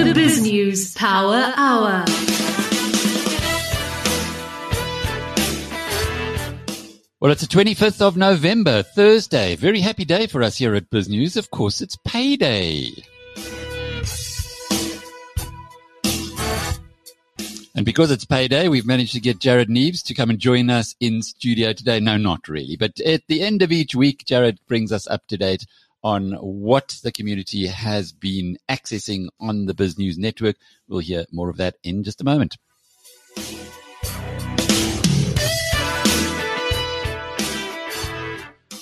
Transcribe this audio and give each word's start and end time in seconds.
The 0.00 0.14
Biz 0.14 0.42
News 0.42 0.94
Power 0.94 1.52
Hour. 1.56 2.04
Well, 7.20 7.30
it's 7.30 7.42
the 7.42 7.46
25th 7.46 8.00
of 8.00 8.16
November, 8.16 8.82
Thursday. 8.82 9.56
Very 9.56 9.80
happy 9.80 10.06
day 10.06 10.26
for 10.26 10.42
us 10.42 10.56
here 10.56 10.74
at 10.74 10.88
Biz 10.88 11.10
News. 11.10 11.36
Of 11.36 11.50
course, 11.50 11.82
it's 11.82 11.96
payday. 12.06 12.86
And 17.74 17.84
because 17.84 18.10
it's 18.10 18.24
payday, 18.24 18.68
we've 18.68 18.86
managed 18.86 19.12
to 19.12 19.20
get 19.20 19.38
Jared 19.38 19.68
Neves 19.68 20.02
to 20.04 20.14
come 20.14 20.30
and 20.30 20.38
join 20.38 20.70
us 20.70 20.94
in 21.00 21.20
studio 21.20 21.74
today. 21.74 22.00
No, 22.00 22.16
not 22.16 22.48
really. 22.48 22.76
But 22.76 22.98
at 23.00 23.22
the 23.28 23.42
end 23.42 23.60
of 23.60 23.70
each 23.70 23.94
week, 23.94 24.24
Jared 24.24 24.58
brings 24.66 24.92
us 24.92 25.06
up 25.06 25.26
to 25.26 25.36
date 25.36 25.66
on 26.02 26.32
what 26.32 26.98
the 27.02 27.12
community 27.12 27.66
has 27.66 28.12
been 28.12 28.58
accessing 28.68 29.28
on 29.40 29.66
the 29.66 29.74
Biz 29.74 29.98
News 29.98 30.18
network. 30.18 30.56
We'll 30.88 31.00
hear 31.00 31.26
more 31.32 31.50
of 31.50 31.58
that 31.58 31.76
in 31.82 32.04
just 32.04 32.20
a 32.20 32.24
moment. 32.24 32.56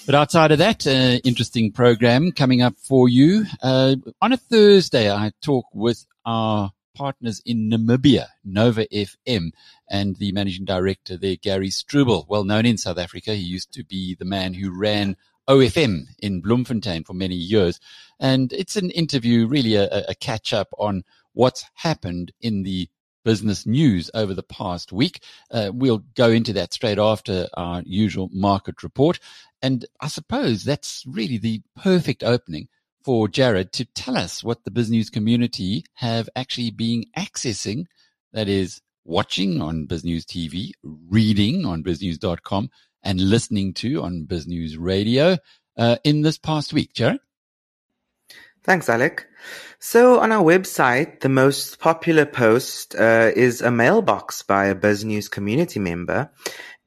But 0.09 0.15
outside 0.15 0.53
of 0.53 0.59
that, 0.59 0.87
uh, 0.87 1.21
interesting 1.23 1.71
program 1.71 2.33
coming 2.33 2.63
up 2.63 2.77
for 2.79 3.11
you. 3.11 3.45
Uh, 3.63 3.97
on 4.23 4.33
a 4.33 4.39
Thursday, 4.39 5.13
I 5.13 5.33
talk 5.43 5.67
with 5.75 6.07
our 6.25 6.73
partners 6.95 7.43
in 7.45 7.71
Namibia, 7.71 8.29
Nova 8.43 8.87
FM, 8.87 9.51
and 9.91 10.17
the 10.17 10.33
managing 10.33 10.65
director 10.65 11.19
there, 11.19 11.37
Gary 11.37 11.69
Strubel, 11.69 12.27
well 12.27 12.45
known 12.45 12.65
in 12.65 12.79
South 12.79 12.97
Africa. 12.97 13.35
He 13.35 13.43
used 13.43 13.71
to 13.75 13.85
be 13.85 14.15
the 14.15 14.25
man 14.25 14.55
who 14.55 14.71
ran 14.71 15.17
OFM 15.49 16.07
in 16.21 16.41
Bloemfontein 16.41 17.05
for 17.05 17.15
many 17.15 17.35
years. 17.35 17.81
And 18.21 18.53
it's 18.53 18.77
an 18.77 18.91
interview, 18.91 19.47
really 19.47 19.77
a, 19.77 20.05
a 20.09 20.15
catch 20.15 20.53
up 20.53 20.69
on 20.79 21.05
what's 21.33 21.65
happened 21.75 22.33
in 22.41 22.63
the 22.63 22.89
business 23.25 23.67
news 23.67 24.11
over 24.15 24.35
the 24.35 24.43
past 24.43 24.93
week. 24.93 25.23
Uh, 25.51 25.71
we'll 25.73 26.05
go 26.15 26.31
into 26.31 26.53
that 26.55 26.73
straight 26.73 26.99
after 26.99 27.47
our 27.55 27.83
usual 27.85 28.29
market 28.33 28.83
report. 28.83 29.19
And 29.61 29.85
I 30.01 30.09
suppose 30.09 30.65
that's 30.65 31.05
really 31.07 31.39
the 31.39 31.63
perfect 31.77 32.23
opening 32.23 32.69
for 33.05 33.29
Jared 33.29 33.73
to 33.73 33.85
tell 33.85 34.17
us 34.17 34.45
what 34.45 34.65
the 34.65 34.71
business 34.71 35.11
community 35.11 35.85
have 35.95 36.29
actually 36.37 36.71
been 36.71 37.05
accessing. 37.17 37.85
That 38.33 38.49
is 38.49 38.81
watching 39.05 39.63
on 39.63 39.87
BizNews 39.87 40.25
TV, 40.25 40.73
reading 40.83 41.65
on 41.65 41.83
biznews.com 41.83 42.71
and 43.03 43.21
listening 43.21 43.75
to 43.75 44.03
on 44.03 44.25
Biz 44.25 44.47
News 44.47 44.77
Radio 44.77 45.39
uh, 45.77 45.97
in 46.05 46.23
this 46.23 46.39
past 46.39 46.73
week. 46.73 46.93
Jared? 46.93 47.21
Thanks, 48.65 48.89
Alec. 48.89 49.27
So 49.79 50.21
on 50.21 50.33
our 50.33 50.43
website, 50.43 51.21
the 51.21 51.29
most 51.29 51.79
popular 51.79 52.27
post 52.27 52.95
uh, 52.95 53.31
is 53.35 53.63
a 53.63 53.71
mailbox 53.71 54.43
by 54.43 54.67
a 54.67 54.75
Biz 54.75 55.05
News 55.05 55.29
community 55.29 55.81
member. 55.81 56.31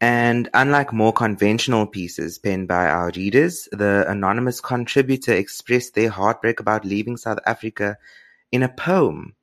And 0.02 0.50
unlike 0.54 0.92
more 0.92 1.14
conventional 1.14 1.86
pieces 1.86 2.40
penned 2.40 2.68
by 2.68 2.88
our 2.88 3.12
readers, 3.16 3.70
the 3.72 4.04
anonymous 4.08 4.60
contributor 4.60 5.34
expressed 5.34 5.94
their 5.94 6.10
heartbreak 6.10 6.60
about 6.60 6.86
leaving 6.86 7.18
South 7.18 7.40
Africa 7.46 7.98
in 8.52 8.64
a 8.64 8.70
poem. 8.70 9.36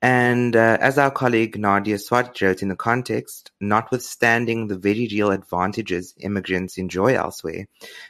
And 0.00 0.54
uh, 0.54 0.78
as 0.80 0.96
our 0.96 1.10
colleague 1.10 1.58
Nadia 1.58 1.98
Swart 1.98 2.40
wrote 2.40 2.62
in 2.62 2.68
the 2.68 2.76
context, 2.76 3.50
notwithstanding 3.60 4.68
the 4.68 4.78
very 4.78 5.08
real 5.10 5.32
advantages 5.32 6.14
immigrants 6.18 6.78
enjoy 6.78 7.16
elsewhere, 7.16 7.66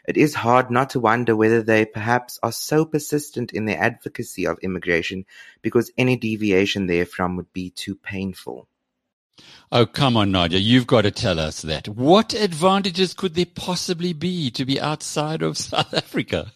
it 0.07 0.19
is 0.19 0.35
hard 0.35 0.71
not 0.71 0.91
to 0.91 1.01
wonder 1.01 1.35
whether 1.35 1.63
they 1.63 1.87
perhaps 1.87 2.39
are 2.43 2.53
so 2.53 2.85
persistent 2.85 3.53
in 3.53 3.65
their 3.65 3.81
advocacy 3.81 4.47
of 4.47 4.59
immigration 4.61 5.25
because 5.63 5.91
any 5.97 6.17
deviation 6.17 6.87
therefrom 6.87 7.37
would 7.37 7.53
be 7.55 7.71
too 7.71 7.95
painful. 7.95 8.69
Oh, 9.73 9.87
come 9.87 10.17
on, 10.17 10.31
Nadia. 10.31 10.59
You've 10.59 10.87
got 10.87 11.03
to 11.03 11.11
tell 11.11 11.39
us 11.39 11.63
that. 11.63 11.89
What 11.89 12.35
advantages 12.35 13.15
could 13.15 13.35
there 13.35 13.47
possibly 13.47 14.13
be 14.13 14.51
to 14.53 14.67
be 14.67 14.81
outside 14.81 15.43
of 15.43 15.57
South 15.57 15.95
Africa? 15.95 16.53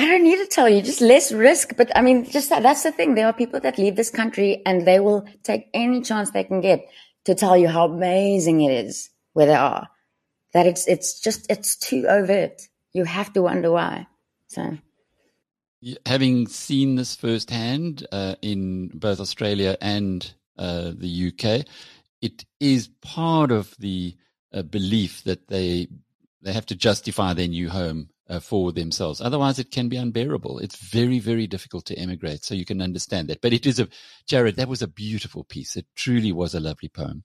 I 0.00 0.06
don't 0.06 0.24
need 0.24 0.38
to 0.38 0.46
tell 0.46 0.66
you, 0.66 0.80
just 0.80 1.02
less 1.02 1.30
risk. 1.30 1.76
But 1.76 1.94
I 1.94 2.00
mean, 2.00 2.24
just 2.24 2.48
that, 2.48 2.62
that's 2.62 2.84
the 2.84 2.90
thing. 2.90 3.14
There 3.14 3.26
are 3.26 3.34
people 3.34 3.60
that 3.60 3.76
leave 3.76 3.96
this 3.96 4.08
country 4.08 4.62
and 4.64 4.86
they 4.86 4.98
will 4.98 5.26
take 5.42 5.68
any 5.74 6.00
chance 6.00 6.30
they 6.30 6.44
can 6.44 6.62
get 6.62 6.86
to 7.26 7.34
tell 7.34 7.54
you 7.54 7.68
how 7.68 7.84
amazing 7.84 8.62
it 8.62 8.72
is 8.86 9.10
where 9.34 9.44
they 9.44 9.54
are. 9.54 9.88
That 10.54 10.66
it's, 10.66 10.88
it's 10.88 11.20
just, 11.20 11.50
it's 11.50 11.76
too 11.76 12.06
overt. 12.08 12.62
You 12.94 13.04
have 13.04 13.30
to 13.34 13.42
wonder 13.42 13.70
why. 13.70 14.06
So. 14.46 14.78
Having 16.06 16.46
seen 16.46 16.94
this 16.94 17.14
firsthand 17.14 18.06
uh, 18.10 18.36
in 18.40 18.88
both 18.94 19.20
Australia 19.20 19.76
and 19.82 20.32
uh, 20.56 20.92
the 20.96 21.28
UK, 21.28 21.66
it 22.22 22.46
is 22.58 22.88
part 23.02 23.50
of 23.50 23.74
the 23.78 24.16
uh, 24.52 24.62
belief 24.62 25.24
that 25.24 25.48
they 25.48 25.88
they 26.42 26.52
have 26.52 26.66
to 26.66 26.74
justify 26.74 27.34
their 27.34 27.48
new 27.48 27.68
home 27.68 28.08
uh, 28.30 28.40
for 28.40 28.72
themselves. 28.72 29.20
Otherwise, 29.20 29.58
it 29.58 29.70
can 29.70 29.88
be 29.88 29.96
unbearable. 29.96 30.60
It's 30.60 30.76
very, 30.76 31.18
very 31.18 31.46
difficult 31.46 31.84
to 31.86 31.98
emigrate. 31.98 32.44
So 32.44 32.54
you 32.54 32.64
can 32.64 32.80
understand 32.80 33.28
that. 33.28 33.40
But 33.40 33.52
it 33.52 33.66
is 33.66 33.80
a, 33.80 33.88
Jared, 34.26 34.56
that 34.56 34.68
was 34.68 34.82
a 34.82 34.88
beautiful 34.88 35.44
piece. 35.44 35.76
It 35.76 35.86
truly 35.96 36.32
was 36.32 36.54
a 36.54 36.60
lovely 36.60 36.88
poem. 36.88 37.24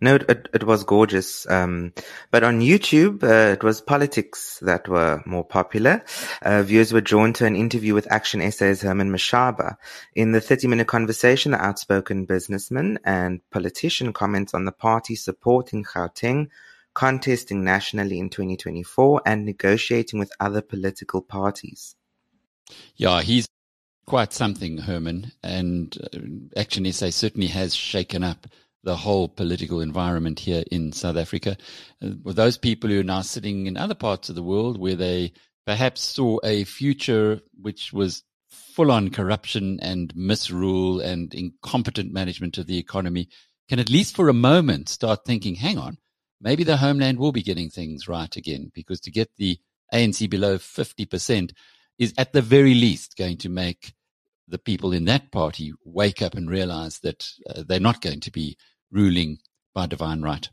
No, 0.00 0.14
it, 0.14 0.48
it 0.54 0.64
was 0.64 0.82
gorgeous. 0.84 1.48
Um, 1.50 1.92
but 2.30 2.42
on 2.42 2.60
YouTube, 2.60 3.22
uh, 3.22 3.52
it 3.52 3.62
was 3.62 3.82
politics 3.82 4.58
that 4.62 4.88
were 4.88 5.22
more 5.26 5.44
popular. 5.44 6.02
Uh, 6.40 6.62
viewers 6.62 6.94
were 6.94 7.02
drawn 7.02 7.34
to 7.34 7.44
an 7.44 7.54
interview 7.54 7.92
with 7.92 8.10
Action 8.10 8.40
SA's 8.50 8.80
Herman 8.80 9.10
Mashaba. 9.10 9.76
In 10.14 10.32
the 10.32 10.40
30 10.40 10.68
minute 10.68 10.86
conversation, 10.86 11.52
the 11.52 11.62
outspoken 11.62 12.24
businessman 12.24 12.98
and 13.04 13.40
politician 13.50 14.14
comments 14.14 14.54
on 14.54 14.64
the 14.64 14.72
party 14.72 15.14
supporting 15.14 15.84
Gauteng 15.84 16.48
contesting 16.98 17.62
nationally 17.62 18.18
in 18.18 18.28
2024 18.28 19.22
and 19.24 19.44
negotiating 19.44 20.18
with 20.18 20.32
other 20.40 20.60
political 20.60 21.22
parties. 21.22 21.94
Yeah, 22.96 23.22
he's 23.22 23.46
quite 24.04 24.32
something, 24.32 24.78
Herman. 24.78 25.30
And 25.44 25.96
uh, 26.02 26.58
Action 26.58 26.92
SA 26.92 27.10
certainly 27.10 27.46
has 27.46 27.72
shaken 27.72 28.24
up 28.24 28.48
the 28.82 28.96
whole 28.96 29.28
political 29.28 29.80
environment 29.80 30.40
here 30.40 30.64
in 30.72 30.90
South 30.90 31.16
Africa. 31.16 31.56
Uh, 32.02 32.32
those 32.32 32.58
people 32.58 32.90
who 32.90 32.98
are 32.98 33.04
now 33.04 33.20
sitting 33.20 33.68
in 33.68 33.76
other 33.76 33.94
parts 33.94 34.28
of 34.28 34.34
the 34.34 34.42
world 34.42 34.76
where 34.76 34.96
they 34.96 35.32
perhaps 35.66 36.00
saw 36.00 36.40
a 36.42 36.64
future 36.64 37.40
which 37.60 37.92
was 37.92 38.24
full 38.48 38.90
on 38.90 39.10
corruption 39.10 39.78
and 39.80 40.12
misrule 40.16 40.98
and 40.98 41.32
incompetent 41.32 42.12
management 42.12 42.58
of 42.58 42.66
the 42.66 42.78
economy, 42.78 43.28
can 43.68 43.78
at 43.78 43.88
least 43.88 44.16
for 44.16 44.28
a 44.28 44.34
moment 44.34 44.88
start 44.88 45.24
thinking, 45.24 45.54
hang 45.54 45.78
on, 45.78 45.96
maybe 46.40 46.64
the 46.64 46.76
homeland 46.76 47.18
will 47.18 47.32
be 47.32 47.42
getting 47.42 47.70
things 47.70 48.08
right 48.08 48.34
again 48.36 48.70
because 48.74 49.00
to 49.00 49.10
get 49.10 49.30
the 49.36 49.58
ANC 49.92 50.28
below 50.28 50.58
50% 50.58 51.52
is 51.98 52.14
at 52.16 52.32
the 52.32 52.42
very 52.42 52.74
least 52.74 53.16
going 53.16 53.38
to 53.38 53.48
make 53.48 53.94
the 54.46 54.58
people 54.58 54.92
in 54.92 55.04
that 55.06 55.30
party 55.30 55.72
wake 55.84 56.22
up 56.22 56.34
and 56.34 56.48
realize 56.48 57.00
that 57.00 57.28
uh, 57.48 57.62
they're 57.66 57.80
not 57.80 58.00
going 58.00 58.20
to 58.20 58.30
be 58.30 58.56
ruling 58.90 59.38
by 59.74 59.86
divine 59.86 60.22
right. 60.22 60.48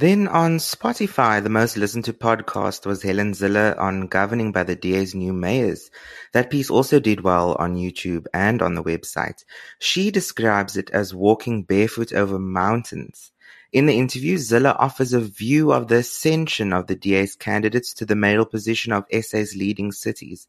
Then 0.00 0.28
on 0.28 0.56
Spotify, 0.56 1.42
the 1.42 1.50
most 1.50 1.76
listened 1.76 2.06
to 2.06 2.14
podcast 2.14 2.86
was 2.86 3.02
Helen 3.02 3.32
Zille 3.32 3.78
on 3.78 4.06
governing 4.06 4.50
by 4.50 4.62
the 4.62 4.74
DA's 4.74 5.14
new 5.14 5.34
mayors. 5.34 5.90
That 6.32 6.48
piece 6.48 6.70
also 6.70 7.00
did 7.00 7.20
well 7.20 7.54
on 7.58 7.76
YouTube 7.76 8.24
and 8.32 8.62
on 8.62 8.72
the 8.72 8.82
website. 8.82 9.44
She 9.78 10.10
describes 10.10 10.78
it 10.78 10.88
as 10.88 11.14
walking 11.14 11.64
barefoot 11.64 12.14
over 12.14 12.38
mountains. 12.38 13.30
In 13.74 13.84
the 13.84 13.98
interview, 13.98 14.38
Zille 14.38 14.74
offers 14.78 15.12
a 15.12 15.20
view 15.20 15.70
of 15.70 15.88
the 15.88 15.96
ascension 15.96 16.72
of 16.72 16.86
the 16.86 16.96
DA's 16.96 17.36
candidates 17.36 17.92
to 17.92 18.06
the 18.06 18.16
mayoral 18.16 18.46
position 18.46 18.94
of 18.94 19.04
SA's 19.12 19.54
leading 19.54 19.92
cities. 19.92 20.48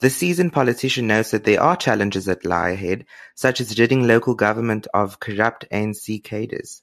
The 0.00 0.10
seasoned 0.10 0.52
politician 0.52 1.06
notes 1.06 1.30
that 1.30 1.44
there 1.44 1.62
are 1.62 1.78
challenges 1.78 2.26
that 2.26 2.44
lie 2.44 2.72
ahead, 2.72 3.06
such 3.36 3.58
as 3.58 3.78
ridding 3.78 4.06
local 4.06 4.34
government 4.34 4.86
of 4.92 5.18
corrupt 5.18 5.64
ANC 5.72 6.22
cadres. 6.22 6.82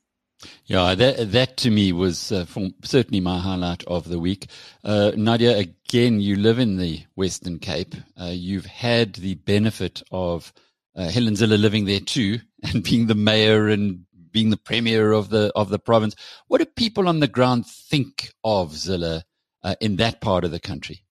Yeah, 0.66 0.96
that 0.96 1.32
that 1.32 1.58
to 1.58 1.72
me 1.72 1.92
was 1.92 2.32
uh, 2.32 2.46
certainly 2.84 3.20
my 3.20 3.40
highlight 3.40 3.84
of 3.86 4.08
the 4.08 4.20
week. 4.20 4.48
Uh, 4.84 5.12
Nadia, 5.16 5.58
again, 5.58 6.22
you 6.22 6.36
live 6.36 6.60
in 6.60 6.78
the 6.78 7.04
Western 7.16 7.60
Cape. 7.60 7.96
Uh, 8.20 8.32
you've 8.34 8.66
had 8.66 9.16
the 9.16 9.36
benefit 9.36 10.02
of 10.12 10.54
uh, 10.96 11.10
Helen 11.10 11.34
Zille 11.34 11.60
living 11.60 11.86
there 11.86 12.00
too, 12.00 12.40
and 12.64 12.84
being 12.84 13.08
the 13.08 13.16
mayor 13.16 13.68
and 13.68 14.06
being 14.32 14.50
the 14.50 14.58
premier 14.58 15.12
of 15.12 15.30
the 15.30 15.52
of 15.56 15.70
the 15.70 15.80
province. 15.80 16.16
What 16.48 16.60
do 16.60 16.66
people 16.66 17.08
on 17.08 17.20
the 17.20 17.28
ground 17.28 17.66
think 17.66 18.32
of 18.44 18.72
Zille 18.72 19.24
uh, 19.64 19.76
in 19.82 19.98
that 19.98 20.22
part 20.22 20.46
of 20.46 20.52
the 20.52 20.60
country? 20.60 21.04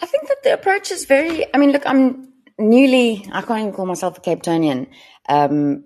I 0.00 0.06
think 0.06 0.28
that 0.28 0.42
the 0.44 0.54
approach 0.54 0.90
is 0.90 1.04
very. 1.04 1.52
I 1.54 1.58
mean, 1.58 1.72
look, 1.72 1.82
I'm 1.84 2.32
newly. 2.58 3.28
I 3.32 3.42
can't 3.42 3.60
even 3.60 3.72
call 3.74 3.86
myself 3.86 4.16
a 4.16 4.20
Cape 4.20 4.42
Townian. 4.42 4.86
Um, 5.28 5.84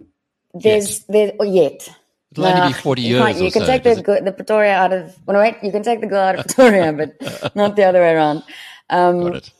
there's 0.52 1.00
yet. 1.00 1.06
there 1.08 1.32
oh, 1.40 1.44
yet 1.44 1.88
It'll 2.36 2.46
only 2.46 2.72
be 2.72 2.72
40 2.72 3.02
years. 3.02 3.38
You, 3.38 3.44
you 3.46 3.52
can 3.52 3.62
so, 3.62 3.66
take 3.66 3.82
the, 3.84 4.20
the 4.24 4.32
Pretoria 4.32 4.74
out 4.74 4.92
of, 4.92 5.16
well, 5.26 5.40
wait, 5.40 5.56
you 5.62 5.70
can 5.70 5.82
take 5.82 6.00
the 6.00 6.06
girl 6.06 6.24
out 6.28 6.38
of 6.38 6.46
Pretoria, 6.46 6.92
but 6.92 7.54
not 7.54 7.76
the 7.76 7.84
other 7.84 8.00
way 8.00 8.12
around. 8.12 8.42
Um, 8.90 9.20
Got 9.22 9.36
it. 9.36 9.52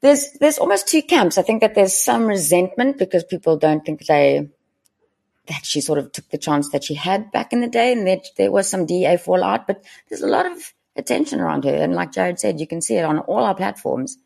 there's 0.00 0.32
there's 0.40 0.58
almost 0.58 0.88
two 0.88 1.02
camps. 1.02 1.38
I 1.38 1.42
think 1.42 1.60
that 1.60 1.74
there's 1.74 1.96
some 1.96 2.26
resentment 2.26 2.98
because 2.98 3.24
people 3.24 3.56
don't 3.56 3.84
think 3.84 4.06
they 4.06 4.48
that 5.46 5.64
she 5.66 5.80
sort 5.80 5.98
of 5.98 6.12
took 6.12 6.28
the 6.30 6.38
chance 6.38 6.70
that 6.70 6.84
she 6.84 6.94
had 6.94 7.32
back 7.32 7.52
in 7.52 7.60
the 7.60 7.68
day, 7.68 7.92
and 7.92 8.06
that 8.06 8.26
there 8.36 8.52
was 8.52 8.68
some 8.68 8.86
DA 8.86 9.16
fallout. 9.16 9.66
But 9.66 9.84
there's 10.08 10.22
a 10.22 10.28
lot 10.28 10.46
of 10.46 10.72
attention 10.96 11.40
around 11.40 11.64
her, 11.64 11.74
and 11.74 11.94
like 11.94 12.12
Jared 12.12 12.38
said, 12.38 12.60
you 12.60 12.66
can 12.66 12.80
see 12.80 12.96
it 12.96 13.04
on 13.04 13.18
all 13.18 13.44
our 13.44 13.54
platforms. 13.54 14.16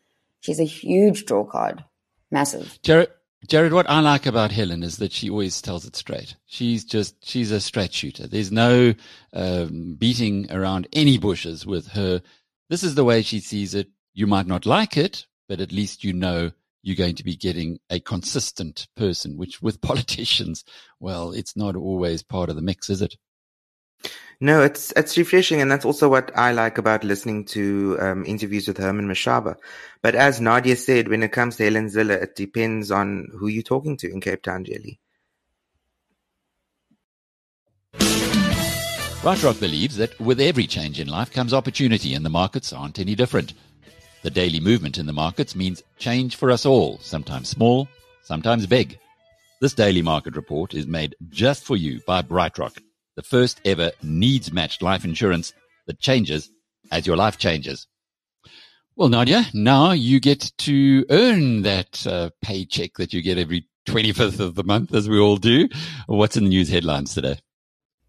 She's 0.41 0.59
a 0.59 0.65
huge 0.65 1.25
draw 1.25 1.43
card, 1.43 1.83
massive. 2.29 2.77
Jared, 2.83 3.09
Jared, 3.47 3.73
what 3.73 3.89
I 3.89 3.99
like 3.99 4.25
about 4.25 4.51
Helen 4.51 4.83
is 4.83 4.97
that 4.97 5.11
she 5.11 5.29
always 5.29 5.61
tells 5.61 5.85
it 5.85 5.95
straight. 5.95 6.35
She's 6.45 6.83
just, 6.83 7.15
she's 7.27 7.51
a 7.51 7.59
straight 7.59 7.93
shooter. 7.93 8.27
There's 8.27 8.51
no 8.51 8.93
um, 9.33 9.95
beating 9.99 10.51
around 10.51 10.87
any 10.93 11.17
bushes 11.17 11.65
with 11.65 11.87
her. 11.89 12.21
This 12.69 12.83
is 12.83 12.95
the 12.95 13.03
way 13.03 13.21
she 13.21 13.39
sees 13.39 13.75
it. 13.75 13.89
You 14.13 14.27
might 14.27 14.47
not 14.47 14.65
like 14.65 14.97
it, 14.97 15.25
but 15.47 15.59
at 15.59 15.71
least 15.71 16.03
you 16.03 16.13
know 16.13 16.51
you're 16.81 16.95
going 16.95 17.15
to 17.15 17.23
be 17.23 17.35
getting 17.35 17.79
a 17.89 17.99
consistent 17.99 18.87
person, 18.95 19.37
which 19.37 19.61
with 19.61 19.81
politicians, 19.89 20.63
well, 20.99 21.31
it's 21.31 21.55
not 21.55 21.75
always 21.75 22.23
part 22.23 22.49
of 22.49 22.55
the 22.55 22.61
mix, 22.61 22.89
is 22.89 23.01
it? 23.01 23.15
No, 24.41 24.61
it's 24.61 24.91
it's 24.97 25.17
refreshing, 25.17 25.61
and 25.61 25.71
that's 25.71 25.85
also 25.85 26.09
what 26.09 26.31
I 26.37 26.51
like 26.51 26.77
about 26.77 27.05
listening 27.05 27.45
to 27.45 27.97
um, 28.01 28.25
interviews 28.25 28.67
with 28.67 28.77
Herman 28.77 29.07
Mashaba. 29.07 29.55
But 30.01 30.15
as 30.15 30.41
Nadia 30.41 30.75
said, 30.75 31.07
when 31.07 31.23
it 31.23 31.31
comes 31.31 31.55
to 31.55 31.63
Helen 31.63 31.87
Zille, 31.87 32.21
it 32.21 32.35
depends 32.35 32.91
on 32.91 33.29
who 33.37 33.47
you're 33.47 33.63
talking 33.63 33.95
to 33.97 34.11
in 34.11 34.19
Cape 34.19 34.43
Town, 34.43 34.65
Jelly. 34.65 34.99
BrightRock 39.23 39.59
believes 39.59 39.95
that 39.97 40.19
with 40.19 40.39
every 40.39 40.67
change 40.67 40.99
in 40.99 41.07
life 41.07 41.31
comes 41.31 41.53
opportunity, 41.53 42.13
and 42.13 42.25
the 42.25 42.29
markets 42.29 42.73
aren't 42.73 42.99
any 42.99 43.15
different. 43.15 43.53
The 44.21 44.29
daily 44.29 44.59
movement 44.59 44.97
in 44.97 45.05
the 45.05 45.13
markets 45.13 45.55
means 45.55 45.81
change 45.97 46.35
for 46.35 46.51
us 46.51 46.65
all, 46.65 46.99
sometimes 46.99 47.49
small, 47.49 47.87
sometimes 48.23 48.67
big. 48.67 48.99
This 49.61 49.73
daily 49.73 50.01
market 50.01 50.35
report 50.35 50.73
is 50.73 50.85
made 50.85 51.15
just 51.29 51.63
for 51.63 51.77
you 51.77 52.01
by 52.05 52.21
BrightRock 52.21 52.77
the 53.15 53.23
first 53.23 53.61
ever 53.65 53.91
needs 54.03 54.51
matched 54.51 54.81
life 54.81 55.05
insurance 55.05 55.53
that 55.87 55.99
changes 55.99 56.49
as 56.91 57.07
your 57.07 57.17
life 57.17 57.37
changes. 57.37 57.87
Well, 58.95 59.09
Nadia, 59.09 59.45
now 59.53 59.91
you 59.91 60.19
get 60.19 60.51
to 60.59 61.05
earn 61.09 61.63
that 61.63 62.07
uh, 62.07 62.29
paycheck 62.41 62.93
that 62.95 63.13
you 63.13 63.21
get 63.21 63.37
every 63.37 63.67
25th 63.87 64.39
of 64.39 64.55
the 64.55 64.63
month, 64.63 64.93
as 64.93 65.09
we 65.09 65.19
all 65.19 65.37
do. 65.37 65.67
What's 66.07 66.37
in 66.37 66.45
the 66.45 66.49
news 66.49 66.69
headlines 66.69 67.13
today? 67.13 67.39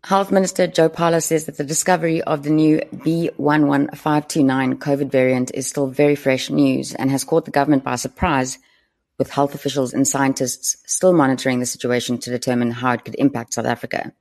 Health 0.05 0.31
Minister 0.31 0.69
Joe 0.69 0.88
Phaahla 0.88 1.20
says 1.23 1.47
that 1.47 1.56
the 1.56 1.64
discovery 1.64 2.23
of 2.23 2.44
the 2.44 2.50
new 2.50 2.79
B11529 2.94 4.79
COVID 4.79 5.11
variant 5.11 5.50
is 5.53 5.67
still 5.67 5.88
very 5.88 6.14
fresh 6.14 6.49
news 6.49 6.94
and 6.94 7.11
has 7.11 7.25
caught 7.25 7.44
the 7.44 7.50
government 7.50 7.82
by 7.82 7.97
surprise, 7.97 8.58
with 9.19 9.31
health 9.31 9.55
officials 9.55 9.93
and 9.93 10.06
scientists 10.06 10.76
still 10.87 11.12
monitoring 11.12 11.58
the 11.58 11.67
situation 11.67 12.19
to 12.19 12.31
determine 12.31 12.70
how 12.70 12.93
it 12.93 13.05
could 13.05 13.17
impact 13.17 13.55
South 13.55 13.67
Africa. 13.67 14.12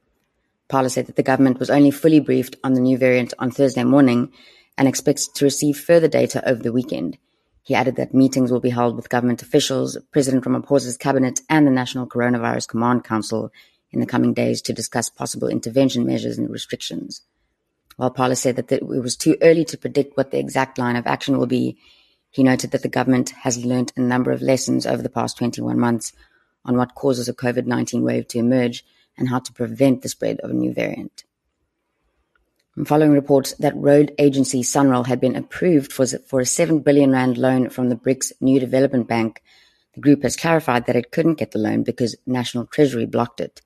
Phaahla 0.69 0.91
said 0.91 1.07
that 1.07 1.15
the 1.15 1.23
government 1.23 1.59
was 1.59 1.69
only 1.69 1.91
fully 1.91 2.19
briefed 2.19 2.55
on 2.63 2.73
the 2.73 2.81
new 2.81 2.97
variant 2.97 3.33
on 3.37 3.51
Thursday 3.51 3.83
morning 3.83 4.31
and 4.77 4.87
expects 4.87 5.27
to 5.27 5.45
receive 5.45 5.77
further 5.77 6.07
data 6.07 6.47
over 6.49 6.61
the 6.61 6.73
weekend. 6.73 7.17
He 7.61 7.75
added 7.75 7.95
that 7.95 8.13
meetings 8.13 8.51
will 8.51 8.59
be 8.59 8.69
held 8.69 8.95
with 8.95 9.09
government 9.09 9.41
officials, 9.41 9.97
President 10.11 10.43
Ramaphosa's 10.43 10.97
cabinet, 10.97 11.41
and 11.49 11.65
the 11.65 11.71
National 11.71 12.07
Coronavirus 12.07 12.67
Command 12.67 13.03
Council 13.03 13.51
in 13.91 13.99
the 13.99 14.05
coming 14.05 14.33
days 14.33 14.61
to 14.63 14.73
discuss 14.73 15.09
possible 15.09 15.47
intervention 15.47 16.05
measures 16.05 16.37
and 16.37 16.49
restrictions. 16.49 17.21
While 17.97 18.13
Phaahla 18.13 18.37
said 18.37 18.55
that 18.57 18.71
it 18.71 18.85
was 18.85 19.15
too 19.15 19.37
early 19.41 19.65
to 19.65 19.77
predict 19.77 20.17
what 20.17 20.31
the 20.31 20.39
exact 20.39 20.77
line 20.77 20.95
of 20.95 21.07
action 21.07 21.37
will 21.37 21.47
be, 21.47 21.77
he 22.29 22.43
noted 22.43 22.71
that 22.71 22.81
the 22.81 22.89
government 22.89 23.29
has 23.29 23.65
learnt 23.65 23.93
a 23.95 24.01
number 24.01 24.31
of 24.31 24.41
lessons 24.41 24.85
over 24.85 25.01
the 25.01 25.09
past 25.09 25.37
21 25.37 25.79
months 25.79 26.11
on 26.65 26.75
what 26.75 26.95
causes 26.95 27.29
a 27.29 27.33
COVID 27.33 27.65
19 27.65 28.03
wave 28.03 28.27
to 28.27 28.39
emerge 28.39 28.83
and 29.17 29.29
how 29.29 29.39
to 29.39 29.53
prevent 29.53 30.01
the 30.01 30.09
spread 30.09 30.39
of 30.41 30.49
a 30.49 30.53
new 30.53 30.73
variant. 30.73 31.23
following 32.85 33.11
reports 33.11 33.53
that 33.53 33.75
road 33.75 34.13
agency 34.19 34.61
Sanral 34.61 35.07
had 35.07 35.21
been 35.21 35.35
approved 35.35 35.93
for, 35.93 36.05
for 36.05 36.41
a 36.41 36.45
7 36.45 36.79
billion 36.79 37.11
rand 37.11 37.37
loan 37.37 37.69
from 37.69 37.89
the 37.89 37.95
BRICS 37.95 38.33
New 38.41 38.59
Development 38.59 39.07
Bank, 39.07 39.41
the 39.93 40.01
group 40.01 40.23
has 40.23 40.35
clarified 40.35 40.85
that 40.85 40.97
it 40.97 41.11
couldn't 41.11 41.35
get 41.35 41.51
the 41.51 41.59
loan 41.59 41.83
because 41.83 42.17
National 42.25 42.65
Treasury 42.65 43.05
blocked 43.05 43.39
it. 43.39 43.61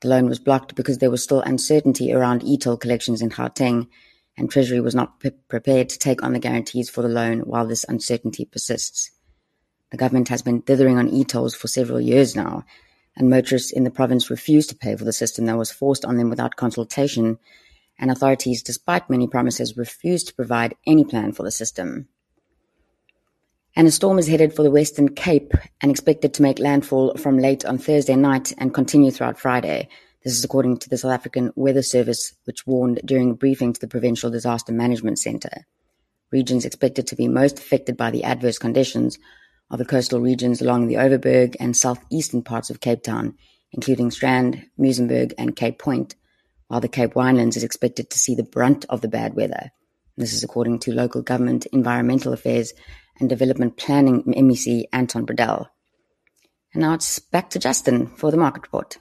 The 0.00 0.08
loan 0.08 0.28
was 0.28 0.38
blocked 0.38 0.74
because 0.74 0.98
there 0.98 1.10
was 1.10 1.22
still 1.22 1.42
uncertainty 1.42 2.12
around 2.12 2.42
e-toll 2.42 2.78
collections 2.78 3.20
in 3.20 3.30
Gauteng, 3.30 3.88
and 4.36 4.50
Treasury 4.50 4.80
was 4.80 4.94
not 4.94 5.20
prepared 5.48 5.88
to 5.90 5.98
take 5.98 6.22
on 6.22 6.32
the 6.32 6.38
guarantees 6.38 6.88
for 6.88 7.02
the 7.02 7.08
loan 7.08 7.40
while 7.40 7.66
this 7.66 7.84
uncertainty 7.88 8.44
persists. 8.44 9.10
The 9.90 9.96
government 9.96 10.28
has 10.28 10.42
been 10.42 10.60
dithering 10.60 10.98
on 10.98 11.08
e-tolls 11.08 11.54
for 11.54 11.66
several 11.66 12.00
years 12.00 12.36
now, 12.36 12.64
and 13.18 13.28
motorists 13.28 13.72
in 13.72 13.82
the 13.82 13.90
province 13.90 14.30
refused 14.30 14.70
to 14.70 14.76
pay 14.76 14.94
for 14.94 15.04
the 15.04 15.12
system 15.12 15.46
that 15.46 15.58
was 15.58 15.72
forced 15.72 16.04
on 16.04 16.16
them 16.16 16.30
without 16.30 16.54
consultation, 16.54 17.36
and 17.98 18.12
authorities, 18.12 18.62
despite 18.62 19.10
many 19.10 19.26
promises, 19.26 19.76
refused 19.76 20.28
to 20.28 20.34
provide 20.34 20.76
any 20.86 21.04
plan 21.04 21.32
for 21.32 21.42
the 21.42 21.50
system. 21.50 22.06
And 23.74 23.88
a 23.88 23.90
storm 23.90 24.20
is 24.20 24.28
headed 24.28 24.54
for 24.54 24.62
the 24.62 24.70
Western 24.70 25.08
Cape 25.08 25.52
and 25.80 25.90
expected 25.90 26.32
to 26.34 26.42
make 26.42 26.60
landfall 26.60 27.16
from 27.16 27.38
late 27.38 27.64
on 27.64 27.76
Thursday 27.76 28.14
night 28.14 28.52
and 28.56 28.72
continue 28.72 29.10
throughout 29.10 29.38
Friday. 29.38 29.88
This 30.22 30.38
is 30.38 30.44
according 30.44 30.78
to 30.78 30.88
the 30.88 30.96
South 30.96 31.12
African 31.12 31.52
Weather 31.56 31.82
Service, 31.82 32.34
which 32.44 32.66
warned 32.68 33.00
during 33.04 33.32
a 33.32 33.34
briefing 33.34 33.72
to 33.72 33.80
the 33.80 33.88
Provincial 33.88 34.30
Disaster 34.30 34.72
Management 34.72 35.18
Centre. 35.18 35.66
Regions 36.30 36.64
expected 36.64 37.08
to 37.08 37.16
be 37.16 37.26
most 37.26 37.58
affected 37.58 37.96
by 37.96 38.12
the 38.12 38.22
adverse 38.22 38.58
conditions 38.58 39.18
are 39.70 39.78
the 39.78 39.84
coastal 39.84 40.20
regions 40.20 40.60
along 40.60 40.86
the 40.86 40.94
Overberg 40.94 41.56
and 41.60 41.76
southeastern 41.76 42.42
parts 42.42 42.70
of 42.70 42.80
Cape 42.80 43.02
Town, 43.02 43.36
including 43.72 44.10
Strand, 44.10 44.64
Muizenberg, 44.78 45.34
and 45.36 45.56
Cape 45.56 45.78
Point, 45.78 46.14
while 46.68 46.80
the 46.80 46.88
Cape 46.88 47.14
Winelands 47.14 47.56
is 47.56 47.64
expected 47.64 48.10
to 48.10 48.18
see 48.18 48.34
the 48.34 48.42
brunt 48.42 48.84
of 48.88 49.00
the 49.00 49.08
bad 49.08 49.34
weather. 49.34 49.70
This 50.16 50.32
is 50.32 50.42
according 50.42 50.80
to 50.80 50.92
local 50.92 51.22
government, 51.22 51.66
environmental 51.66 52.32
affairs, 52.32 52.72
and 53.20 53.28
development 53.28 53.76
planning 53.76 54.22
MEC 54.24 54.84
Anton 54.92 55.26
Bredell. 55.26 55.66
And 56.72 56.82
now 56.82 56.94
it's 56.94 57.18
back 57.18 57.50
to 57.50 57.58
Justin 57.58 58.06
for 58.06 58.30
the 58.30 58.36
market 58.36 58.64
report. 58.64 58.98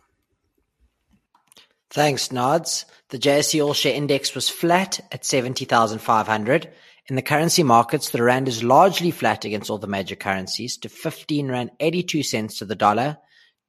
Thanks, 1.89 2.31
Nods. 2.31 2.85
The 3.09 3.17
JSE 3.17 3.65
All 3.65 3.73
Share 3.73 3.95
Index 3.95 4.35
was 4.35 4.49
flat 4.49 4.99
at 5.11 5.25
70,500 5.25 6.69
in 7.09 7.15
the 7.15 7.21
currency 7.21 7.63
markets, 7.63 8.09
the 8.09 8.21
rand 8.21 8.49
is 8.49 8.63
largely 8.63 9.11
flat 9.11 9.45
against 9.45 9.69
all 9.69 9.77
the 9.77 9.87
major 9.87 10.15
currencies 10.15 10.75
to 10.77 10.89
15 10.89 11.47
rand 11.47 11.71
82 11.79 12.23
cents 12.23 12.59
to 12.59 12.65
the 12.65 12.75
dollar, 12.75 13.17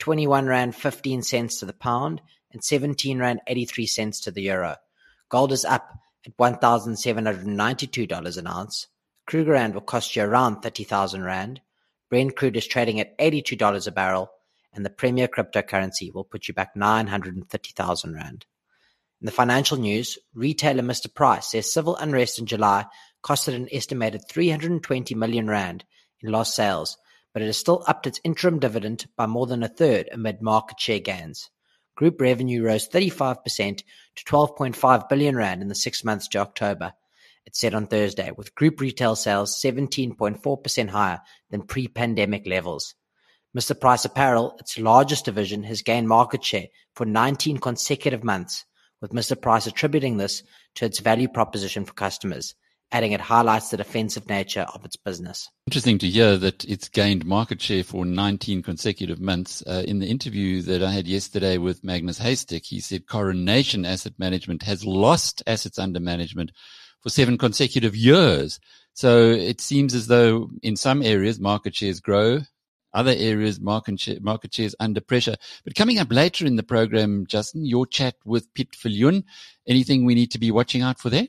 21 0.01 0.47
rand 0.47 0.75
15 0.75 1.23
cents 1.23 1.61
to 1.61 1.67
the 1.67 1.73
pound, 1.73 2.21
and 2.51 2.65
17 2.65 3.21
rand 3.21 3.41
83 3.47 3.87
cents 3.87 4.21
to 4.23 4.33
the 4.33 4.43
euro. 4.43 4.75
Gold 5.29 5.53
is 5.53 5.65
up 5.65 5.89
at 6.27 6.37
$1,792 6.37 8.39
an 8.39 8.47
ounce. 8.49 8.89
Krugerrand 9.29 9.75
will 9.75 9.83
cost 9.83 10.17
you 10.17 10.25
around 10.25 10.63
30,000 10.63 11.23
rand. 11.23 11.61
Brent 12.11 12.35
crude 12.35 12.57
is 12.57 12.67
trading 12.67 12.99
at 12.99 13.17
$82 13.19 13.87
a 13.87 13.93
barrel, 13.93 14.33
and 14.73 14.85
the 14.85 14.91
premier 14.91 15.29
cryptocurrency 15.29 16.13
will 16.13 16.25
put 16.25 16.49
you 16.49 16.55
back 16.55 16.75
930,000 16.75 18.15
rand. 18.15 18.47
In 19.21 19.27
the 19.27 19.33
financial 19.33 19.77
news, 19.77 20.17
retailer 20.33 20.83
Mr. 20.83 21.13
Price 21.13 21.51
says 21.51 21.73
civil 21.73 21.97
unrest 21.97 22.39
in 22.39 22.47
July 22.47 22.87
costed 23.23 23.55
an 23.55 23.69
estimated 23.73 24.23
320 24.29 25.15
million 25.15 25.49
rand 25.49 25.85
in 26.21 26.31
lost 26.31 26.55
sales, 26.55 26.97
but 27.33 27.43
it 27.43 27.47
has 27.47 27.57
still 27.57 27.85
upped 27.87 28.07
its 28.07 28.21
interim 28.25 28.59
dividend 28.59 29.07
by 29.17 29.27
more 29.27 29.47
than 29.47 29.63
a 29.63 29.69
third 29.69 30.09
amid 30.13 30.41
market 30.43 30.81
share 30.81 31.01
gains. 31.01 31.51
Group 31.97 32.21
revenue 32.21 32.63
rose 32.63 32.89
35% 32.89 33.83
to 34.17 34.25
12.5 34.25 35.09
billion 35.09 35.37
rand 35.37 35.63
in 35.63 35.69
the 35.69 35.75
six 35.75 36.05
months 36.05 36.29
to 36.29 36.39
October, 36.39 36.93
it 37.45 37.57
said 37.57 37.75
on 37.75 37.87
Thursday, 37.87 38.31
with 38.37 38.55
group 38.55 38.81
retail 38.81 39.17
sales 39.17 39.61
17.4% 39.61 40.89
higher 40.89 41.21
than 41.51 41.63
pre-pandemic 41.63 42.47
levels. 42.47 42.95
Mr. 43.57 43.79
Price 43.79 44.05
Apparel, 44.05 44.57
its 44.61 44.79
largest 44.79 45.25
division, 45.25 45.65
has 45.65 45.83
gained 45.83 46.07
market 46.07 46.45
share 46.45 46.67
for 46.95 47.05
19 47.07 47.59
consecutive 47.59 48.23
months, 48.23 48.65
with 49.01 49.13
Mr. 49.13 49.41
Price 49.41 49.67
attributing 49.67 50.19
this 50.19 50.43
to 50.75 50.85
its 50.85 51.01
value 51.01 51.29
proposition 51.29 51.85
for 51.85 51.95
customers 51.95 52.55
adding 52.91 53.13
it 53.13 53.21
highlights 53.21 53.71
the 53.71 53.77
defensive 53.77 54.29
nature 54.29 54.67
of 54.75 54.85
its 54.85 54.97
business. 54.97 55.49
Interesting 55.67 55.99
to 55.99 56.09
hear 56.09 56.37
that 56.39 56.65
it's 56.65 56.89
gained 56.89 57.27
market 57.27 57.61
share 57.61 57.85
for 57.85 58.05
19 58.05 58.63
consecutive 58.63 59.21
months. 59.21 59.63
Uh, 59.67 59.83
in 59.87 59.99
the 59.99 60.07
interview 60.07 60.63
that 60.63 60.83
I 60.83 60.91
had 60.91 61.07
yesterday 61.07 61.59
with 61.59 61.85
Magnus 61.85 62.19
Heystek, 62.19 62.65
he 62.65 62.81
said 62.81 63.07
Coronation 63.07 63.85
Asset 63.85 64.15
Management 64.19 64.63
has 64.63 64.85
lost 64.85 65.43
assets 65.47 65.79
under 65.79 66.01
management 66.01 66.53
for 67.03 67.11
seven 67.11 67.37
consecutive 67.37 67.95
years. 67.95 68.59
So 68.95 69.31
it 69.31 69.61
seems 69.61 69.95
as 69.95 70.07
though 70.07 70.51
in 70.63 70.77
some 70.77 71.03
areas 71.03 71.39
market 71.39 71.77
shares 71.77 72.01
grow, 72.01 72.41
other 72.95 73.15
areas 73.17 73.61
market, 73.61 74.01
share, 74.01 74.17
market 74.21 74.55
shares 74.55 74.75
under 74.81 75.01
pressure. 75.01 75.37
But 75.65 75.75
coming 75.75 75.99
up 75.99 76.11
later 76.11 76.47
in 76.47 76.57
the 76.57 76.63
program, 76.63 77.27
Justin, 77.29 77.65
your 77.65 77.87
chat 77.87 78.17
with 78.25 78.53
Piet 78.55 78.73
Viljoen, 78.73 79.25
anything 79.67 80.05
we 80.05 80.15
need 80.15 80.31
to 80.33 80.39
be 80.39 80.51
watching 80.51 80.83
out 80.83 80.99
for 80.99 81.11
there? 81.11 81.29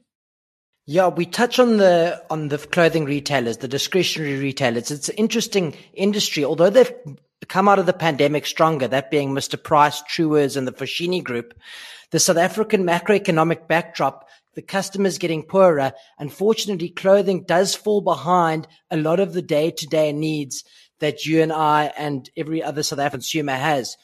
Yeah, 0.92 1.10
we 1.10 1.28
touch 1.28 1.60
on 1.60 1.78
the 1.78 2.20
on 2.32 2.48
the 2.48 2.58
clothing 2.58 3.06
retailers, 3.06 3.58
the 3.58 3.68
discretionary 3.68 4.40
retailers. 4.40 4.90
It's 4.90 5.08
an 5.08 5.18
interesting 5.18 5.76
industry, 5.94 6.44
although 6.44 6.72
they've 6.72 6.92
come 7.48 7.70
out 7.70 7.78
of 7.78 7.86
the 7.86 7.94
pandemic 7.94 8.48
stronger. 8.48 8.88
That 8.88 9.12
being 9.12 9.30
Mr. 9.30 9.62
Price, 9.62 10.02
Truworths, 10.02 10.58
and 10.58 10.68
the 10.68 10.72
Foschini 10.72 11.24
Group. 11.24 11.54
The 12.10 12.18
South 12.20 12.38
African 12.38 12.86
macroeconomic 12.86 13.68
backdrop, 13.68 14.28
the 14.56 14.64
customers 14.64 15.20
getting 15.20 15.44
poorer. 15.44 15.94
Unfortunately, 16.18 16.90
clothing 16.90 17.44
does 17.44 17.76
fall 17.76 18.02
behind 18.02 18.68
a 18.90 18.98
lot 18.98 19.20
of 19.20 19.34
the 19.34 19.44
day 19.44 19.70
to 19.70 19.86
day 19.86 20.12
needs 20.12 20.64
that 21.02 21.24
you 21.24 21.44
and 21.44 21.54
I 21.54 21.94
and 22.00 22.28
every 22.36 22.64
other 22.64 22.82
South 22.82 22.98
African 22.98 23.20
consumer 23.20 23.54
has. 23.54 23.96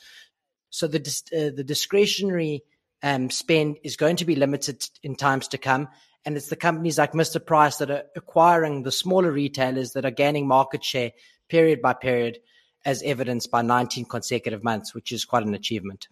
So 0.69 0.85
the 0.85 0.99
uh, 1.35 1.49
the 1.49 1.63
discretionary 1.63 2.61
um, 3.01 3.31
spend 3.31 3.77
is 3.83 3.97
going 3.97 4.17
to 4.17 4.25
be 4.25 4.35
limited 4.35 4.87
in 5.01 5.15
times 5.15 5.47
to 5.47 5.57
come. 5.57 5.87
And 6.25 6.35
it's 6.35 6.49
the 6.49 6.55
companies 6.55 6.97
like 6.97 7.11
Mr. 7.11 7.43
Price 7.43 7.77
that 7.77 7.91
are 7.91 8.03
acquiring 8.15 8.83
the 8.83 8.91
smaller 8.91 9.31
retailers 9.31 9.91
that 9.93 10.05
are 10.05 10.11
gaining 10.11 10.47
market 10.47 10.83
share 10.83 11.11
period 11.49 11.81
by 11.81 11.93
period, 11.93 12.39
as 12.83 13.03
evidenced 13.03 13.51
by 13.51 13.61
19 13.61 14.05
consecutive 14.05 14.63
months, 14.63 14.95
which 14.95 15.11
is 15.11 15.25
quite 15.25 15.43
an 15.43 15.53
achievement. 15.53 16.07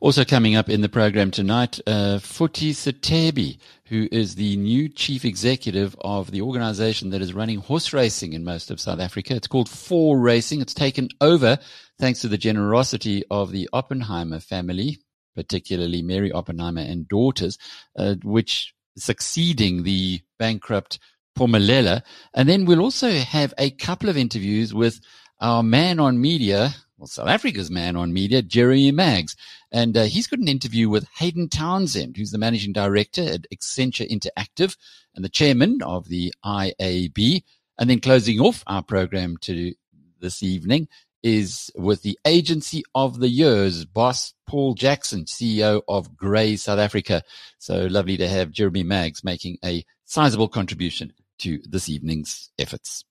Also 0.00 0.24
coming 0.24 0.56
up 0.56 0.70
in 0.70 0.80
the 0.80 0.88
program 0.88 1.30
tonight, 1.30 1.78
uh, 1.86 2.18
Fundi 2.18 2.70
Sithebe, 2.70 3.58
who 3.84 4.08
is 4.10 4.34
the 4.34 4.56
new 4.56 4.88
chief 4.88 5.26
executive 5.26 5.94
of 6.00 6.30
the 6.30 6.40
organization 6.40 7.10
that 7.10 7.20
is 7.20 7.34
running 7.34 7.58
horse 7.58 7.92
racing 7.92 8.32
in 8.32 8.42
most 8.42 8.70
of 8.70 8.80
South 8.80 8.98
Africa. 8.98 9.34
It's 9.34 9.46
called 9.46 9.68
Four 9.68 10.18
Racing. 10.18 10.62
It's 10.62 10.72
taken 10.72 11.10
over 11.20 11.58
thanks 11.98 12.22
to 12.22 12.28
the 12.28 12.38
generosity 12.38 13.24
of 13.30 13.52
the 13.52 13.68
Oppenheimer 13.74 14.40
family, 14.40 15.00
particularly 15.34 16.00
Mary 16.00 16.32
Oppenheimer 16.32 16.80
and 16.80 17.06
daughters, 17.06 17.58
uh, 17.98 18.14
which 18.22 18.72
succeeding 19.00 19.82
the 19.82 20.20
bankrupt 20.38 20.98
Phumelela. 21.38 22.02
And 22.34 22.48
then 22.48 22.64
we'll 22.64 22.80
also 22.80 23.10
have 23.10 23.54
a 23.58 23.70
couple 23.70 24.08
of 24.08 24.16
interviews 24.16 24.74
with 24.74 25.00
our 25.40 25.62
man 25.62 25.98
on 26.00 26.20
media, 26.20 26.74
well, 26.98 27.06
South 27.06 27.28
Africa's 27.28 27.70
man 27.70 27.96
on 27.96 28.12
media, 28.12 28.42
Jeremy 28.42 28.92
Maggs. 28.92 29.36
And 29.72 29.96
uh, 29.96 30.04
he's 30.04 30.26
got 30.26 30.40
an 30.40 30.48
interview 30.48 30.88
with 30.88 31.08
Hayden 31.16 31.48
Townsend, 31.48 32.16
who's 32.16 32.30
the 32.30 32.38
managing 32.38 32.72
director 32.72 33.22
at 33.22 33.46
Accenture 33.54 34.08
Interactive 34.10 34.76
and 35.14 35.24
the 35.24 35.28
chairman 35.28 35.80
of 35.82 36.08
the 36.08 36.34
IAB. 36.44 37.42
And 37.78 37.88
then 37.88 38.00
closing 38.00 38.40
off 38.40 38.62
our 38.66 38.82
program 38.82 39.38
to 39.42 39.72
this 40.20 40.42
evening 40.42 40.88
is 41.22 41.70
with 41.76 42.02
the 42.02 42.18
Agency 42.26 42.82
of 42.94 43.20
the 43.20 43.28
Year's 43.28 43.84
boss, 43.84 44.34
Paul 44.46 44.74
Jackson, 44.74 45.24
CEO 45.24 45.82
of 45.88 46.16
Grey 46.16 46.56
South 46.56 46.78
Africa. 46.78 47.22
So 47.58 47.86
lovely 47.86 48.16
to 48.16 48.28
have 48.28 48.50
Jeremy 48.50 48.82
Maggs 48.82 49.22
making 49.22 49.58
a 49.64 49.84
sizable 50.04 50.48
contribution 50.48 51.12
to 51.40 51.60
this 51.68 51.88
evening's 51.88 52.50
efforts. 52.58 53.04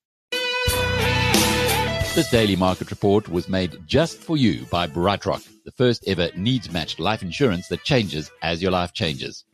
This 2.14 2.30
daily 2.30 2.56
market 2.56 2.90
report 2.90 3.28
was 3.28 3.48
made 3.48 3.86
just 3.86 4.18
for 4.18 4.36
you 4.36 4.66
by 4.66 4.88
BrightRock, 4.88 5.48
the 5.64 5.70
first 5.70 6.02
ever 6.08 6.28
needs 6.36 6.70
matched 6.72 6.98
life 6.98 7.22
insurance 7.22 7.68
that 7.68 7.84
changes 7.84 8.30
as 8.42 8.60
your 8.60 8.72
life 8.72 8.92
changes. 8.92 9.44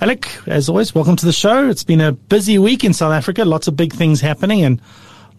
Alec, 0.00 0.28
as 0.46 0.68
always, 0.68 0.94
welcome 0.94 1.16
to 1.16 1.26
the 1.26 1.32
show. 1.32 1.68
It's 1.68 1.84
been 1.84 2.00
a 2.00 2.12
busy 2.12 2.58
week 2.58 2.82
in 2.82 2.92
South 2.92 3.12
Africa, 3.12 3.44
lots 3.44 3.68
of 3.68 3.76
big 3.76 3.92
things 3.92 4.20
happening, 4.20 4.64
and 4.64 4.80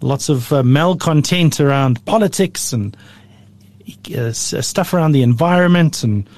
lots 0.02 0.30
of 0.30 0.52
uh, 0.52 0.64
malcontent 0.64 1.60
around 1.60 2.04
politics 2.06 2.74
and 2.74 2.96
uh, 4.16 4.32
stuff 4.32 4.94
around 4.94 5.12
the 5.12 5.24
environment. 5.24 6.04
And 6.04 6.30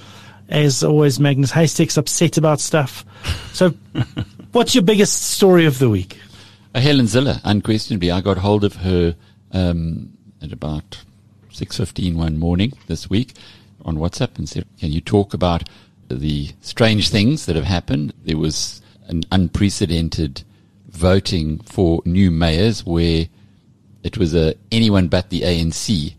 as 0.49 0.83
always, 0.83 1.19
Magnus 1.19 1.51
Heystek's 1.51 1.97
upset 1.97 2.37
about 2.37 2.59
stuff. 2.59 3.05
So, 3.53 3.73
what's 4.51 4.75
your 4.75 4.83
biggest 4.83 5.31
story 5.31 5.65
of 5.65 5.79
the 5.79 5.89
week? 5.89 6.19
Uh, 6.73 6.79
Helen 6.79 7.05
Zille, 7.05 7.39
unquestionably. 7.43 8.11
I 8.11 8.21
got 8.21 8.37
hold 8.37 8.63
of 8.63 8.75
her 8.77 9.15
um, 9.51 10.17
at 10.41 10.51
about 10.51 11.03
6.15 11.51 12.15
one 12.15 12.37
morning 12.37 12.73
this 12.87 13.09
week 13.09 13.33
on 13.83 13.97
WhatsApp 13.97 14.37
and 14.37 14.47
said, 14.47 14.65
can 14.79 14.91
you 14.91 15.01
talk 15.01 15.33
about 15.33 15.67
the 16.09 16.51
strange 16.61 17.09
things 17.09 17.45
that 17.45 17.55
have 17.55 17.65
happened? 17.65 18.13
There 18.23 18.37
was 18.37 18.81
an 19.07 19.23
unprecedented 19.31 20.43
voting 20.89 21.59
for 21.59 22.01
new 22.05 22.29
mayors 22.29 22.85
where 22.85 23.27
it 24.07 24.17
was 24.17 24.33
a 24.33 24.55
anyone 24.71 25.09
but 25.09 25.29
the 25.29 25.41
ANC 25.41 26.13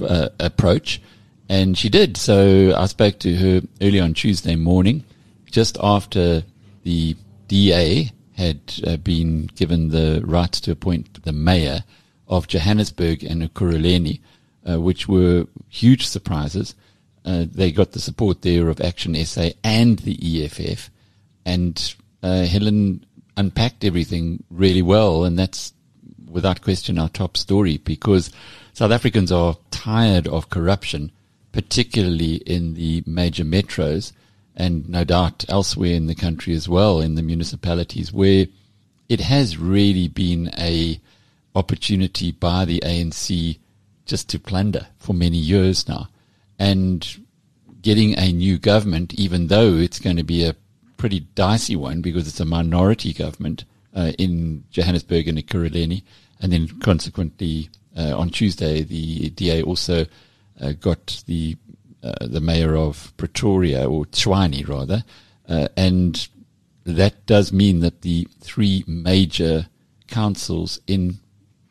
uh, 0.00 0.30
approach, 0.40 1.00
and 1.46 1.76
she 1.76 1.90
did. 1.90 2.16
So 2.16 2.74
I 2.74 2.86
spoke 2.86 3.18
to 3.18 3.36
her 3.36 3.60
early 3.82 4.00
on 4.00 4.14
Tuesday 4.14 4.56
morning, 4.56 5.04
just 5.50 5.76
after 5.82 6.42
the 6.84 7.14
DA 7.48 8.10
had 8.38 8.60
uh, 8.86 8.96
been 8.96 9.48
given 9.54 9.90
the 9.90 10.22
right 10.24 10.52
to 10.52 10.70
appoint 10.72 11.22
the 11.24 11.32
mayor 11.32 11.84
of 12.28 12.48
Johannesburg 12.48 13.22
and 13.22 13.42
Ekurhuleni, 13.42 14.20
uh, 14.66 14.80
which 14.80 15.06
were 15.06 15.46
huge 15.68 16.06
surprises. 16.06 16.74
Uh, 17.26 17.44
they 17.52 17.70
got 17.70 17.92
the 17.92 18.00
support 18.00 18.40
there 18.40 18.70
of 18.70 18.80
Action 18.80 19.14
SA 19.26 19.50
and 19.62 19.98
the 19.98 20.16
EFF, 20.44 20.90
and 21.44 21.94
uh, 22.22 22.46
Helen 22.46 23.04
unpacked 23.36 23.84
everything 23.84 24.42
really 24.48 24.82
well, 24.82 25.24
and 25.24 25.38
that's 25.38 25.73
without 26.34 26.60
question 26.60 26.98
our 26.98 27.08
top 27.08 27.36
story 27.36 27.78
because 27.78 28.30
South 28.74 28.90
Africans 28.90 29.30
are 29.30 29.56
tired 29.70 30.26
of 30.26 30.50
corruption, 30.50 31.12
particularly 31.52 32.34
in 32.38 32.74
the 32.74 33.02
major 33.06 33.44
metros 33.44 34.12
and 34.56 34.88
no 34.88 35.04
doubt 35.04 35.44
elsewhere 35.48 35.94
in 35.94 36.06
the 36.06 36.14
country 36.14 36.54
as 36.54 36.68
well, 36.68 37.00
in 37.00 37.14
the 37.14 37.22
municipalities 37.22 38.12
where 38.12 38.46
it 39.08 39.20
has 39.20 39.56
really 39.56 40.08
been 40.08 40.50
a 40.58 41.00
opportunity 41.54 42.32
by 42.32 42.64
the 42.64 42.80
ANC 42.80 43.58
just 44.04 44.28
to 44.28 44.38
plunder 44.38 44.88
for 44.98 45.12
many 45.12 45.38
years 45.38 45.88
now. 45.88 46.08
And 46.58 47.06
getting 47.80 48.18
a 48.18 48.32
new 48.32 48.58
government, 48.58 49.14
even 49.14 49.46
though 49.46 49.74
it's 49.74 50.00
going 50.00 50.16
to 50.16 50.24
be 50.24 50.44
a 50.44 50.56
pretty 50.96 51.20
dicey 51.20 51.76
one 51.76 52.00
because 52.00 52.26
it's 52.26 52.40
a 52.40 52.44
minority 52.44 53.12
government 53.12 53.64
uh, 53.94 54.12
in 54.18 54.64
Johannesburg 54.70 55.28
and 55.28 55.38
Ekurhuleni, 55.38 56.02
and 56.40 56.52
then 56.52 56.68
consequently 56.80 57.70
uh, 57.96 58.16
on 58.18 58.30
Tuesday, 58.30 58.82
the 58.82 59.30
DA 59.30 59.62
also 59.62 60.06
uh, 60.60 60.72
got 60.72 61.22
the 61.26 61.56
uh, 62.02 62.12
the 62.20 62.40
mayor 62.40 62.76
of 62.76 63.14
Pretoria 63.16 63.88
or 63.88 64.04
Tshwane 64.06 64.68
rather, 64.68 65.04
uh, 65.48 65.68
and 65.76 66.28
that 66.84 67.24
does 67.26 67.52
mean 67.52 67.80
that 67.80 68.02
the 68.02 68.28
three 68.40 68.84
major 68.86 69.68
councils 70.06 70.78
in 70.86 71.18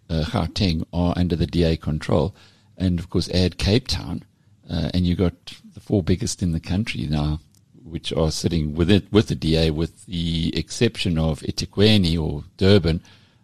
uh, 0.09 0.23
Gauteng 0.25 0.85
are 0.91 1.13
under 1.15 1.35
the 1.35 1.45
DA 1.45 1.77
control, 1.77 2.35
and 2.77 2.99
of 2.99 3.09
course 3.09 3.29
add 3.29 3.57
Cape 3.57 3.87
Town, 3.87 4.23
uh, 4.69 4.89
and 4.93 5.05
you 5.05 5.15
got 5.15 5.33
the 5.73 5.79
four 5.79 6.01
biggest 6.01 6.41
in 6.41 6.51
the 6.51 6.59
country 6.59 7.07
now. 7.07 7.39
Which 7.83 8.13
are 8.13 8.31
sitting 8.31 8.73
with 8.73 8.89
it 8.89 9.11
with 9.11 9.27
the 9.27 9.35
DA, 9.35 9.69
with 9.69 10.05
the 10.05 10.57
exception 10.57 11.19
of 11.19 11.41
eThekwini 11.41 12.19
or 12.19 12.43
Durban, 12.57 13.03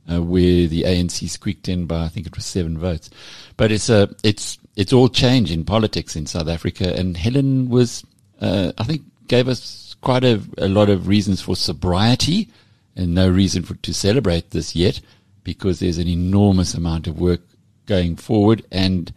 uh, 0.10 0.22
where 0.22 0.68
the 0.68 0.84
ANC 0.84 1.30
squeaked 1.30 1.70
in 1.70 1.86
by 1.86 2.06
I 2.06 2.08
think 2.08 2.28
it 2.28 2.36
was 2.36 2.46
seven 2.46 2.78
votes. 2.78 3.10
But 3.58 3.72
it's 3.72 3.90
a 3.90 4.10
it's 4.24 4.58
it's 4.76 4.94
all 4.94 5.10
change 5.10 5.52
in 5.52 5.64
politics 5.64 6.16
in 6.16 6.26
South 6.26 6.48
Africa, 6.48 6.94
and 6.96 7.16
Helen 7.16 7.70
was 7.70 8.04
uh, 8.42 8.72
I 8.78 8.84
think 8.84 9.04
gave 9.28 9.48
us 9.48 9.96
quite 10.02 10.24
a, 10.24 10.42
a 10.58 10.68
lot 10.68 10.90
of 10.90 11.08
reasons 11.08 11.42
for 11.42 11.56
sobriety, 11.56 12.50
and 12.96 13.14
no 13.14 13.30
reason 13.30 13.64
for 13.64 13.76
to 13.76 13.94
celebrate 13.94 14.52
this 14.52 14.76
yet 14.76 15.02
because 15.44 15.80
there's 15.80 15.98
an 15.98 16.08
enormous 16.08 16.74
amount 16.74 17.08
of 17.08 17.20
work 17.20 17.42
going 17.86 18.16
forward 18.16 18.66
and. 18.72 19.14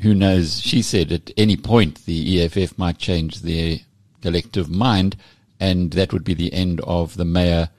Who 0.00 0.14
knows? 0.14 0.60
She 0.60 0.82
said 0.82 1.12
at 1.12 1.30
any 1.36 1.56
point 1.56 2.06
the 2.06 2.42
EFF 2.42 2.76
might 2.76 2.98
change 2.98 3.42
their 3.42 3.76
collective 4.20 4.68
mind, 4.68 5.16
and 5.60 5.92
that 5.92 6.12
would 6.12 6.24
be 6.24 6.34
the 6.34 6.52
end 6.52 6.80
of 6.80 7.16
the 7.16 7.24
mayor 7.24 7.70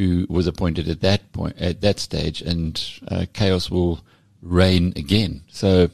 who 0.00 0.26
was 0.30 0.46
appointed 0.46 0.88
at 0.88 1.02
that 1.02 1.30
point, 1.32 1.54
at 1.60 1.82
that 1.82 2.00
stage, 2.00 2.40
and 2.40 2.82
uh, 3.08 3.26
chaos 3.34 3.70
will 3.70 4.00
reign 4.40 4.94
again. 4.96 5.42
So 5.50 5.90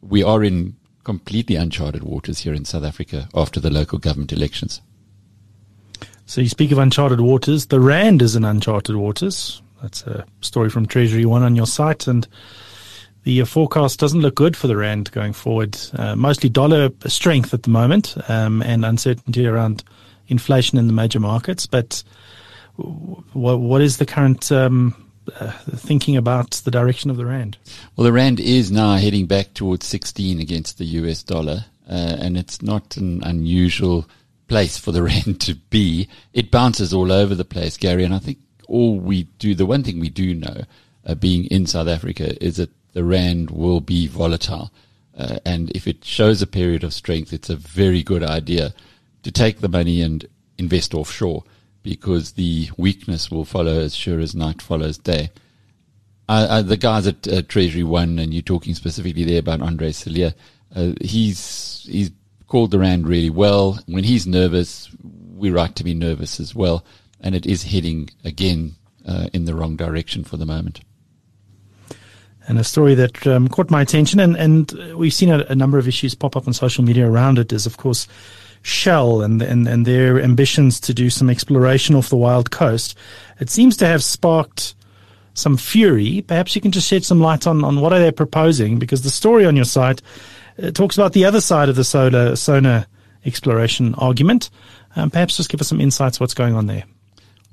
we 0.00 0.22
are 0.22 0.44
in 0.44 0.76
completely 1.02 1.56
uncharted 1.56 2.04
waters 2.04 2.38
here 2.38 2.54
in 2.54 2.64
South 2.64 2.84
Africa 2.84 3.28
after 3.34 3.58
the 3.58 3.70
local 3.70 3.98
government 3.98 4.32
elections. 4.32 4.80
So 6.26 6.40
you 6.40 6.48
speak 6.48 6.70
of 6.70 6.78
uncharted 6.78 7.20
waters. 7.20 7.66
The 7.66 7.80
rand 7.80 8.22
is 8.22 8.36
in 8.36 8.44
uncharted 8.44 8.94
waters. 8.94 9.60
That's 9.82 10.02
a 10.06 10.24
story 10.40 10.70
from 10.70 10.86
Treasury 10.86 11.24
One 11.24 11.42
on 11.42 11.56
your 11.56 11.66
site, 11.66 12.06
and 12.06 12.28
the 13.24 13.40
uh, 13.42 13.44
forecast 13.44 13.98
doesn't 13.98 14.20
look 14.20 14.36
good 14.36 14.56
for 14.56 14.68
the 14.68 14.76
rand 14.76 15.10
going 15.10 15.32
forward. 15.32 15.76
Uh, 15.94 16.14
mostly 16.14 16.48
dollar 16.48 16.90
strength 17.06 17.52
at 17.52 17.64
the 17.64 17.70
moment, 17.70 18.14
um, 18.28 18.62
and 18.62 18.84
uncertainty 18.84 19.48
around 19.48 19.82
inflation 20.28 20.78
in 20.78 20.86
the 20.86 20.92
major 20.92 21.18
markets, 21.18 21.66
but 21.66 22.04
what, 22.78 23.58
what 23.58 23.80
is 23.80 23.96
the 23.96 24.06
current 24.06 24.50
um, 24.52 24.94
uh, 25.38 25.50
thinking 25.76 26.16
about 26.16 26.52
the 26.64 26.70
direction 26.70 27.10
of 27.10 27.16
the 27.16 27.26
rand? 27.26 27.58
Well, 27.96 28.04
the 28.04 28.12
rand 28.12 28.40
is 28.40 28.70
now 28.70 28.96
heading 28.96 29.26
back 29.26 29.54
towards 29.54 29.86
16 29.86 30.40
against 30.40 30.78
the 30.78 30.84
US 30.84 31.22
dollar, 31.22 31.66
uh, 31.88 32.16
and 32.20 32.36
it's 32.36 32.62
not 32.62 32.96
an 32.96 33.22
unusual 33.24 34.08
place 34.46 34.78
for 34.78 34.92
the 34.92 35.02
rand 35.10 35.40
to 35.42 35.54
be. 35.54 36.08
It 36.32 36.50
bounces 36.50 36.92
all 36.92 37.12
over 37.12 37.34
the 37.34 37.44
place, 37.44 37.76
Gary, 37.76 38.04
and 38.04 38.14
I 38.14 38.18
think 38.18 38.38
all 38.68 38.98
we 38.98 39.24
do, 39.38 39.54
the 39.54 39.66
one 39.66 39.82
thing 39.82 39.98
we 39.98 40.10
do 40.10 40.34
know, 40.34 40.62
uh, 41.04 41.14
being 41.14 41.46
in 41.46 41.66
South 41.66 41.88
Africa, 41.88 42.42
is 42.44 42.56
that 42.56 42.70
the 42.92 43.04
rand 43.04 43.50
will 43.50 43.80
be 43.80 44.06
volatile. 44.06 44.70
Uh, 45.16 45.38
and 45.44 45.70
if 45.70 45.88
it 45.88 46.04
shows 46.04 46.40
a 46.40 46.46
period 46.46 46.84
of 46.84 46.94
strength, 46.94 47.32
it's 47.32 47.50
a 47.50 47.56
very 47.56 48.02
good 48.02 48.22
idea 48.22 48.72
to 49.24 49.32
take 49.32 49.60
the 49.60 49.68
money 49.68 50.00
and 50.00 50.26
invest 50.58 50.94
offshore 50.94 51.42
because 51.82 52.32
the 52.32 52.70
weakness 52.76 53.30
will 53.30 53.44
follow 53.44 53.80
as 53.80 53.94
sure 53.94 54.20
as 54.20 54.34
night 54.34 54.60
follows 54.60 54.98
day. 54.98 55.30
Uh, 56.28 56.46
uh, 56.50 56.62
the 56.62 56.76
guys 56.76 57.06
at 57.06 57.26
uh, 57.26 57.42
Treasury 57.42 57.82
One, 57.82 58.18
and 58.18 58.34
you're 58.34 58.42
talking 58.42 58.74
specifically 58.74 59.24
there 59.24 59.38
about 59.38 59.62
Andre 59.62 59.92
Cilliers, 59.92 60.34
uh, 60.76 60.92
he's 61.00 61.86
he's 61.90 62.10
called 62.46 62.70
the 62.70 62.78
rand 62.78 63.08
really 63.08 63.30
well. 63.30 63.78
When 63.86 64.04
he's 64.04 64.26
nervous, 64.26 64.90
we're 65.02 65.54
right 65.54 65.74
to 65.76 65.84
be 65.84 65.94
nervous 65.94 66.38
as 66.38 66.54
well, 66.54 66.84
and 67.20 67.34
it 67.34 67.46
is 67.46 67.62
heading 67.62 68.10
again 68.24 68.74
uh, 69.06 69.28
in 69.32 69.46
the 69.46 69.54
wrong 69.54 69.76
direction 69.76 70.24
for 70.24 70.36
the 70.36 70.46
moment. 70.46 70.80
And 72.46 72.58
a 72.58 72.64
story 72.64 72.94
that 72.94 73.26
um, 73.26 73.48
caught 73.48 73.70
my 73.70 73.82
attention, 73.82 74.20
and, 74.20 74.36
and 74.36 74.70
we've 74.94 75.12
seen 75.12 75.30
a, 75.30 75.44
a, 75.50 75.54
number 75.54 75.76
of 75.76 75.86
issues 75.86 76.14
pop 76.14 76.34
up 76.34 76.46
on 76.46 76.54
social 76.54 76.82
media 76.82 77.06
around 77.06 77.38
it, 77.38 77.52
is 77.52 77.66
of 77.66 77.76
course 77.76 78.08
Shell 78.62 79.22
and, 79.22 79.40
and, 79.40 79.66
and 79.66 79.86
their 79.86 80.20
ambitions 80.20 80.80
to 80.80 80.94
do 80.94 81.10
some 81.10 81.30
exploration 81.30 81.94
off 81.94 82.08
the 82.08 82.16
wild 82.16 82.50
coast. 82.50 82.96
It 83.40 83.50
seems 83.50 83.76
to 83.78 83.86
have 83.86 84.02
sparked 84.02 84.74
some 85.34 85.56
fury. 85.56 86.22
Perhaps 86.26 86.54
you 86.54 86.60
can 86.60 86.72
just 86.72 86.88
shed 86.88 87.04
some 87.04 87.20
light 87.20 87.46
on, 87.46 87.64
on 87.64 87.80
what 87.80 87.92
are 87.92 88.00
they 88.00 88.10
proposing, 88.10 88.78
because 88.78 89.02
the 89.02 89.10
story 89.10 89.46
on 89.46 89.56
your 89.56 89.64
site 89.64 90.02
uh, 90.62 90.70
talks 90.70 90.96
about 90.96 91.12
the 91.12 91.24
other 91.24 91.40
side 91.40 91.68
of 91.68 91.76
the 91.76 91.84
solar 91.84 92.34
Sona 92.36 92.86
exploration 93.24 93.94
argument. 93.94 94.50
Um, 94.96 95.10
perhaps 95.10 95.36
just 95.36 95.48
give 95.48 95.60
us 95.60 95.68
some 95.68 95.80
insights 95.80 96.18
what's 96.18 96.34
going 96.34 96.54
on 96.54 96.66
there. 96.66 96.84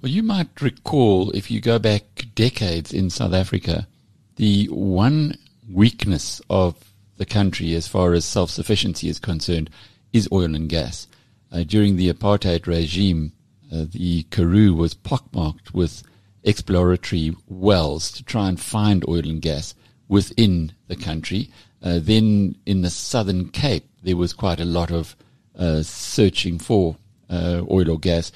Well, 0.02 0.12
you 0.12 0.24
might 0.24 0.62
recall 0.62 1.32
if 1.32 1.50
you 1.52 1.62
go 1.62 1.80
back 1.80 2.04
decades 2.36 2.94
in 2.94 3.10
South 3.10 3.34
Africa, 3.34 3.88
the 4.36 4.66
one 4.68 5.38
weakness 5.72 6.42
of 6.50 6.76
the 7.18 7.26
country 7.26 7.74
as 7.76 7.88
far 7.88 8.14
as 8.14 8.26
self-sufficiency 8.26 9.10
is 9.10 9.20
concerned 9.20 9.70
is 10.14 10.30
oil 10.32 10.56
and 10.56 10.70
gas. 10.70 11.08
Uh, 11.52 11.64
during 11.64 11.96
the 11.96 12.12
apartheid 12.12 12.68
regime, 12.68 13.34
uh, 13.74 13.86
the 13.90 14.24
Karoo 14.24 14.74
was 14.74 14.94
pockmarked 14.94 15.74
with 15.74 16.04
exploratory 16.44 17.36
wells 17.48 18.12
to 18.12 18.24
try 18.24 18.48
and 18.50 18.60
find 18.60 19.04
oil 19.08 19.28
and 19.28 19.42
gas 19.42 19.74
within 20.08 20.74
the 20.88 20.96
country. 20.96 21.50
Uh, 21.82 22.00
then 22.02 22.56
in 22.66 22.82
the 22.82 22.90
southern 22.90 23.50
Cape, 23.50 23.88
there 24.04 24.18
was 24.18 24.34
quite 24.34 24.60
a 24.60 24.66
lot 24.66 24.92
of 24.92 25.16
uh, 25.58 25.82
searching 25.82 26.60
for 26.60 26.98
uh, 27.30 27.62
oil 27.70 27.92
or 27.92 28.00
gas 28.00 28.32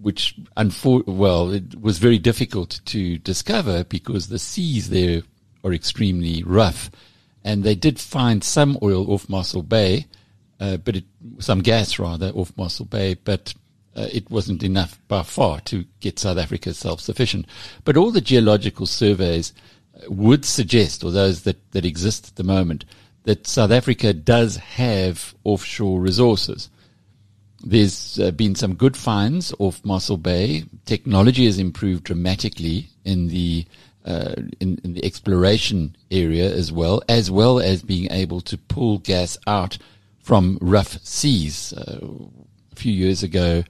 which 0.00 0.36
unfor- 0.56 1.06
well, 1.06 1.50
it 1.50 1.80
was 1.80 1.98
very 1.98 2.18
difficult 2.18 2.80
to 2.86 3.18
discover 3.18 3.84
because 3.84 4.28
the 4.28 4.38
seas 4.38 4.90
there 4.90 5.22
are 5.64 5.72
extremely 5.72 6.42
rough, 6.42 6.90
and 7.44 7.62
they 7.62 7.74
did 7.74 8.00
find 8.00 8.42
some 8.42 8.78
oil 8.82 9.10
off 9.12 9.28
Mossel 9.28 9.62
Bay, 9.62 10.06
uh, 10.62 10.76
but 10.76 10.94
it, 10.94 11.04
some 11.40 11.60
gas 11.60 11.98
rather 11.98 12.30
off 12.30 12.56
Mossel 12.56 12.84
Bay, 12.84 13.14
but 13.14 13.52
uh, 13.96 14.06
it 14.12 14.30
wasn't 14.30 14.62
enough 14.62 14.96
by 15.08 15.24
far 15.24 15.60
to 15.62 15.84
get 15.98 16.20
South 16.20 16.38
Africa 16.38 16.72
self-sufficient. 16.72 17.46
But 17.84 17.96
all 17.96 18.12
the 18.12 18.20
geological 18.20 18.86
surveys 18.86 19.52
uh, 19.96 20.08
would 20.08 20.44
suggest, 20.44 21.02
or 21.02 21.10
those 21.10 21.42
that, 21.42 21.72
that 21.72 21.84
exist 21.84 22.28
at 22.28 22.36
the 22.36 22.44
moment, 22.44 22.84
that 23.24 23.48
South 23.48 23.72
Africa 23.72 24.12
does 24.12 24.56
have 24.56 25.34
offshore 25.42 26.00
resources. 26.00 26.70
There's 27.64 28.20
uh, 28.20 28.30
been 28.30 28.54
some 28.54 28.74
good 28.74 28.96
finds 28.96 29.52
off 29.58 29.84
Mossel 29.84 30.16
Bay. 30.16 30.64
Technology 30.84 31.46
has 31.46 31.58
improved 31.58 32.04
dramatically 32.04 32.88
in 33.04 33.28
the 33.28 33.66
uh, 34.04 34.34
in, 34.58 34.80
in, 34.82 34.94
the 34.94 35.04
exploration 35.04 35.94
area 36.10 36.52
as 36.52 36.72
well, 36.72 37.02
as 37.08 37.30
well 37.30 37.60
as 37.60 37.84
being 37.84 38.10
able 38.10 38.40
to 38.40 38.58
pull 38.58 38.98
gas 38.98 39.38
out 39.46 39.78
from 40.22 40.58
rough 40.60 40.98
seas. 41.04 41.72
Uh, 41.72 41.98
a 42.72 42.76
few 42.76 42.92
years 42.92 43.22
ago, 43.22 43.64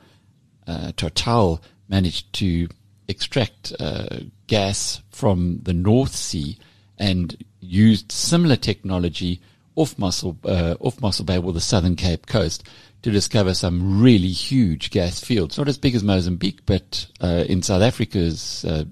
uh, 0.67 0.93
Total 0.97 1.61
managed 1.89 2.33
to 2.35 2.69
extract 3.09 3.73
uh, 3.81 4.21
gas 4.47 5.03
from 5.11 5.61
the 5.63 5.73
North 5.73 6.15
Sea 6.15 6.59
and 6.99 7.45
used 7.61 8.13
similar 8.13 8.57
technology 8.57 9.41
off 9.75 9.99
Mossel 9.99 10.37
uh, 10.45 10.75
off 10.81 11.01
Mossel 11.01 11.25
Bay 11.25 11.39
or 11.39 11.53
the 11.53 11.61
Southern 11.61 11.97
Cape 11.97 12.27
coast 12.27 12.69
to 13.03 13.11
discover 13.11 13.55
some 13.55 14.01
really 14.01 14.29
huge 14.29 14.91
gas 14.91 15.19
fields. 15.19 15.59
Not 15.59 15.69
as 15.69 15.79
big 15.79 15.95
as 15.95 16.05
Mozambique, 16.05 16.65
but 16.67 17.07
uh, 17.21 17.45
in 17.49 17.63
South 17.63 17.83
Africa's 17.83 18.65
uh, 18.65 18.85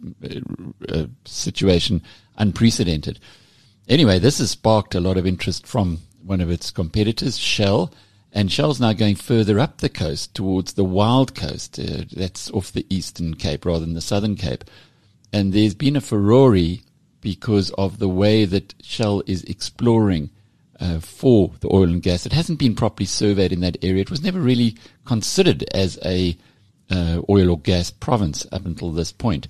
uh, 0.88 1.06
situation, 1.24 2.02
unprecedented. 2.36 3.20
Anyway, 3.88 4.18
this 4.18 4.38
has 4.38 4.50
sparked 4.50 4.94
a 4.94 5.00
lot 5.00 5.16
of 5.16 5.26
interest 5.26 5.66
from 5.66 5.98
one 6.30 6.40
of 6.40 6.50
its 6.50 6.70
competitors, 6.70 7.36
Shell. 7.36 7.92
And 8.32 8.52
Shell's 8.52 8.78
now 8.78 8.92
going 8.92 9.16
further 9.16 9.58
up 9.58 9.78
the 9.78 9.88
coast 9.88 10.32
towards 10.32 10.74
the 10.74 10.84
Wild 10.84 11.34
Coast. 11.34 11.76
Uh, 11.76 12.04
that's 12.12 12.48
off 12.52 12.70
the 12.70 12.86
Eastern 12.88 13.34
Cape 13.34 13.64
rather 13.64 13.84
than 13.84 13.94
the 13.94 14.00
Southern 14.00 14.36
Cape. 14.36 14.62
And 15.32 15.52
there's 15.52 15.74
been 15.74 15.96
a 15.96 16.00
furore 16.00 16.76
because 17.20 17.70
of 17.72 17.98
the 17.98 18.08
way 18.08 18.44
that 18.44 18.74
Shell 18.80 19.24
is 19.26 19.42
exploring 19.42 20.30
uh, 20.78 21.00
for 21.00 21.50
the 21.58 21.68
oil 21.74 21.88
and 21.88 22.00
gas. 22.00 22.24
It 22.24 22.32
hasn't 22.32 22.60
been 22.60 22.76
properly 22.76 23.06
surveyed 23.06 23.52
in 23.52 23.60
that 23.60 23.82
area. 23.82 24.00
It 24.00 24.10
was 24.10 24.22
never 24.22 24.38
really 24.38 24.76
considered 25.04 25.64
as 25.74 25.98
a 26.04 26.38
uh, 26.90 27.22
oil 27.28 27.50
or 27.50 27.58
gas 27.58 27.90
province 27.90 28.46
up 28.52 28.66
until 28.66 28.92
this 28.92 29.10
point. 29.10 29.48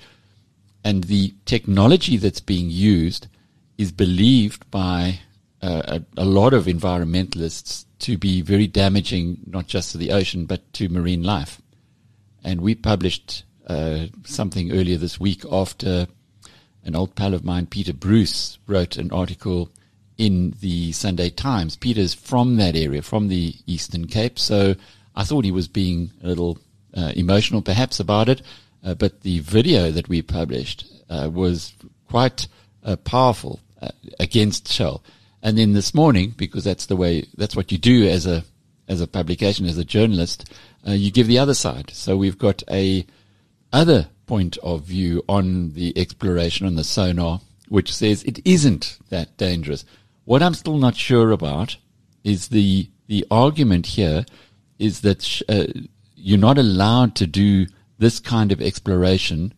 And 0.83 1.05
the 1.05 1.35
technology 1.45 2.17
that's 2.17 2.41
being 2.41 2.71
used 2.71 3.27
is 3.77 3.93
believed 3.93 4.71
by 4.71 5.21
a, 5.63 6.03
a, 6.17 6.25
lot 6.25 6.55
of 6.55 6.65
environmentalists 6.65 7.85
to 7.99 8.17
be 8.17 8.41
very 8.41 8.67
damaging, 8.67 9.39
not 9.47 9.67
just 9.67 9.93
to 9.93 9.99
the 9.99 10.11
ocean, 10.11 10.47
but 10.47 10.73
to 10.73 10.89
marine 10.89 11.23
life. 11.23 11.61
And 12.43 12.61
we 12.61 12.75
published 12.75 13.45
uh, 13.67 14.07
something 14.25 14.73
earlier 14.73 14.97
this 14.97 15.21
week 15.21 15.45
after 15.51 16.07
an 16.85 16.97
old 16.97 17.15
pal 17.15 17.35
of 17.35 17.45
mine, 17.45 17.67
Peter 17.67 17.93
Bruce, 17.93 18.59
wrote 18.67 18.97
an 18.97 19.13
article 19.13 19.71
in 20.17 20.55
the 20.61 20.93
Sunday 20.93 21.31
Times. 21.31 21.77
Peter's 21.77 22.15
from 22.15 22.57
that 22.57 22.75
area, 22.75 23.03
from 23.03 23.29
the 23.29 23.55
Eastern 23.67 24.07
Cape, 24.07 24.39
so 24.39 24.75
I 25.15 25.25
thought 25.25 25.45
he 25.45 25.53
was 25.53 25.69
being 25.69 26.11
a 26.23 26.27
little 26.27 26.59
uh, 26.97 27.13
emotional 27.15 27.63
perhaps 27.63 28.01
about 28.01 28.29
it. 28.29 28.43
Uh, 28.83 28.95
but 28.95 29.21
the 29.21 29.41
video 29.41 29.91
that 29.91 30.09
we 30.09 30.23
published 30.23 30.87
uh, 31.11 31.29
was 31.31 31.75
quite 32.09 32.49
uh, 32.83 32.97
powerful 32.97 33.61
against 34.19 34.69
Shell. 34.69 35.03
And 35.43 35.57
then 35.57 35.73
this 35.73 35.95
morning, 35.95 36.35
because 36.37 36.65
that's 36.65 36.87
the 36.87 36.97
way, 36.97 37.27
that's 37.37 37.57
what 37.57 37.73
you 37.73 37.79
do 37.79 38.07
as 38.09 38.27
a 38.27 38.45
as 38.89 39.01
a 39.01 39.07
publication, 39.07 39.67
as 39.67 39.79
a 39.79 39.85
journalist, 39.85 40.53
uh, 40.87 40.91
you 40.91 41.13
give 41.13 41.29
the 41.29 41.39
other 41.39 41.55
side. 41.55 41.91
So 41.93 42.17
we've 42.17 42.39
got 42.39 42.65
a 42.69 43.07
other 43.73 44.09
point 44.27 44.59
of 44.59 44.83
view 44.83 45.23
on 45.29 45.75
the 45.75 45.97
exploration 45.97 46.67
on 46.67 46.75
the 46.75 46.85
sonar, 46.85 47.41
which 47.69 47.95
says 47.95 48.25
it 48.25 48.41
isn't 48.45 48.99
that 49.09 49.37
dangerous. 49.37 49.85
What 50.25 50.43
I'm 50.43 50.55
still 50.55 50.79
not 50.79 50.97
sure 50.97 51.31
about 51.31 51.77
is 52.25 52.49
the 52.49 52.89
the 53.07 53.25
argument 53.31 53.87
here 53.87 54.25
is 54.79 55.01
that 55.01 55.23
sh- 55.23 55.43
uh, 55.49 55.67
you're 56.17 56.39
not 56.39 56.59
allowed 56.59 57.15
to 57.17 57.27
do 57.27 57.67
this 57.99 58.19
kind 58.19 58.53
of 58.53 58.61
exploration 58.61 59.55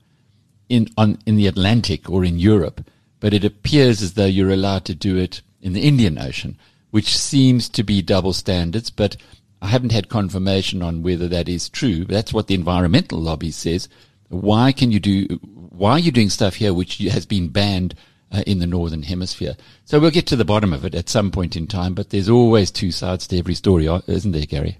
in 0.68 0.88
on 0.96 1.18
in 1.26 1.36
the 1.36 1.46
Atlantic 1.46 2.10
or 2.10 2.24
in 2.24 2.38
Europe, 2.38 2.86
but 3.20 3.34
it 3.34 3.44
appears 3.44 4.02
as 4.02 4.14
though 4.14 4.26
you're 4.26 4.50
allowed 4.50 4.84
to 4.86 4.94
do 4.94 5.16
it 5.16 5.42
in 5.62 5.72
the 5.72 5.82
Indian 5.82 6.18
Ocean, 6.18 6.58
which 6.90 7.16
seems 7.16 7.68
to 7.70 7.82
be 7.82 8.02
double 8.02 8.32
standards. 8.32 8.90
But 8.90 9.16
I 9.62 9.68
haven't 9.68 9.92
had 9.92 10.08
confirmation 10.08 10.82
on 10.82 11.02
whether 11.02 11.28
that 11.28 11.48
is 11.48 11.68
true. 11.68 12.04
That's 12.04 12.32
what 12.32 12.48
the 12.48 12.54
environmental 12.54 13.20
lobby 13.20 13.50
says. 13.50 13.88
Why 14.28 14.72
can 14.72 14.92
you 14.92 15.00
do? 15.00 15.26
Why 15.52 15.92
are 15.92 15.98
you 15.98 16.10
doing 16.10 16.30
stuff 16.30 16.56
here 16.56 16.74
which 16.74 16.98
has 16.98 17.24
been 17.24 17.48
banned? 17.48 17.94
uh, 18.32 18.42
in 18.46 18.58
the 18.58 18.66
northern 18.66 19.02
hemisphere. 19.02 19.56
So 19.84 20.00
we'll 20.00 20.10
get 20.10 20.26
to 20.28 20.36
the 20.36 20.44
bottom 20.44 20.72
of 20.72 20.84
it 20.84 20.94
at 20.94 21.08
some 21.08 21.30
point 21.30 21.56
in 21.56 21.66
time, 21.66 21.94
but 21.94 22.10
there's 22.10 22.28
always 22.28 22.70
two 22.70 22.90
sides 22.90 23.26
to 23.28 23.38
every 23.38 23.54
story, 23.54 23.86
uh, 23.86 24.00
isn't 24.06 24.32
there, 24.32 24.46
Gary? 24.46 24.78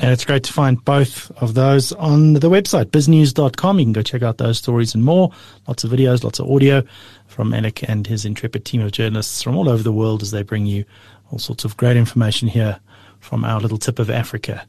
And 0.00 0.12
it's 0.12 0.24
great 0.24 0.44
to 0.44 0.52
find 0.52 0.82
both 0.84 1.30
of 1.42 1.54
those 1.54 1.92
on 1.92 2.34
the 2.34 2.48
website, 2.48 2.86
biznews.com. 2.86 3.78
You 3.78 3.84
can 3.86 3.92
go 3.92 4.02
check 4.02 4.22
out 4.22 4.38
those 4.38 4.58
stories 4.58 4.94
and 4.94 5.04
more. 5.04 5.30
Lots 5.66 5.84
of 5.84 5.90
videos, 5.90 6.22
lots 6.22 6.38
of 6.38 6.50
audio 6.50 6.82
from 7.26 7.52
Alec 7.52 7.88
and 7.88 8.06
his 8.06 8.24
intrepid 8.24 8.64
team 8.64 8.80
of 8.80 8.92
journalists 8.92 9.42
from 9.42 9.56
all 9.56 9.68
over 9.68 9.82
the 9.82 9.92
world 9.92 10.22
as 10.22 10.30
they 10.30 10.42
bring 10.42 10.66
you 10.66 10.84
all 11.30 11.38
sorts 11.38 11.64
of 11.64 11.76
great 11.76 11.96
information 11.96 12.48
here 12.48 12.78
from 13.20 13.44
our 13.44 13.60
little 13.60 13.78
tip 13.78 13.98
of 13.98 14.08
Africa. 14.08 14.64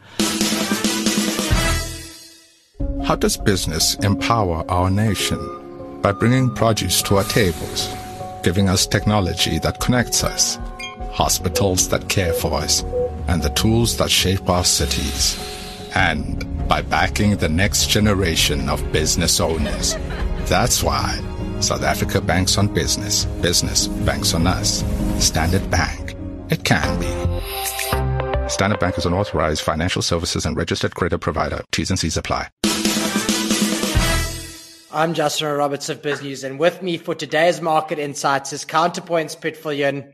How 3.06 3.16
does 3.16 3.38
business 3.38 3.96
empower 3.96 4.70
our 4.70 4.90
nation? 4.90 5.60
by 6.02 6.12
bringing 6.14 6.50
produce 6.54 7.02
to 7.04 7.18
our 7.18 7.24
tables, 7.26 7.90
giving 8.44 8.70
us 8.70 8.88
technology 8.88 9.60
that 9.60 9.80
connects 9.80 10.24
us, 10.24 10.58
hospitals 11.12 11.90
that 11.90 12.10
care 12.10 12.34
for 12.34 12.54
us, 12.54 12.84
and 13.28 13.42
the 13.42 13.50
tools 13.50 13.98
that 13.98 14.10
shape 14.10 14.50
our 14.50 14.64
cities. 14.64 15.38
And 15.96 16.46
by 16.70 16.84
backing 16.84 17.36
the 17.38 17.50
next 17.50 17.90
generation 17.90 18.70
of 18.70 18.92
business 18.92 19.40
owners. 19.40 19.96
That's 20.46 20.84
why 20.84 21.20
South 21.60 21.84
Africa 21.84 22.22
banks 22.22 22.58
on 22.58 22.74
business. 22.74 23.26
Business 23.42 23.88
banks 23.88 24.34
on 24.34 24.48
us. 24.48 24.84
Standard 25.18 25.70
Bank. 25.70 26.16
It 26.50 26.64
can 26.64 27.00
be. 27.00 28.50
Standard 28.50 28.80
Bank 28.80 28.98
is 28.98 29.06
an 29.06 29.14
authorized 29.14 29.62
financial 29.62 30.02
services 30.02 30.46
and 30.46 30.56
registered 30.56 30.96
credit 30.96 31.20
provider. 31.20 31.64
T's 31.72 31.90
and 31.90 32.00
C's 32.00 32.18
apply. 32.18 32.50
I'm 34.92 35.14
Justin 35.14 35.56
Roberts 35.56 35.90
of 35.90 36.02
BizNews, 36.02 36.44
and 36.44 36.58
with 36.58 36.82
me 36.82 36.98
for 36.98 37.14
today's 37.14 37.62
market 37.62 38.00
insights 38.00 38.54
is 38.54 38.66
Counterpoint's 38.66 39.36
Piet 39.36 39.56
Viljoen. 39.56 40.14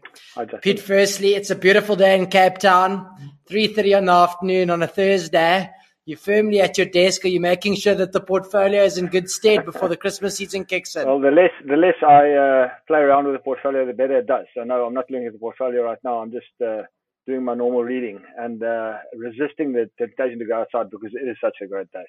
Piet, 0.61 0.81
firstly, 0.81 1.33
it's 1.33 1.49
a 1.49 1.55
beautiful 1.55 1.95
day 1.95 2.17
in 2.19 2.27
Cape 2.27 2.57
Town, 2.57 3.07
3.30 3.49 3.97
in 3.99 4.05
the 4.05 4.11
afternoon 4.11 4.69
on 4.69 4.83
a 4.83 4.88
Thursday. 4.88 5.69
You're 6.03 6.17
firmly 6.17 6.59
at 6.59 6.77
your 6.77 6.88
desk. 6.88 7.23
Are 7.23 7.29
you 7.29 7.39
making 7.39 7.75
sure 7.75 7.95
that 7.95 8.11
the 8.11 8.19
portfolio 8.19 8.83
is 8.83 8.97
in 8.97 9.07
good 9.07 9.29
stead 9.29 9.63
before 9.63 9.88
the 9.88 9.95
Christmas 9.95 10.35
season 10.35 10.65
kicks 10.65 10.97
in? 10.97 11.07
Well, 11.07 11.21
the 11.21 11.31
less 11.31 11.51
the 11.65 11.77
less 11.77 11.95
I 12.05 12.31
uh, 12.33 12.69
play 12.85 12.99
around 12.99 13.25
with 13.25 13.35
the 13.35 13.39
portfolio, 13.39 13.85
the 13.85 13.93
better 13.93 14.19
it 14.19 14.27
does. 14.27 14.45
So 14.55 14.65
no, 14.65 14.85
I'm 14.85 14.93
not 14.93 15.09
looking 15.09 15.25
at 15.25 15.31
the 15.31 15.39
portfolio 15.39 15.83
right 15.83 15.97
now. 16.03 16.17
I'm 16.19 16.31
just 16.31 16.51
uh, 16.61 16.81
doing 17.25 17.45
my 17.45 17.55
normal 17.55 17.83
reading 17.83 18.19
and 18.38 18.61
uh, 18.61 18.97
resisting 19.15 19.71
the 19.71 19.89
temptation 19.97 20.38
to 20.39 20.45
go 20.45 20.59
outside 20.59 20.91
because 20.91 21.11
it 21.13 21.27
is 21.27 21.38
such 21.41 21.57
a 21.63 21.67
great 21.67 21.91
day. 21.91 22.05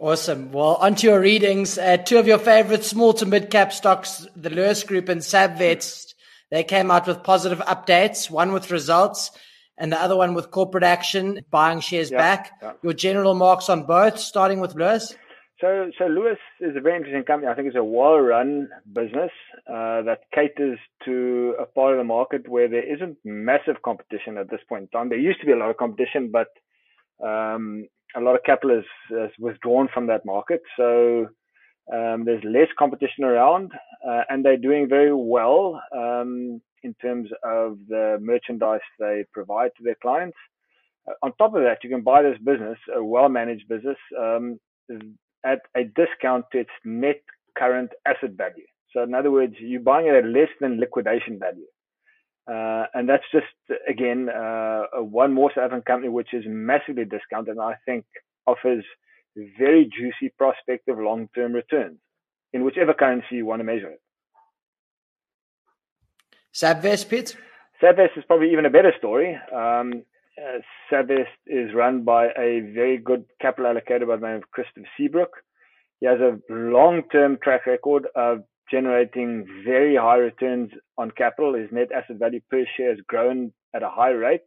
Awesome. 0.00 0.50
Well, 0.50 0.76
onto 0.76 1.08
your 1.08 1.20
readings. 1.20 1.76
Uh, 1.76 1.98
two 1.98 2.16
of 2.16 2.26
your 2.26 2.38
favorite 2.38 2.84
small 2.84 3.12
to 3.12 3.26
mid 3.26 3.50
cap 3.50 3.70
stocks, 3.70 4.26
the 4.34 4.48
Lewis 4.48 4.82
Group 4.82 5.10
and 5.10 5.20
Sabvest, 5.20 6.14
they 6.50 6.64
came 6.64 6.90
out 6.90 7.06
with 7.06 7.22
positive 7.22 7.58
updates, 7.58 8.30
one 8.30 8.52
with 8.52 8.70
results 8.70 9.30
and 9.76 9.92
the 9.92 10.00
other 10.00 10.16
one 10.16 10.34
with 10.34 10.50
corporate 10.50 10.84
action, 10.84 11.40
buying 11.50 11.80
shares 11.80 12.10
back. 12.10 12.52
Your 12.82 12.92
general 12.92 13.34
marks 13.34 13.68
on 13.68 13.84
both, 13.84 14.18
starting 14.18 14.60
with 14.60 14.74
Lewis? 14.74 15.14
So, 15.60 15.90
so 15.98 16.06
Lewis 16.06 16.38
is 16.60 16.76
a 16.76 16.80
very 16.80 16.96
interesting 16.96 17.24
company. 17.24 17.50
I 17.50 17.54
think 17.54 17.68
it's 17.68 17.76
a 17.76 17.84
well-run 17.84 18.68
business 18.92 19.30
uh, 19.66 20.02
that 20.02 20.20
caters 20.34 20.78
to 21.04 21.54
a 21.60 21.66
part 21.66 21.92
of 21.92 21.98
the 21.98 22.04
market 22.04 22.48
where 22.48 22.68
there 22.68 22.94
isn't 22.94 23.18
massive 23.24 23.82
competition 23.82 24.38
at 24.38 24.50
this 24.50 24.60
point 24.68 24.82
in 24.82 24.88
time. 24.88 25.08
There 25.10 25.18
used 25.18 25.40
to 25.40 25.46
be 25.46 25.52
a 25.52 25.56
lot 25.56 25.70
of 25.70 25.76
competition, 25.76 26.30
but 26.32 26.48
um, 27.26 27.86
a 28.16 28.20
lot 28.20 28.34
of 28.34 28.42
capital 28.44 28.78
is, 28.78 28.84
is 29.10 29.30
withdrawn 29.38 29.88
from 29.92 30.06
that 30.08 30.24
market. 30.24 30.62
So 30.76 31.28
um, 31.92 32.24
there's 32.24 32.42
less 32.44 32.68
competition 32.78 33.24
around, 33.24 33.72
uh, 34.06 34.22
and 34.28 34.44
they're 34.44 34.56
doing 34.56 34.88
very 34.88 35.14
well 35.14 35.80
um, 35.96 36.60
in 36.82 36.94
terms 36.94 37.28
of 37.44 37.78
the 37.88 38.18
merchandise 38.20 38.80
they 38.98 39.24
provide 39.32 39.70
to 39.76 39.82
their 39.82 39.96
clients. 40.00 40.36
Uh, 41.08 41.14
on 41.22 41.32
top 41.36 41.54
of 41.54 41.62
that, 41.62 41.78
you 41.82 41.90
can 41.90 42.02
buy 42.02 42.22
this 42.22 42.38
business, 42.38 42.78
a 42.94 43.02
well-managed 43.02 43.68
business, 43.68 43.96
um, 44.18 44.58
at 45.44 45.60
a 45.76 45.84
discount 45.84 46.44
to 46.52 46.58
its 46.58 46.70
net 46.84 47.22
current 47.56 47.90
asset 48.06 48.32
value. 48.32 48.66
So 48.92 49.02
in 49.02 49.14
other 49.14 49.30
words, 49.30 49.54
you're 49.58 49.80
buying 49.80 50.06
it 50.06 50.14
at 50.14 50.26
less 50.26 50.48
than 50.60 50.80
liquidation 50.80 51.38
value. 51.38 51.66
Uh, 52.50 52.86
and 52.94 53.08
that's 53.08 53.24
just 53.30 53.46
again 53.88 54.28
uh, 54.28 54.82
one 54.94 55.32
more 55.32 55.50
South 55.54 55.64
African 55.66 55.82
company 55.82 56.08
which 56.08 56.34
is 56.34 56.44
massively 56.46 57.04
discounted, 57.04 57.56
and 57.56 57.60
I 57.60 57.74
think 57.86 58.04
offers 58.46 58.84
very 59.58 59.84
juicy 59.84 60.32
prospect 60.36 60.88
of 60.88 60.98
long-term 60.98 61.52
returns 61.52 61.98
in 62.52 62.64
whichever 62.64 62.92
currency 62.94 63.36
you 63.36 63.46
want 63.46 63.60
to 63.60 63.64
measure 63.64 63.90
it. 63.90 64.00
Sabvest, 66.52 67.08
Piet? 67.08 67.36
Sabvest 67.80 68.18
is 68.18 68.24
probably 68.26 68.50
even 68.50 68.66
a 68.66 68.70
better 68.70 68.92
story. 68.98 69.38
Um, 69.54 70.02
uh, 70.36 70.58
Sabvest 70.90 71.26
is 71.46 71.72
run 71.74 72.02
by 72.02 72.26
a 72.36 72.60
very 72.74 72.98
good 72.98 73.24
capital 73.40 73.72
allocator 73.72 74.08
by 74.08 74.16
the 74.16 74.26
name 74.26 74.36
of 74.36 74.50
Christopher 74.50 74.88
Seabrook. 74.96 75.30
He 76.00 76.06
has 76.06 76.18
a 76.18 76.38
long-term 76.52 77.38
track 77.42 77.66
record 77.66 78.06
of 78.16 78.42
generating 78.70 79.46
very 79.64 79.96
high 79.96 80.16
returns 80.16 80.70
on 80.96 81.10
capital. 81.10 81.54
His 81.54 81.70
net 81.72 81.92
asset 81.92 82.16
value 82.16 82.40
per 82.50 82.64
share 82.76 82.90
has 82.90 82.98
grown 83.06 83.52
at 83.74 83.82
a 83.82 83.88
high 83.88 84.10
rate. 84.10 84.40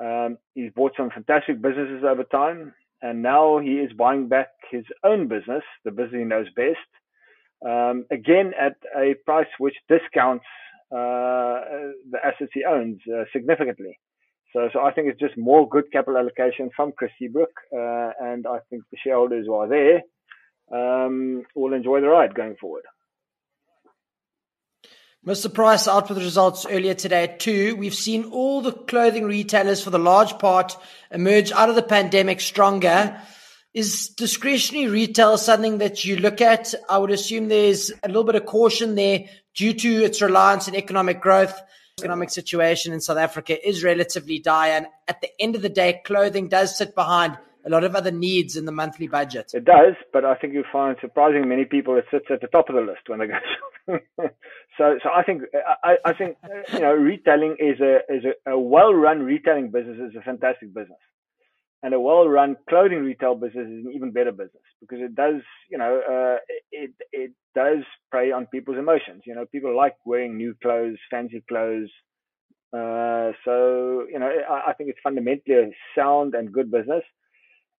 Um, 0.00 0.38
he's 0.54 0.72
bought 0.72 0.92
some 0.96 1.10
fantastic 1.10 1.62
businesses 1.62 2.04
over 2.04 2.24
time, 2.24 2.74
and 3.02 3.22
now 3.22 3.58
he 3.58 3.74
is 3.74 3.92
buying 3.92 4.28
back 4.28 4.48
his 4.70 4.84
own 5.04 5.28
business, 5.28 5.62
the 5.84 5.90
business 5.90 6.20
he 6.20 6.24
knows 6.24 6.46
best, 6.56 6.90
um, 7.64 8.04
again 8.10 8.52
at 8.60 8.76
a 8.96 9.14
price 9.24 9.46
which 9.58 9.76
discounts 9.88 10.44
uh, 10.90 11.60
the 12.10 12.18
assets 12.24 12.50
he 12.52 12.64
owns 12.64 13.00
uh, 13.12 13.24
significantly. 13.32 13.98
So, 14.52 14.68
so 14.72 14.80
I 14.80 14.92
think 14.92 15.08
it's 15.08 15.20
just 15.20 15.36
more 15.36 15.68
good 15.68 15.90
capital 15.92 16.18
allocation 16.18 16.70
from 16.76 16.92
Chris 16.92 17.10
Seabrook, 17.18 17.50
uh, 17.72 18.10
and 18.20 18.46
I 18.46 18.58
think 18.70 18.84
the 18.90 18.98
shareholders 19.02 19.46
who 19.46 19.54
are 19.54 19.68
there 19.68 20.02
um, 20.72 21.42
will 21.54 21.72
enjoy 21.72 22.00
the 22.00 22.08
ride 22.08 22.34
going 22.34 22.56
forward. 22.60 22.84
Mr. 25.26 25.52
Price 25.52 25.88
out 25.88 26.10
with 26.10 26.18
results 26.18 26.66
earlier 26.66 26.92
today 26.92 27.34
too. 27.38 27.76
We've 27.76 27.94
seen 27.94 28.24
all 28.24 28.60
the 28.60 28.72
clothing 28.72 29.24
retailers 29.24 29.82
for 29.82 29.88
the 29.88 29.98
large 29.98 30.38
part 30.38 30.76
emerge 31.10 31.50
out 31.50 31.70
of 31.70 31.76
the 31.76 31.82
pandemic 31.82 32.42
stronger. 32.42 33.18
Is 33.72 34.10
discretionary 34.10 34.86
retail 34.86 35.38
something 35.38 35.78
that 35.78 36.04
you 36.04 36.16
look 36.16 36.42
at? 36.42 36.74
I 36.90 36.98
would 36.98 37.10
assume 37.10 37.48
there's 37.48 37.90
a 38.02 38.08
little 38.08 38.24
bit 38.24 38.34
of 38.34 38.44
caution 38.44 38.96
there 38.96 39.24
due 39.54 39.72
to 39.72 40.04
its 40.04 40.20
reliance 40.20 40.68
on 40.68 40.74
economic 40.74 41.22
growth. 41.22 41.58
Economic 42.00 42.28
situation 42.28 42.92
in 42.92 43.00
South 43.00 43.16
Africa 43.16 43.66
is 43.66 43.82
relatively 43.82 44.40
dire. 44.40 44.72
And 44.72 44.88
at 45.08 45.22
the 45.22 45.30
end 45.40 45.56
of 45.56 45.62
the 45.62 45.70
day, 45.70 46.02
clothing 46.04 46.48
does 46.48 46.76
sit 46.76 46.94
behind 46.94 47.38
a 47.66 47.70
lot 47.70 47.84
of 47.84 47.94
other 47.94 48.10
needs 48.10 48.56
in 48.56 48.66
the 48.66 48.72
monthly 48.72 49.08
budget. 49.08 49.52
It 49.54 49.64
does, 49.64 49.94
but 50.12 50.24
I 50.24 50.34
think 50.34 50.52
you 50.52 50.64
find 50.70 50.96
surprisingly 51.00 51.48
many 51.48 51.64
people 51.64 51.96
it 51.96 52.04
sits 52.10 52.26
at 52.30 52.40
the 52.40 52.48
top 52.48 52.68
of 52.68 52.74
the 52.74 52.82
list 52.82 53.08
when 53.08 53.20
they 53.20 53.26
go 53.26 53.34
shopping. 53.86 54.00
so, 54.76 54.98
so 55.02 55.08
I 55.14 55.22
think 55.24 55.42
I, 55.82 55.96
I 56.04 56.12
think 56.12 56.36
you 56.72 56.80
know 56.80 56.92
retailing 56.92 57.56
is 57.58 57.80
a 57.80 57.98
is 58.12 58.24
a, 58.24 58.52
a 58.52 58.58
well-run 58.58 59.20
retailing 59.20 59.70
business 59.70 59.98
is 59.98 60.16
a 60.16 60.22
fantastic 60.22 60.74
business, 60.74 60.98
and 61.82 61.94
a 61.94 62.00
well-run 62.00 62.56
clothing 62.68 63.02
retail 63.02 63.34
business 63.34 63.66
is 63.66 63.86
an 63.86 63.92
even 63.94 64.12
better 64.12 64.32
business 64.32 64.62
because 64.80 64.98
it 65.00 65.14
does 65.14 65.40
you 65.70 65.78
know 65.78 66.00
uh, 66.08 66.36
it 66.70 66.92
it 67.12 67.32
does 67.54 67.82
prey 68.10 68.30
on 68.30 68.46
people's 68.46 68.78
emotions. 68.78 69.22
You 69.26 69.34
know, 69.34 69.46
people 69.50 69.74
like 69.76 69.94
wearing 70.04 70.36
new 70.36 70.54
clothes, 70.62 70.98
fancy 71.10 71.42
clothes. 71.48 71.90
Uh, 72.74 73.30
so 73.44 74.04
you 74.12 74.18
know, 74.18 74.28
I, 74.50 74.70
I 74.70 74.72
think 74.74 74.90
it's 74.90 74.98
fundamentally 75.02 75.54
a 75.54 75.70
sound 75.96 76.34
and 76.34 76.52
good 76.52 76.70
business 76.70 77.04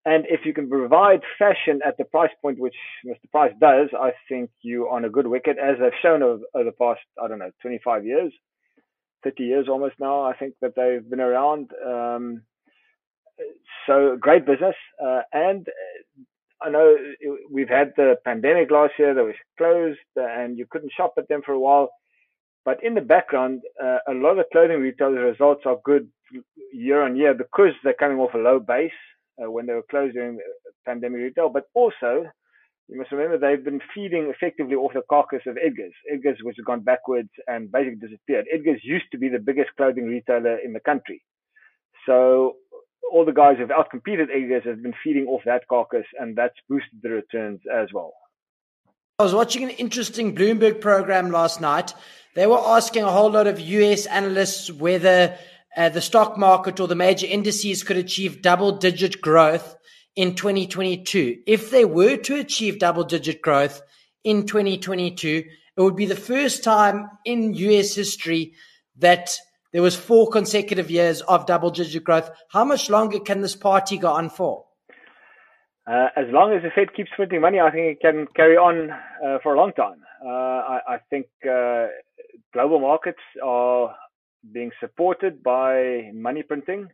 and 0.06 0.24
if 0.28 0.46
you 0.46 0.54
can 0.54 0.70
provide 0.70 1.20
fashion 1.36 1.80
at 1.84 1.98
the 1.98 2.04
price 2.04 2.30
point 2.40 2.60
which 2.60 2.76
Mr. 3.04 3.28
Price 3.32 3.52
does, 3.60 3.88
I 3.92 4.12
think 4.28 4.50
you're 4.62 4.88
on 4.88 5.04
a 5.04 5.10
good 5.10 5.26
wicket, 5.26 5.58
as 5.58 5.78
they've 5.80 5.90
shown 6.00 6.22
over, 6.22 6.44
over 6.54 6.64
the 6.64 6.72
past, 6.80 7.00
I 7.20 7.26
don't 7.26 7.40
know, 7.40 7.50
25 7.60 8.06
years, 8.06 8.32
30 9.24 9.42
years 9.42 9.66
almost 9.68 9.96
now, 9.98 10.22
I 10.22 10.36
think 10.36 10.54
that 10.62 10.74
they've 10.76 11.10
been 11.10 11.18
around. 11.18 11.72
Um, 11.84 12.42
so 13.88 14.16
great 14.20 14.46
business. 14.46 14.76
Uh, 15.04 15.22
and 15.32 15.66
I 16.62 16.70
know 16.70 16.96
we've 17.50 17.68
had 17.68 17.92
the 17.96 18.14
pandemic 18.24 18.70
last 18.70 18.92
year 19.00 19.12
that 19.12 19.24
was 19.24 19.34
closed 19.58 19.98
and 20.14 20.56
you 20.56 20.66
couldn't 20.70 20.92
shop 20.96 21.14
at 21.18 21.26
them 21.26 21.42
for 21.44 21.52
a 21.52 21.60
while. 21.60 21.90
But 22.64 22.78
in 22.84 22.94
the 22.94 23.00
background, 23.00 23.62
uh, 23.82 23.98
a 24.08 24.12
lot 24.14 24.38
of 24.38 24.46
clothing 24.52 24.80
retailers' 24.80 25.32
results 25.32 25.62
are 25.66 25.78
good 25.84 26.08
year 26.72 27.02
on 27.02 27.16
year 27.16 27.34
because 27.34 27.72
they're 27.82 27.94
coming 27.94 28.18
off 28.18 28.34
a 28.34 28.38
low 28.38 28.60
base 28.60 28.92
uh, 29.42 29.50
when 29.50 29.66
they 29.66 29.74
were 29.74 29.82
closed 29.90 30.14
during 30.14 30.38
pandemic 30.84 31.20
retail, 31.20 31.48
but 31.48 31.64
also 31.74 32.26
you 32.88 32.98
must 32.98 33.10
remember 33.10 33.36
they've 33.36 33.64
been 33.64 33.80
feeding 33.94 34.32
effectively 34.34 34.76
off 34.76 34.92
the 34.94 35.02
carcass 35.08 35.42
of 35.46 35.56
Edgar's. 35.64 35.94
Edgar's, 36.12 36.38
which 36.42 36.56
has 36.56 36.64
gone 36.64 36.80
backwards 36.80 37.30
and 37.48 37.70
basically 37.70 38.08
disappeared. 38.08 38.46
Edgar's 38.52 38.80
used 38.84 39.06
to 39.10 39.18
be 39.18 39.28
the 39.28 39.40
biggest 39.40 39.70
clothing 39.76 40.06
retailer 40.06 40.58
in 40.58 40.72
the 40.72 40.80
country. 40.80 41.22
So 42.06 42.54
all 43.12 43.24
the 43.24 43.32
guys 43.32 43.56
who've 43.58 43.70
outcompeted 43.70 44.28
Edgar's 44.32 44.64
have 44.64 44.82
been 44.82 44.94
feeding 45.02 45.26
off 45.26 45.42
that 45.46 45.66
carcass, 45.68 46.06
and 46.18 46.36
that's 46.36 46.54
boosted 46.68 47.00
the 47.02 47.10
returns 47.10 47.60
as 47.72 47.88
well. 47.92 48.12
I 49.18 49.24
was 49.24 49.34
watching 49.34 49.64
an 49.64 49.70
interesting 49.70 50.36
Bloomberg 50.36 50.80
program 50.80 51.30
last 51.30 51.60
night. 51.60 51.94
They 52.34 52.46
were 52.46 52.58
asking 52.58 53.02
a 53.02 53.10
whole 53.10 53.30
lot 53.30 53.46
of 53.46 53.58
US 53.58 54.06
analysts 54.06 54.70
whether 54.70 55.36
uh, 55.76 55.90
the 55.90 56.00
stock 56.00 56.38
market 56.38 56.80
or 56.80 56.88
the 56.88 56.94
major 56.94 57.26
indices 57.26 57.82
could 57.82 57.96
achieve 57.96 58.42
double 58.42 58.72
digit 58.72 59.20
growth 59.20 59.76
in 60.16 60.34
2022. 60.34 61.42
If 61.46 61.70
they 61.70 61.84
were 61.84 62.16
to 62.16 62.36
achieve 62.36 62.78
double 62.78 63.04
digit 63.04 63.42
growth 63.42 63.82
in 64.24 64.46
2022, 64.46 65.44
it 65.76 65.80
would 65.80 65.96
be 65.96 66.06
the 66.06 66.16
first 66.16 66.64
time 66.64 67.10
in 67.24 67.54
US 67.54 67.94
history 67.94 68.54
that 68.98 69.36
there 69.72 69.82
was 69.82 69.94
four 69.94 70.30
consecutive 70.30 70.90
years 70.90 71.20
of 71.20 71.44
double 71.44 71.70
digit 71.70 72.02
growth. 72.02 72.30
How 72.48 72.64
much 72.64 72.88
longer 72.88 73.20
can 73.20 73.42
this 73.42 73.54
party 73.54 73.98
go 73.98 74.12
on 74.12 74.30
for? 74.30 74.64
Uh, 75.86 76.08
as 76.16 76.24
long 76.30 76.52
as 76.52 76.62
the 76.62 76.70
Fed 76.74 76.94
keeps 76.96 77.10
printing 77.14 77.42
money, 77.42 77.60
I 77.60 77.70
think 77.70 77.84
it 77.84 78.00
can 78.00 78.26
carry 78.34 78.56
on 78.56 78.90
uh, 78.90 79.38
for 79.42 79.54
a 79.54 79.56
long 79.56 79.72
time. 79.74 80.02
Uh, 80.24 80.28
I, 80.28 80.80
I, 80.88 80.98
think 81.10 81.26
uh, 81.48 81.86
global 82.52 82.80
markets 82.80 83.20
are 83.44 83.94
being 84.52 84.70
supported 84.80 85.42
by 85.42 86.10
money 86.12 86.42
printing, 86.42 86.88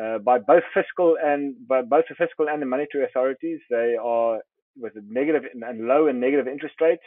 uh, 0.00 0.18
by 0.18 0.38
both 0.38 0.62
fiscal 0.74 1.16
and 1.22 1.54
by 1.66 1.82
both 1.82 2.04
the 2.08 2.14
fiscal 2.14 2.48
and 2.48 2.60
the 2.60 2.66
monetary 2.66 3.04
authorities. 3.04 3.60
They 3.70 3.96
are 4.02 4.40
with 4.78 4.92
negative 5.08 5.44
and 5.54 5.86
low 5.86 6.06
and 6.08 6.20
negative 6.20 6.46
interest 6.48 6.74
rates. 6.80 7.02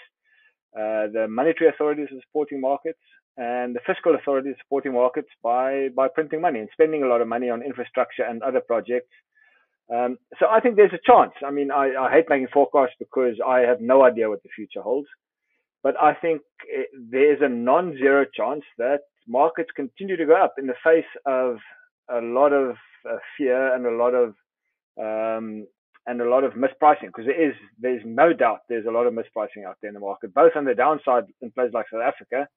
Uh, 0.75 1.07
the 1.13 1.27
monetary 1.29 1.69
authorities 1.69 2.07
are 2.11 2.21
supporting 2.27 2.61
markets, 2.61 2.99
and 3.37 3.75
the 3.75 3.79
fiscal 3.85 4.15
authorities 4.15 4.53
are 4.53 4.63
supporting 4.63 4.93
markets 4.93 5.29
by 5.43 5.89
by 5.95 6.07
printing 6.07 6.41
money 6.41 6.59
and 6.59 6.69
spending 6.73 7.03
a 7.03 7.07
lot 7.07 7.21
of 7.21 7.27
money 7.27 7.49
on 7.49 7.63
infrastructure 7.63 8.23
and 8.23 8.41
other 8.43 8.61
projects. 8.61 9.13
Um, 9.93 10.17
so 10.39 10.45
I 10.47 10.59
think 10.59 10.75
there's 10.75 10.93
a 10.93 11.11
chance. 11.11 11.33
I 11.45 11.49
mean, 11.49 11.71
I, 11.71 11.93
I 11.99 12.11
hate 12.11 12.25
making 12.29 12.49
forecasts 12.53 12.93
because 12.99 13.35
I 13.45 13.59
have 13.61 13.81
no 13.81 14.03
idea 14.03 14.29
what 14.29 14.43
the 14.43 14.49
future 14.55 14.81
holds. 14.81 15.07
But 15.83 15.95
I 16.01 16.13
think 16.13 16.41
there's 17.09 17.39
a 17.41 17.49
non-zero 17.49 18.25
chance 18.33 18.63
that 18.77 18.99
markets 19.27 19.69
continue 19.75 20.17
to 20.17 20.25
go 20.25 20.35
up 20.35 20.55
in 20.57 20.67
the 20.67 20.73
face 20.83 21.05
of 21.25 21.57
a 22.09 22.19
lot 22.19 22.51
of 22.51 22.75
uh, 23.09 23.17
fear 23.37 23.73
and 23.75 23.85
a 23.85 23.91
lot 23.91 24.13
of 24.13 24.33
um, 24.99 25.65
and 26.07 26.21
a 26.21 26.29
lot 26.29 26.43
of 26.43 26.53
mispricing 26.53 27.07
because 27.07 27.25
there 27.25 27.49
is 27.49 27.53
there's 27.79 28.01
no 28.05 28.33
doubt 28.33 28.59
there's 28.67 28.87
a 28.87 28.91
lot 28.91 29.05
of 29.05 29.13
mispricing 29.13 29.65
out 29.65 29.77
there 29.81 29.89
in 29.89 29.93
the 29.93 29.99
market, 29.99 30.33
both 30.33 30.53
on 30.55 30.65
the 30.65 30.73
downside 30.73 31.25
in 31.41 31.51
places 31.51 31.73
like 31.73 31.85
South 31.91 32.01
Africa 32.01 32.47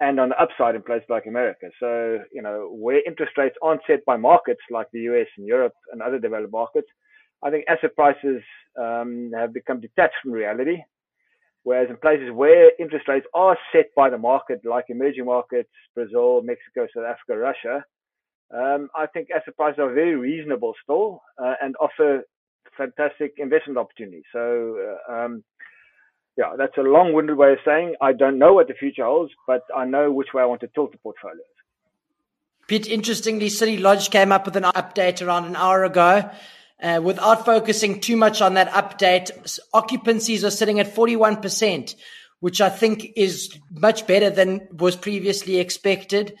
and 0.00 0.20
on 0.20 0.28
the 0.28 0.40
upside 0.40 0.74
in 0.74 0.82
places 0.82 1.06
like 1.08 1.26
America. 1.26 1.68
So 1.80 2.20
you 2.32 2.42
know 2.42 2.70
where 2.72 3.06
interest 3.06 3.32
rates 3.36 3.56
aren't 3.60 3.82
set 3.86 4.04
by 4.06 4.16
markets 4.16 4.60
like 4.70 4.86
the 4.92 5.00
US 5.00 5.26
and 5.36 5.46
Europe 5.46 5.74
and 5.92 6.00
other 6.00 6.18
developed 6.18 6.52
markets, 6.52 6.88
I 7.42 7.50
think 7.50 7.66
asset 7.68 7.94
prices 7.94 8.40
um, 8.80 9.30
have 9.34 9.52
become 9.52 9.80
detached 9.80 10.14
from 10.22 10.32
reality 10.32 10.78
Whereas 11.66 11.90
in 11.90 11.96
places 11.96 12.28
where 12.32 12.70
interest 12.78 13.08
rates 13.08 13.26
are 13.34 13.58
set 13.72 13.92
by 13.96 14.08
the 14.08 14.16
market, 14.16 14.60
like 14.64 14.84
emerging 14.88 15.24
markets, 15.24 15.68
Brazil, 15.96 16.40
Mexico, 16.40 16.86
South 16.94 17.02
Africa, 17.04 17.36
Russia, 17.36 17.84
um, 18.54 18.88
I 18.94 19.06
think 19.06 19.30
asset 19.34 19.56
prices 19.56 19.80
are 19.80 19.92
very 19.92 20.14
reasonable 20.14 20.74
still 20.84 21.22
uh, 21.42 21.54
and 21.60 21.74
offer 21.80 22.22
fantastic 22.78 23.34
investment 23.38 23.78
opportunities. 23.78 24.22
So, 24.32 24.78
uh, 24.78 25.12
um, 25.12 25.42
yeah, 26.36 26.54
that's 26.56 26.78
a 26.78 26.82
long-winded 26.82 27.36
way 27.36 27.54
of 27.54 27.58
saying 27.64 27.96
I 28.00 28.12
don't 28.12 28.38
know 28.38 28.52
what 28.52 28.68
the 28.68 28.74
future 28.74 29.04
holds, 29.04 29.32
but 29.44 29.62
I 29.76 29.84
know 29.86 30.12
which 30.12 30.28
way 30.32 30.42
I 30.42 30.46
want 30.46 30.60
to 30.60 30.68
tilt 30.68 30.92
the 30.92 30.98
portfolios. 30.98 31.40
Piet, 32.68 32.86
interestingly, 32.86 33.48
City 33.48 33.76
Lodge 33.76 34.10
came 34.10 34.30
up 34.30 34.44
with 34.44 34.54
an 34.54 34.62
update 34.62 35.20
around 35.20 35.46
an 35.46 35.56
hour 35.56 35.82
ago 35.82 36.30
uh, 36.82 37.00
without 37.02 37.44
focusing 37.44 38.00
too 38.00 38.16
much 38.16 38.42
on 38.42 38.54
that 38.54 38.70
update, 38.70 39.30
occupancies 39.72 40.44
are 40.44 40.50
sitting 40.50 40.80
at 40.80 40.94
41%, 40.94 41.94
which 42.40 42.60
I 42.60 42.68
think 42.68 43.12
is 43.16 43.58
much 43.70 44.06
better 44.06 44.30
than 44.30 44.68
was 44.72 44.96
previously 44.96 45.58
expected. 45.58 46.36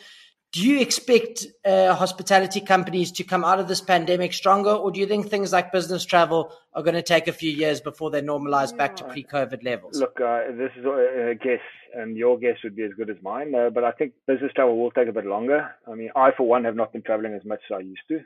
Do 0.52 0.66
you 0.66 0.80
expect 0.80 1.46
uh, 1.64 1.94
hospitality 1.94 2.60
companies 2.60 3.12
to 3.12 3.24
come 3.24 3.44
out 3.44 3.60
of 3.60 3.68
this 3.68 3.80
pandemic 3.80 4.32
stronger, 4.32 4.70
or 4.70 4.90
do 4.90 5.00
you 5.00 5.06
think 5.06 5.28
things 5.28 5.52
like 5.52 5.72
business 5.72 6.04
travel 6.04 6.52
are 6.72 6.82
going 6.82 6.94
to 6.94 7.02
take 7.02 7.28
a 7.28 7.32
few 7.32 7.50
years 7.50 7.80
before 7.80 8.10
they 8.10 8.22
normalize 8.22 8.74
back 8.74 8.96
to 8.96 9.04
pre 9.04 9.24
COVID 9.24 9.64
levels? 9.64 9.98
Look, 9.98 10.18
uh, 10.20 10.52
this 10.52 10.70
is 10.78 10.84
a 10.84 11.34
guess, 11.34 11.60
and 11.94 12.16
your 12.16 12.38
guess 12.38 12.56
would 12.62 12.76
be 12.76 12.84
as 12.84 12.92
good 12.96 13.10
as 13.10 13.16
mine, 13.22 13.54
uh, 13.54 13.70
but 13.70 13.84
I 13.84 13.90
think 13.90 14.14
business 14.26 14.52
travel 14.54 14.78
will 14.78 14.92
take 14.92 15.08
a 15.08 15.12
bit 15.12 15.26
longer. 15.26 15.74
I 15.90 15.94
mean, 15.94 16.10
I, 16.16 16.30
for 16.34 16.46
one, 16.46 16.64
have 16.64 16.76
not 16.76 16.92
been 16.92 17.02
traveling 17.02 17.34
as 17.34 17.44
much 17.44 17.60
as 17.70 17.76
I 17.76 17.80
used 17.80 18.08
to. 18.08 18.20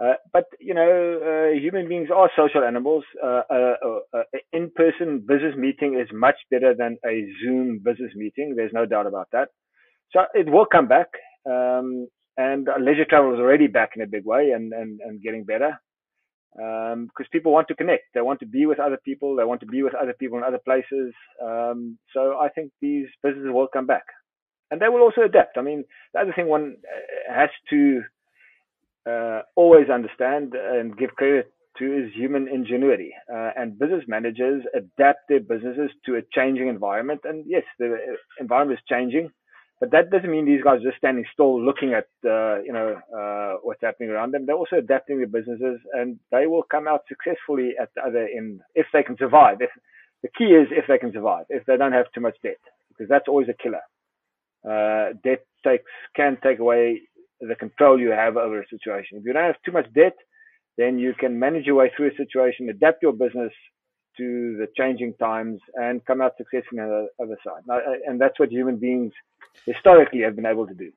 Uh, 0.00 0.14
but 0.32 0.44
you 0.58 0.74
know, 0.74 1.20
uh, 1.52 1.58
human 1.58 1.88
beings 1.88 2.08
are 2.14 2.30
social 2.36 2.64
animals. 2.64 3.04
Uh, 3.22 3.42
uh, 3.50 3.74
uh 4.14 4.22
in-person 4.52 5.24
business 5.26 5.54
meeting 5.56 5.98
is 6.00 6.08
much 6.12 6.36
better 6.50 6.74
than 6.76 6.96
a 7.06 7.26
Zoom 7.42 7.78
business 7.84 8.12
meeting. 8.16 8.54
There's 8.56 8.72
no 8.72 8.86
doubt 8.86 9.06
about 9.06 9.28
that. 9.32 9.48
So 10.12 10.20
it 10.34 10.50
will 10.50 10.66
come 10.66 10.88
back, 10.88 11.08
um, 11.46 12.08
and 12.36 12.68
leisure 12.80 13.04
travel 13.08 13.34
is 13.34 13.40
already 13.40 13.66
back 13.66 13.90
in 13.94 14.02
a 14.02 14.06
big 14.06 14.24
way 14.24 14.50
and 14.50 14.72
and, 14.72 15.00
and 15.00 15.22
getting 15.22 15.44
better 15.44 15.78
because 16.54 16.92
um, 16.92 17.32
people 17.32 17.52
want 17.52 17.68
to 17.68 17.74
connect. 17.74 18.04
They 18.14 18.20
want 18.20 18.40
to 18.40 18.46
be 18.46 18.66
with 18.66 18.78
other 18.78 18.98
people. 19.04 19.36
They 19.36 19.44
want 19.44 19.60
to 19.60 19.66
be 19.66 19.82
with 19.82 19.94
other 19.94 20.14
people 20.18 20.38
in 20.38 20.44
other 20.44 20.60
places. 20.62 21.14
Um, 21.42 21.98
so 22.12 22.36
I 22.38 22.48
think 22.48 22.72
these 22.80 23.06
businesses 23.22 23.50
will 23.52 23.68
come 23.72 23.86
back, 23.86 24.04
and 24.70 24.80
they 24.80 24.88
will 24.88 25.00
also 25.00 25.22
adapt. 25.22 25.56
I 25.56 25.62
mean, 25.62 25.84
the 26.12 26.20
other 26.20 26.32
thing 26.34 26.48
one 26.48 26.76
has 27.30 27.50
to 27.70 28.02
uh, 29.08 29.42
always 29.56 29.88
understand 29.90 30.54
and 30.54 30.96
give 30.96 31.10
credit 31.10 31.52
to 31.78 31.84
is 31.84 32.12
human 32.14 32.48
ingenuity. 32.48 33.12
Uh, 33.32 33.50
and 33.56 33.78
business 33.78 34.04
managers 34.06 34.62
adapt 34.74 35.28
their 35.28 35.40
businesses 35.40 35.90
to 36.06 36.16
a 36.16 36.22
changing 36.34 36.68
environment. 36.68 37.20
And 37.24 37.44
yes, 37.46 37.64
the 37.78 37.96
environment 38.38 38.78
is 38.78 38.84
changing, 38.88 39.30
but 39.80 39.90
that 39.90 40.10
doesn't 40.10 40.30
mean 40.30 40.46
these 40.46 40.62
guys 40.62 40.80
are 40.80 40.90
just 40.90 40.98
standing 40.98 41.24
still 41.32 41.60
looking 41.60 41.94
at 41.94 42.06
uh, 42.24 42.60
you 42.62 42.72
know 42.72 42.96
uh, 43.16 43.58
what's 43.62 43.80
happening 43.82 44.10
around 44.10 44.32
them. 44.32 44.46
They're 44.46 44.56
also 44.56 44.76
adapting 44.76 45.18
their 45.18 45.26
businesses, 45.26 45.80
and 45.92 46.18
they 46.30 46.46
will 46.46 46.62
come 46.62 46.86
out 46.86 47.02
successfully 47.08 47.72
at 47.80 47.90
the 47.96 48.02
other 48.02 48.28
end 48.28 48.60
if 48.74 48.86
they 48.92 49.02
can 49.02 49.16
survive. 49.16 49.56
If 49.60 49.70
the 50.22 50.28
key 50.38 50.52
is 50.54 50.68
if 50.70 50.84
they 50.86 50.98
can 50.98 51.12
survive, 51.12 51.46
if 51.48 51.64
they 51.66 51.76
don't 51.76 51.92
have 51.92 52.06
too 52.14 52.20
much 52.20 52.36
debt, 52.42 52.60
because 52.90 53.08
that's 53.08 53.28
always 53.28 53.48
a 53.48 53.54
killer. 53.54 53.82
Uh, 54.64 55.14
debt 55.24 55.44
takes 55.64 55.90
can 56.14 56.38
take 56.44 56.60
away 56.60 57.00
the 57.48 57.54
control 57.54 58.00
you 58.00 58.10
have 58.10 58.36
over 58.36 58.60
a 58.60 58.68
situation. 58.68 59.18
If 59.18 59.24
you 59.24 59.32
don't 59.32 59.44
have 59.44 59.62
too 59.64 59.72
much 59.72 59.92
debt, 59.94 60.16
then 60.78 60.98
you 60.98 61.14
can 61.18 61.38
manage 61.38 61.66
your 61.66 61.76
way 61.76 61.90
through 61.94 62.10
a 62.10 62.16
situation, 62.16 62.68
adapt 62.68 63.02
your 63.02 63.12
business 63.12 63.52
to 64.16 64.56
the 64.58 64.68
changing 64.76 65.14
times, 65.14 65.60
and 65.74 66.04
come 66.04 66.20
out 66.20 66.32
successfully 66.36 66.80
on 66.80 66.88
the 66.88 67.08
other 67.22 67.38
side. 67.44 67.62
And 68.06 68.20
that's 68.20 68.38
what 68.38 68.50
human 68.50 68.76
beings 68.76 69.12
historically 69.66 70.20
have 70.20 70.36
been 70.36 70.46
able 70.46 70.66
to 70.66 70.74
do. 70.74 70.92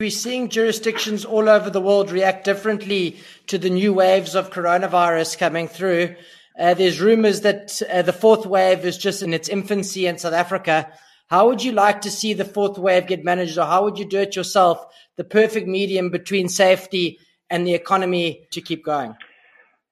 We're 0.00 0.10
seeing 0.10 0.48
jurisdictions 0.48 1.24
all 1.24 1.48
over 1.48 1.70
the 1.70 1.80
world 1.80 2.12
react 2.12 2.44
differently 2.44 3.16
to 3.48 3.58
the 3.58 3.70
new 3.70 3.92
waves 3.92 4.36
of 4.36 4.50
coronavirus 4.50 5.38
coming 5.38 5.66
through. 5.66 6.14
Uh, 6.58 6.74
there's 6.74 7.00
rumors 7.00 7.40
that 7.40 7.82
uh, 7.90 8.02
the 8.02 8.12
fourth 8.12 8.46
wave 8.46 8.84
is 8.84 8.96
just 8.96 9.22
in 9.22 9.34
its 9.34 9.48
infancy 9.48 10.06
in 10.06 10.18
South 10.18 10.34
Africa. 10.34 10.92
How 11.28 11.46
would 11.46 11.62
you 11.62 11.72
like 11.72 12.00
to 12.02 12.10
see 12.10 12.32
the 12.32 12.44
fourth 12.44 12.78
wave 12.78 13.06
get 13.06 13.22
managed, 13.22 13.58
or 13.58 13.66
how 13.66 13.84
would 13.84 13.98
you 13.98 14.06
do 14.06 14.18
it 14.18 14.34
yourself? 14.34 14.84
The 15.16 15.24
perfect 15.24 15.66
medium 15.66 16.10
between 16.10 16.48
safety 16.48 17.18
and 17.50 17.66
the 17.66 17.74
economy 17.74 18.46
to 18.52 18.60
keep 18.62 18.84
going. 18.84 19.14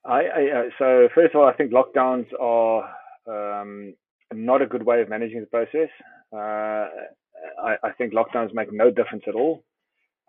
I, 0.04 0.20
I, 0.20 0.58
uh, 0.58 0.62
so 0.78 1.08
first 1.14 1.34
of 1.34 1.40
all, 1.40 1.48
I 1.48 1.52
think 1.52 1.72
lockdowns 1.72 2.26
are 2.40 2.88
um, 3.26 3.94
not 4.32 4.62
a 4.62 4.66
good 4.66 4.84
way 4.84 5.02
of 5.02 5.10
managing 5.10 5.40
the 5.40 5.46
process. 5.46 5.90
Uh, 6.32 6.88
I, 7.62 7.76
I, 7.82 7.92
think 7.98 8.14
lockdowns 8.14 8.54
make 8.54 8.72
no 8.72 8.90
difference 8.90 9.24
at 9.28 9.34
all. 9.34 9.64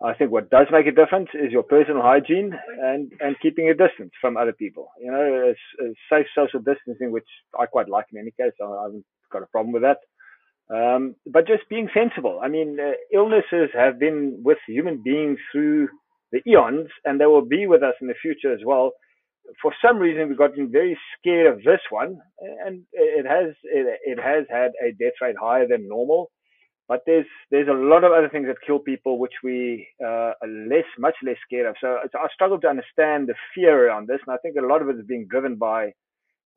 I 0.02 0.14
think 0.14 0.30
what 0.30 0.50
does 0.50 0.66
make 0.70 0.86
a 0.86 0.92
difference 0.92 1.28
is 1.34 1.52
your 1.52 1.62
personal 1.62 2.02
hygiene 2.02 2.52
and, 2.82 3.10
and 3.20 3.36
keeping 3.40 3.68
a 3.68 3.74
distance 3.74 4.12
from 4.20 4.36
other 4.36 4.52
people. 4.52 4.90
You 5.00 5.10
know, 5.10 5.54
safe 6.10 6.26
social 6.34 6.60
distancing, 6.60 7.10
which 7.10 7.26
I 7.58 7.66
quite 7.66 7.88
like 7.88 8.06
in 8.12 8.18
any 8.18 8.30
case. 8.30 8.52
I 8.62 8.82
haven't 8.84 9.04
got 9.32 9.42
a 9.42 9.46
problem 9.46 9.72
with 9.72 9.82
that. 9.82 9.98
Um, 10.70 11.14
but 11.26 11.46
just 11.46 11.68
being 11.70 11.88
sensible. 11.94 12.40
I 12.42 12.48
mean, 12.48 12.78
uh, 12.80 12.92
illnesses 13.12 13.70
have 13.74 13.98
been 13.98 14.40
with 14.44 14.58
human 14.66 15.02
beings 15.02 15.38
through 15.50 15.88
the 16.30 16.40
eons, 16.46 16.88
and 17.04 17.18
they 17.20 17.26
will 17.26 17.44
be 17.44 17.66
with 17.66 17.82
us 17.82 17.94
in 18.00 18.06
the 18.06 18.14
future 18.20 18.52
as 18.52 18.60
well. 18.64 18.92
For 19.62 19.72
some 19.82 19.96
reason, 19.96 20.28
we've 20.28 20.36
gotten 20.36 20.70
very 20.70 20.98
scared 21.18 21.46
of 21.46 21.62
this 21.64 21.80
one, 21.88 22.18
and 22.66 22.82
it 22.92 23.24
has 23.26 23.54
it, 23.64 23.98
it 24.04 24.18
has 24.20 24.44
had 24.50 24.72
a 24.84 24.92
death 24.92 25.14
rate 25.22 25.36
higher 25.40 25.66
than 25.66 25.88
normal. 25.88 26.30
But 26.86 27.00
there's 27.06 27.26
there's 27.50 27.68
a 27.68 27.72
lot 27.72 28.04
of 28.04 28.12
other 28.12 28.28
things 28.28 28.46
that 28.46 28.56
kill 28.66 28.78
people, 28.78 29.18
which 29.18 29.32
we 29.42 29.88
uh, 30.02 30.32
are 30.42 30.48
less, 30.68 30.84
much 30.98 31.14
less 31.24 31.36
scared 31.46 31.66
of. 31.66 31.76
So 31.80 31.96
I 32.14 32.28
struggle 32.34 32.60
to 32.60 32.68
understand 32.68 33.28
the 33.28 33.34
fear 33.54 33.86
around 33.86 34.06
this, 34.06 34.20
and 34.26 34.34
I 34.34 34.38
think 34.38 34.56
a 34.56 34.66
lot 34.66 34.82
of 34.82 34.90
it 34.90 34.96
is 34.96 35.06
being 35.06 35.26
driven 35.30 35.56
by 35.56 35.92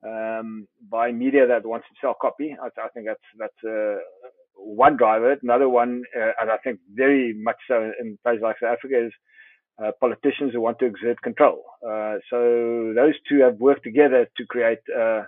um, 0.06 0.66
by 0.90 1.12
media 1.12 1.46
that 1.46 1.66
wants 1.66 1.86
to 1.88 1.94
sell 2.00 2.14
copy. 2.20 2.56
I, 2.60 2.66
I 2.80 2.88
think 2.88 3.06
that's 3.06 3.28
that's 3.38 3.64
uh, 3.66 3.98
one 4.54 4.96
driver. 4.96 5.36
Another 5.42 5.68
one, 5.68 6.02
uh, 6.16 6.32
and 6.40 6.50
I 6.50 6.56
think 6.58 6.80
very 6.94 7.34
much 7.34 7.56
so 7.68 7.92
in 8.00 8.18
places 8.22 8.42
like 8.42 8.56
South 8.60 8.76
Africa, 8.78 9.06
is 9.06 9.12
uh, 9.82 9.90
politicians 10.00 10.52
who 10.52 10.60
want 10.60 10.78
to 10.78 10.86
exert 10.86 11.20
control. 11.22 11.64
Uh, 11.86 12.16
so 12.30 12.92
those 12.94 13.14
two 13.28 13.40
have 13.40 13.56
worked 13.58 13.84
together 13.84 14.28
to 14.36 14.46
create 14.46 14.78
uh, 14.96 15.22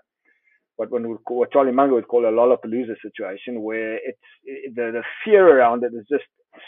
what 0.76 0.90
one 0.90 1.08
would 1.08 1.24
call, 1.24 1.38
what 1.38 1.52
Charlie 1.52 1.72
Munger 1.72 1.94
would 1.94 2.08
call 2.08 2.26
a 2.26 2.30
Lollapalooza 2.30 2.96
situation, 3.00 3.62
where 3.62 3.94
it's 3.94 4.18
it, 4.44 4.74
the 4.74 4.90
the 4.92 5.02
fear 5.24 5.58
around 5.58 5.84
it 5.84 5.92
is 5.94 6.06
just 6.10 6.24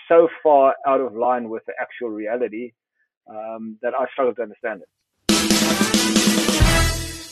so 0.09 0.29
far 0.43 0.75
out 0.87 1.01
of 1.01 1.15
line 1.15 1.49
with 1.49 1.63
the 1.67 1.73
actual 1.81 2.11
reality 2.11 2.73
um, 3.29 3.79
that 3.83 3.95
I 3.99 4.07
struggle 4.13 4.35
to 4.35 4.43
understand 4.43 4.83
it. 4.83 6.36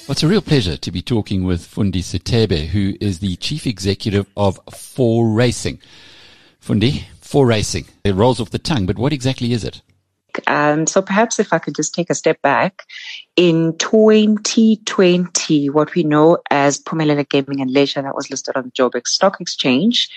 Well, 0.06 0.12
it's 0.12 0.22
a 0.22 0.28
real 0.28 0.42
pleasure 0.42 0.76
to 0.76 0.90
be 0.90 1.00
talking 1.00 1.44
with 1.44 1.66
Fundi 1.66 2.02
Sithebe, 2.02 2.66
who 2.66 2.94
is 3.00 3.20
the 3.20 3.36
chief 3.36 3.66
executive 3.66 4.26
of 4.36 4.60
Four 4.70 5.30
Racing. 5.30 5.80
Fundi, 6.60 7.04
Four 7.22 7.46
Racing. 7.46 7.86
It 8.04 8.14
rolls 8.14 8.38
off 8.38 8.50
the 8.50 8.58
tongue, 8.58 8.84
but 8.84 8.98
what 8.98 9.14
exactly 9.14 9.54
is 9.54 9.64
it? 9.64 9.80
Um, 10.46 10.86
so 10.86 11.00
perhaps 11.00 11.38
if 11.38 11.54
I 11.54 11.58
could 11.58 11.74
just 11.74 11.94
take 11.94 12.10
a 12.10 12.14
step 12.14 12.42
back, 12.42 12.82
in 13.36 13.78
2020, 13.78 15.70
what 15.70 15.94
we 15.94 16.02
know 16.02 16.36
as 16.50 16.82
Phumelela 16.82 17.26
Gaming 17.26 17.62
and 17.62 17.70
Leisure 17.70 18.02
that 18.02 18.14
was 18.14 18.28
listed 18.28 18.56
on 18.56 18.64
the 18.64 18.70
Joburg 18.72 19.06
Stock 19.06 19.40
Exchange 19.40 20.10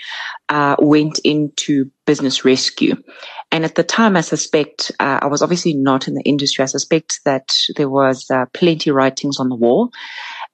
uh, 0.50 0.76
went 0.78 1.18
into 1.20 1.90
business 2.04 2.44
rescue. 2.44 2.94
And 3.50 3.64
at 3.64 3.76
the 3.76 3.82
time, 3.82 4.16
I 4.16 4.20
suspect, 4.20 4.92
uh, 5.00 5.20
I 5.22 5.26
was 5.26 5.40
obviously 5.40 5.74
not 5.74 6.06
in 6.06 6.14
the 6.14 6.22
industry. 6.22 6.62
I 6.62 6.66
suspect 6.66 7.20
that 7.24 7.56
there 7.76 7.88
was 7.88 8.30
uh, 8.30 8.44
plenty 8.52 8.90
writings 8.90 9.40
on 9.40 9.48
the 9.48 9.54
wall. 9.54 9.90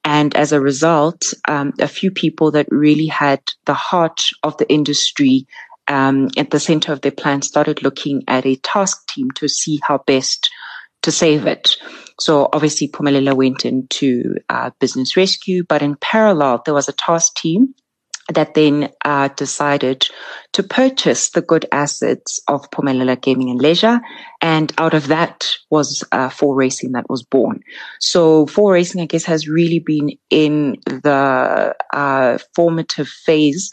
And 0.05 0.33
as 0.35 0.53
a 0.53 0.61
result, 0.61 1.33
um, 1.47 1.73
a 1.79 1.89
few 1.89 2.09
people 2.09 2.51
that 2.51 2.67
really 2.71 3.07
had 3.07 3.41
the 3.65 3.73
heart 3.73 4.21
of 4.43 4.55
the 4.57 4.71
industry 4.71 5.45
um, 5.87 6.29
at 6.37 6.51
the 6.51 6.59
center 6.59 6.93
of 6.93 7.01
their 7.01 7.11
plan 7.11 7.41
started 7.41 7.83
looking 7.83 8.23
at 8.27 8.45
a 8.45 8.55
task 8.57 9.07
team 9.09 9.29
to 9.31 9.49
see 9.49 9.79
how 9.83 9.99
best 10.07 10.49
to 11.01 11.11
save 11.11 11.45
it. 11.45 11.77
So 12.19 12.49
obviously 12.53 12.87
Phumelela 12.87 13.35
went 13.35 13.65
into 13.65 14.35
uh, 14.49 14.71
business 14.79 15.17
rescue, 15.17 15.63
but 15.63 15.81
in 15.81 15.95
parallel, 15.97 16.61
there 16.65 16.73
was 16.73 16.87
a 16.87 16.93
task 16.93 17.35
team 17.35 17.75
that 18.33 18.55
then 18.55 18.89
uh, 19.03 19.27
decided 19.29 20.07
to 20.53 20.63
purchase 20.63 21.29
the 21.29 21.41
good 21.41 21.65
assets 21.71 22.39
of 22.47 22.69
Phumelela 22.71 23.21
Gaming 23.21 23.51
and 23.51 23.61
Leisure. 23.61 24.01
And 24.41 24.73
out 24.77 24.93
of 24.93 25.07
that 25.07 25.51
was 25.69 26.03
uh, 26.11 26.29
4Racing 26.29 26.93
that 26.93 27.09
was 27.09 27.23
born. 27.23 27.61
So 27.99 28.47
4Racing, 28.47 29.01
I 29.01 29.05
guess, 29.05 29.25
has 29.25 29.47
really 29.47 29.79
been 29.79 30.11
in 30.29 30.77
the 30.85 31.75
uh, 31.93 32.37
formative 32.55 33.07
phase 33.07 33.69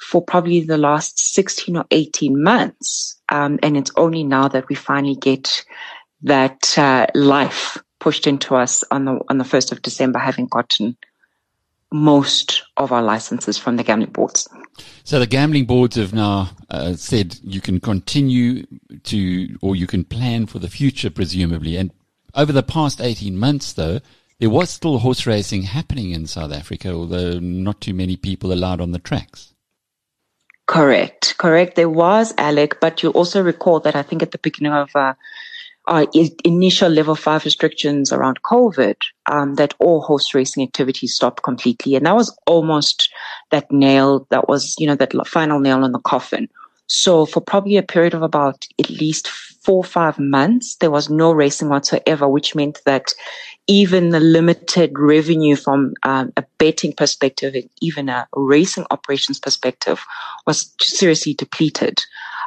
for 0.00 0.22
probably 0.22 0.62
the 0.62 0.78
last 0.78 1.34
16 1.34 1.76
or 1.76 1.84
18 1.90 2.42
months. 2.42 3.20
Um, 3.28 3.58
and 3.62 3.76
it's 3.76 3.92
only 3.96 4.22
now 4.22 4.48
that 4.48 4.68
we 4.68 4.76
finally 4.76 5.16
get 5.16 5.64
that 6.22 6.78
uh, 6.78 7.06
life 7.14 7.76
pushed 7.98 8.26
into 8.26 8.54
us 8.54 8.82
on 8.90 9.04
the 9.04 9.20
on 9.28 9.38
the 9.38 9.44
1st 9.44 9.72
of 9.72 9.82
December, 9.82 10.18
having 10.18 10.46
gotten 10.46 10.96
most 11.92 12.62
of 12.76 12.92
our 12.92 13.02
licenses 13.02 13.58
from 13.58 13.76
the 13.76 13.82
gambling 13.82 14.12
boards. 14.12 14.48
So 15.04 15.18
the 15.18 15.26
gambling 15.26 15.66
boards 15.66 15.96
have 15.96 16.14
now 16.14 16.50
uh, 16.70 16.94
said 16.94 17.38
you 17.42 17.60
can 17.60 17.80
continue 17.80 18.66
to, 19.04 19.58
or 19.60 19.76
you 19.76 19.86
can 19.86 20.04
plan 20.04 20.46
for 20.46 20.58
the 20.58 20.68
future, 20.68 21.10
presumably. 21.10 21.76
And 21.76 21.92
over 22.34 22.52
the 22.52 22.62
past 22.62 23.00
18 23.00 23.36
months, 23.36 23.72
though, 23.72 24.00
there 24.38 24.50
was 24.50 24.70
still 24.70 24.98
horse 24.98 25.26
racing 25.26 25.62
happening 25.62 26.12
in 26.12 26.26
South 26.26 26.52
Africa, 26.52 26.92
although 26.92 27.38
not 27.38 27.80
too 27.80 27.92
many 27.92 28.16
people 28.16 28.52
allowed 28.52 28.80
on 28.80 28.92
the 28.92 28.98
tracks. 28.98 29.54
Correct, 30.66 31.36
correct. 31.36 31.74
There 31.74 31.90
was 31.90 32.32
Alec, 32.38 32.80
but 32.80 33.02
you 33.02 33.10
also 33.10 33.42
recall 33.42 33.80
that 33.80 33.96
I 33.96 34.02
think 34.02 34.22
at 34.22 34.30
the 34.30 34.38
beginning 34.38 34.72
of 34.72 34.90
uh, 34.94 35.14
our 35.90 36.06
initial 36.44 36.88
level 36.88 37.16
five 37.16 37.44
restrictions 37.44 38.12
around 38.12 38.42
COVID, 38.42 38.96
um, 39.26 39.56
that 39.56 39.74
all 39.80 40.00
horse 40.00 40.34
racing 40.34 40.62
activities 40.62 41.14
stopped 41.14 41.42
completely, 41.42 41.96
and 41.96 42.06
that 42.06 42.14
was 42.14 42.34
almost 42.46 43.12
that 43.50 43.70
nail. 43.70 44.26
That 44.30 44.48
was 44.48 44.76
you 44.78 44.86
know 44.86 44.94
that 44.94 45.12
final 45.26 45.58
nail 45.58 45.84
in 45.84 45.92
the 45.92 45.98
coffin. 45.98 46.48
So 46.86 47.26
for 47.26 47.40
probably 47.40 47.76
a 47.76 47.82
period 47.82 48.14
of 48.14 48.22
about 48.22 48.66
at 48.78 48.90
least 48.90 49.28
four 49.28 49.78
or 49.78 49.84
five 49.84 50.18
months, 50.18 50.76
there 50.76 50.90
was 50.90 51.10
no 51.10 51.32
racing 51.32 51.68
whatsoever, 51.68 52.28
which 52.28 52.54
meant 52.54 52.80
that 52.86 53.12
even 53.66 54.08
the 54.08 54.20
limited 54.20 54.98
revenue 54.98 55.54
from 55.54 55.94
um, 56.02 56.32
a 56.36 56.44
betting 56.58 56.92
perspective 56.92 57.54
and 57.54 57.68
even 57.80 58.08
a 58.08 58.26
racing 58.34 58.86
operations 58.90 59.38
perspective 59.38 60.04
was 60.46 60.74
seriously 60.80 61.34
depleted. 61.34 62.00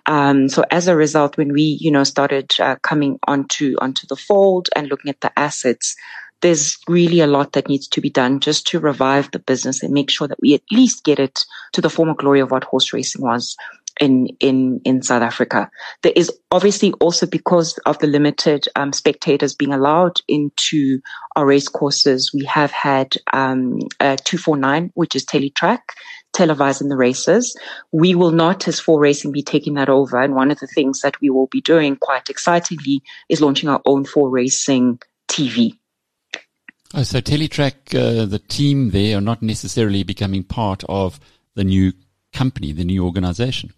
Um, 0.05 0.49
so 0.49 0.63
as 0.69 0.87
a 0.87 0.95
result, 0.95 1.37
when 1.37 1.53
we, 1.53 1.77
you 1.79 1.91
know, 1.91 2.03
started 2.03 2.53
uh, 2.59 2.75
coming 2.83 3.19
onto 3.27 3.75
onto 3.79 4.07
the 4.07 4.15
fold 4.15 4.69
and 4.75 4.87
looking 4.87 5.09
at 5.09 5.21
the 5.21 5.37
assets, 5.37 5.95
there's 6.41 6.77
really 6.87 7.21
a 7.21 7.27
lot 7.27 7.53
that 7.53 7.69
needs 7.69 7.87
to 7.87 8.01
be 8.01 8.09
done 8.09 8.39
just 8.39 8.67
to 8.67 8.79
revive 8.79 9.31
the 9.31 9.39
business 9.39 9.81
and 9.81 9.93
make 9.93 10.09
sure 10.09 10.27
that 10.27 10.41
we 10.41 10.53
at 10.53 10.61
least 10.71 11.05
get 11.05 11.19
it 11.19 11.45
to 11.71 11.81
the 11.81 11.89
former 11.89 12.13
glory 12.13 12.41
of 12.41 12.51
what 12.51 12.65
horse 12.65 12.91
racing 12.91 13.21
was 13.21 13.55
in 13.99 14.27
in 14.39 14.81
in 14.83 15.01
South 15.01 15.21
Africa. 15.21 15.69
There 16.01 16.13
is 16.15 16.31
obviously 16.51 16.93
also 16.93 17.25
because 17.25 17.77
of 17.85 17.99
the 17.99 18.07
limited 18.07 18.67
um, 18.75 18.93
spectators 18.93 19.55
being 19.55 19.73
allowed 19.73 20.19
into 20.27 20.99
our 21.35 21.45
race 21.45 21.67
courses, 21.67 22.31
we 22.33 22.45
have 22.45 22.71
had 22.71 23.15
um, 23.31 23.79
249, 23.99 24.91
which 24.95 25.15
is 25.15 25.25
Tellytrack, 25.25 25.79
televising 26.33 26.89
the 26.89 26.97
races. 26.97 27.55
We 27.91 28.15
will 28.15 28.31
not, 28.31 28.67
as 28.67 28.81
4Racing, 28.81 29.31
be 29.31 29.43
taking 29.43 29.75
that 29.75 29.89
over. 29.89 30.21
And 30.21 30.35
one 30.35 30.51
of 30.51 30.59
the 30.59 30.67
things 30.67 31.01
that 31.01 31.19
we 31.21 31.29
will 31.29 31.47
be 31.47 31.61
doing 31.61 31.95
quite 31.95 32.29
excitingly 32.29 33.01
is 33.29 33.41
launching 33.41 33.69
our 33.69 33.81
own 33.85 34.03
4Racing 34.03 34.99
TV. 35.27 35.77
Oh, 36.93 37.03
so 37.03 37.19
Tellytrack, 37.21 37.95
uh, 37.95 38.25
the 38.25 38.39
team 38.39 38.91
there, 38.91 39.17
are 39.17 39.21
not 39.21 39.41
necessarily 39.41 40.03
becoming 40.03 40.43
part 40.43 40.83
of 40.87 41.19
the 41.55 41.63
new 41.63 41.93
company, 42.33 42.71
the 42.71 42.83
new 42.83 43.05
organization. 43.05 43.71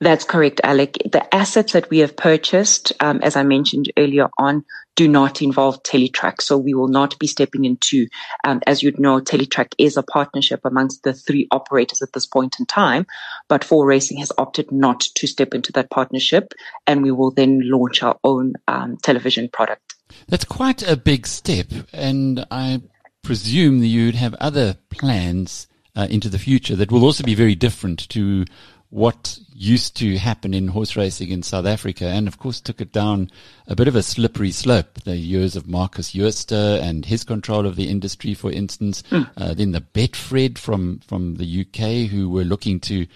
That's 0.00 0.24
correct, 0.24 0.60
Alec. 0.64 0.98
The 1.10 1.34
assets 1.34 1.72
that 1.72 1.90
we 1.90 1.98
have 1.98 2.16
purchased, 2.16 2.92
um, 3.00 3.20
as 3.22 3.36
I 3.36 3.42
mentioned 3.42 3.92
earlier 3.96 4.28
on, 4.38 4.64
do 4.96 5.08
not 5.08 5.40
involve 5.40 5.82
Tellytrack. 5.82 6.42
So 6.42 6.58
we 6.58 6.74
will 6.74 6.88
not 6.88 7.18
be 7.18 7.26
stepping 7.26 7.64
into, 7.64 8.06
um, 8.44 8.60
as 8.66 8.82
you'd 8.82 8.98
know, 8.98 9.20
Tellytrack 9.20 9.72
is 9.78 9.96
a 9.96 10.02
partnership 10.02 10.60
amongst 10.64 11.02
the 11.02 11.14
three 11.14 11.48
operators 11.50 12.02
at 12.02 12.12
this 12.12 12.26
point 12.26 12.56
in 12.58 12.66
time. 12.66 13.06
But 13.48 13.62
4Racing 13.62 14.18
has 14.18 14.32
opted 14.36 14.70
not 14.70 15.00
to 15.00 15.26
step 15.26 15.54
into 15.54 15.72
that 15.72 15.90
partnership, 15.90 16.52
and 16.86 17.02
we 17.02 17.10
will 17.10 17.30
then 17.30 17.60
launch 17.64 18.02
our 18.02 18.18
own 18.24 18.54
um, 18.68 18.98
television 18.98 19.48
product. 19.48 19.94
That's 20.28 20.44
quite 20.44 20.86
a 20.86 20.96
big 20.96 21.26
step, 21.26 21.68
and 21.92 22.44
I 22.50 22.82
presume 23.22 23.80
that 23.80 23.86
you'd 23.86 24.14
have 24.16 24.34
other 24.34 24.76
plans 24.90 25.68
uh, 25.94 26.06
into 26.10 26.28
the 26.28 26.38
future 26.38 26.76
that 26.76 26.90
will 26.90 27.04
also 27.04 27.24
be 27.24 27.34
very 27.34 27.54
different 27.54 28.08
to 28.10 28.44
what 28.90 29.38
used 29.54 29.96
to 29.96 30.18
happen 30.18 30.52
in 30.52 30.68
horse 30.68 30.96
racing 30.96 31.30
in 31.30 31.42
South 31.42 31.64
Africa 31.64 32.06
and 32.06 32.26
of 32.26 32.38
course 32.38 32.60
took 32.60 32.80
it 32.80 32.92
down 32.92 33.30
a 33.68 33.76
bit 33.76 33.86
of 33.86 33.94
a 33.94 34.02
slippery 34.02 34.50
slope. 34.50 35.02
The 35.04 35.16
years 35.16 35.54
of 35.54 35.68
Markus 35.68 36.12
Jooste 36.12 36.52
and 36.52 37.04
his 37.04 37.22
control 37.22 37.66
of 37.66 37.76
the 37.76 37.88
industry, 37.88 38.34
for 38.34 38.50
instance, 38.50 39.02
mm. 39.10 39.30
uh, 39.36 39.54
then 39.54 39.70
the 39.70 39.80
Betfred 39.80 40.58
from, 40.58 40.98
from 41.06 41.36
the 41.36 41.60
UK 41.60 42.10
who 42.10 42.28
were 42.28 42.42
looking 42.42 42.80
to 42.80 43.06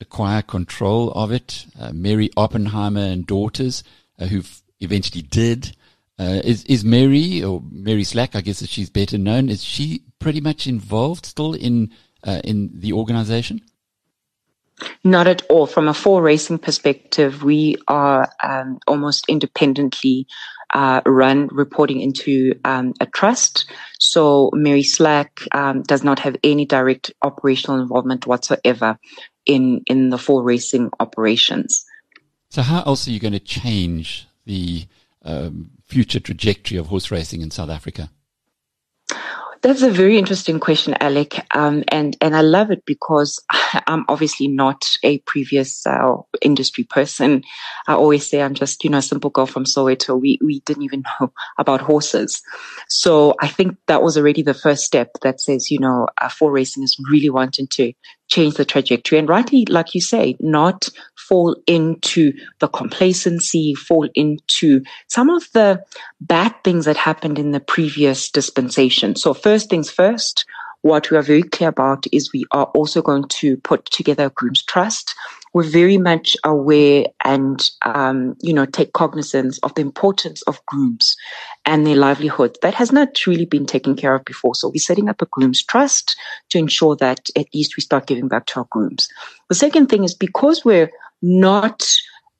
acquire 0.00 0.42
control 0.42 1.12
of 1.12 1.30
it, 1.30 1.66
uh, 1.78 1.92
Mary 1.92 2.28
Oppenheimer 2.36 3.00
and 3.00 3.26
daughters 3.26 3.84
uh, 4.18 4.26
who 4.26 4.42
eventually 4.80 5.22
did. 5.22 5.76
Uh, 6.18 6.40
is 6.44 6.64
is 6.64 6.84
Mary 6.84 7.42
or 7.42 7.62
Mary 7.70 8.04
Slack? 8.04 8.36
I 8.36 8.42
guess 8.42 8.60
as 8.60 8.68
she's 8.68 8.90
better 8.90 9.16
known. 9.16 9.48
Is 9.48 9.64
she 9.64 10.02
pretty 10.18 10.40
much 10.40 10.66
involved 10.66 11.24
still 11.24 11.54
in 11.54 11.90
uh, 12.22 12.40
in 12.44 12.70
the 12.74 12.92
organization? 12.92 13.62
Not 15.04 15.26
at 15.26 15.42
all. 15.48 15.66
From 15.66 15.88
a 15.88 15.92
4Racing 15.92 16.60
perspective, 16.60 17.42
we 17.42 17.76
are 17.88 18.28
um, 18.42 18.78
almost 18.86 19.24
independently 19.28 20.26
uh, 20.72 21.02
run, 21.04 21.48
reporting 21.52 22.00
into 22.00 22.58
um, 22.64 22.94
a 23.00 23.06
trust. 23.06 23.70
So 23.98 24.50
Mary 24.54 24.82
Slack 24.82 25.42
um, 25.52 25.82
does 25.82 26.02
not 26.02 26.18
have 26.20 26.36
any 26.42 26.64
direct 26.64 27.12
operational 27.22 27.80
involvement 27.80 28.26
whatsoever 28.26 28.98
in 29.44 29.82
in 29.86 30.10
the 30.10 30.16
4Racing 30.16 30.90
operations. 31.00 31.84
So 32.48 32.62
how 32.62 32.82
else 32.84 33.08
are 33.08 33.10
you 33.10 33.20
going 33.20 33.32
to 33.32 33.40
change 33.40 34.26
the 34.44 34.86
um, 35.24 35.70
future 35.84 36.20
trajectory 36.20 36.76
of 36.76 36.86
horse 36.86 37.10
racing 37.10 37.40
in 37.40 37.50
South 37.50 37.70
Africa? 37.70 38.10
That's 39.62 39.82
a 39.82 39.90
very 39.90 40.18
interesting 40.18 40.58
question, 40.58 40.96
Alec. 41.00 41.36
Um, 41.54 41.84
and, 41.86 42.16
and 42.20 42.34
I 42.34 42.40
love 42.40 42.72
it 42.72 42.84
because 42.84 43.40
I'm 43.86 44.04
obviously 44.08 44.48
not 44.48 44.84
a 45.04 45.18
previous 45.20 45.86
uh, 45.86 46.16
industry 46.40 46.82
person. 46.82 47.44
I 47.86 47.94
always 47.94 48.28
say 48.28 48.42
I'm 48.42 48.54
just, 48.54 48.82
you 48.82 48.90
know, 48.90 48.98
a 48.98 49.02
simple 49.02 49.30
girl 49.30 49.46
from 49.46 49.64
Soweto. 49.64 50.20
We, 50.20 50.40
we 50.44 50.60
didn't 50.66 50.82
even 50.82 51.04
know 51.20 51.32
about 51.58 51.80
horses. 51.80 52.42
So 52.88 53.36
I 53.40 53.46
think 53.46 53.76
that 53.86 54.02
was 54.02 54.18
already 54.18 54.42
the 54.42 54.52
first 54.52 54.84
step 54.84 55.10
that 55.22 55.40
says, 55.40 55.70
you 55.70 55.78
know, 55.78 56.08
uh, 56.20 56.28
4Racing 56.28 56.82
is 56.82 56.98
really 57.08 57.30
wanting 57.30 57.68
to 57.68 57.92
change 58.28 58.54
the 58.54 58.64
trajectory 58.64 59.18
and 59.18 59.28
rightly, 59.28 59.64
like 59.68 59.94
you 59.94 60.00
say, 60.00 60.34
not 60.40 60.88
fall 61.28 61.56
into 61.66 62.32
the 62.60 62.68
complacency, 62.68 63.74
fall 63.74 64.08
into 64.14 64.82
some 65.08 65.30
of 65.30 65.48
the 65.52 65.82
bad 66.20 66.54
things 66.64 66.84
that 66.84 66.96
happened 66.96 67.38
in 67.38 67.52
the 67.52 67.60
previous 67.60 68.30
dispensation. 68.30 69.16
So 69.16 69.34
first 69.34 69.70
things 69.70 69.90
first, 69.90 70.44
what 70.82 71.10
we 71.10 71.16
are 71.16 71.22
very 71.22 71.44
clear 71.44 71.68
about 71.68 72.06
is 72.12 72.32
we 72.32 72.44
are 72.50 72.66
also 72.74 73.02
going 73.02 73.28
to 73.28 73.56
put 73.58 73.86
together 73.86 74.26
a 74.26 74.30
groom's 74.30 74.64
trust 74.64 75.14
we're 75.52 75.62
very 75.64 75.98
much 75.98 76.36
aware 76.44 77.06
and, 77.24 77.70
um, 77.82 78.36
you 78.40 78.54
know, 78.54 78.64
take 78.64 78.92
cognizance 78.92 79.58
of 79.58 79.74
the 79.74 79.82
importance 79.82 80.42
of 80.42 80.64
grooms 80.66 81.16
and 81.66 81.86
their 81.86 81.96
livelihood. 81.96 82.56
That 82.62 82.74
has 82.74 82.90
not 82.90 83.26
really 83.26 83.44
been 83.44 83.66
taken 83.66 83.94
care 83.94 84.14
of 84.14 84.24
before. 84.24 84.54
So 84.54 84.68
we're 84.68 84.78
setting 84.78 85.08
up 85.08 85.20
a 85.20 85.26
grooms 85.26 85.62
trust 85.62 86.16
to 86.50 86.58
ensure 86.58 86.96
that 86.96 87.28
at 87.36 87.46
least 87.54 87.76
we 87.76 87.82
start 87.82 88.06
giving 88.06 88.28
back 88.28 88.46
to 88.46 88.60
our 88.60 88.66
grooms. 88.70 89.08
The 89.48 89.54
second 89.54 89.88
thing 89.88 90.04
is 90.04 90.14
because 90.14 90.64
we're 90.64 90.90
not 91.22 91.88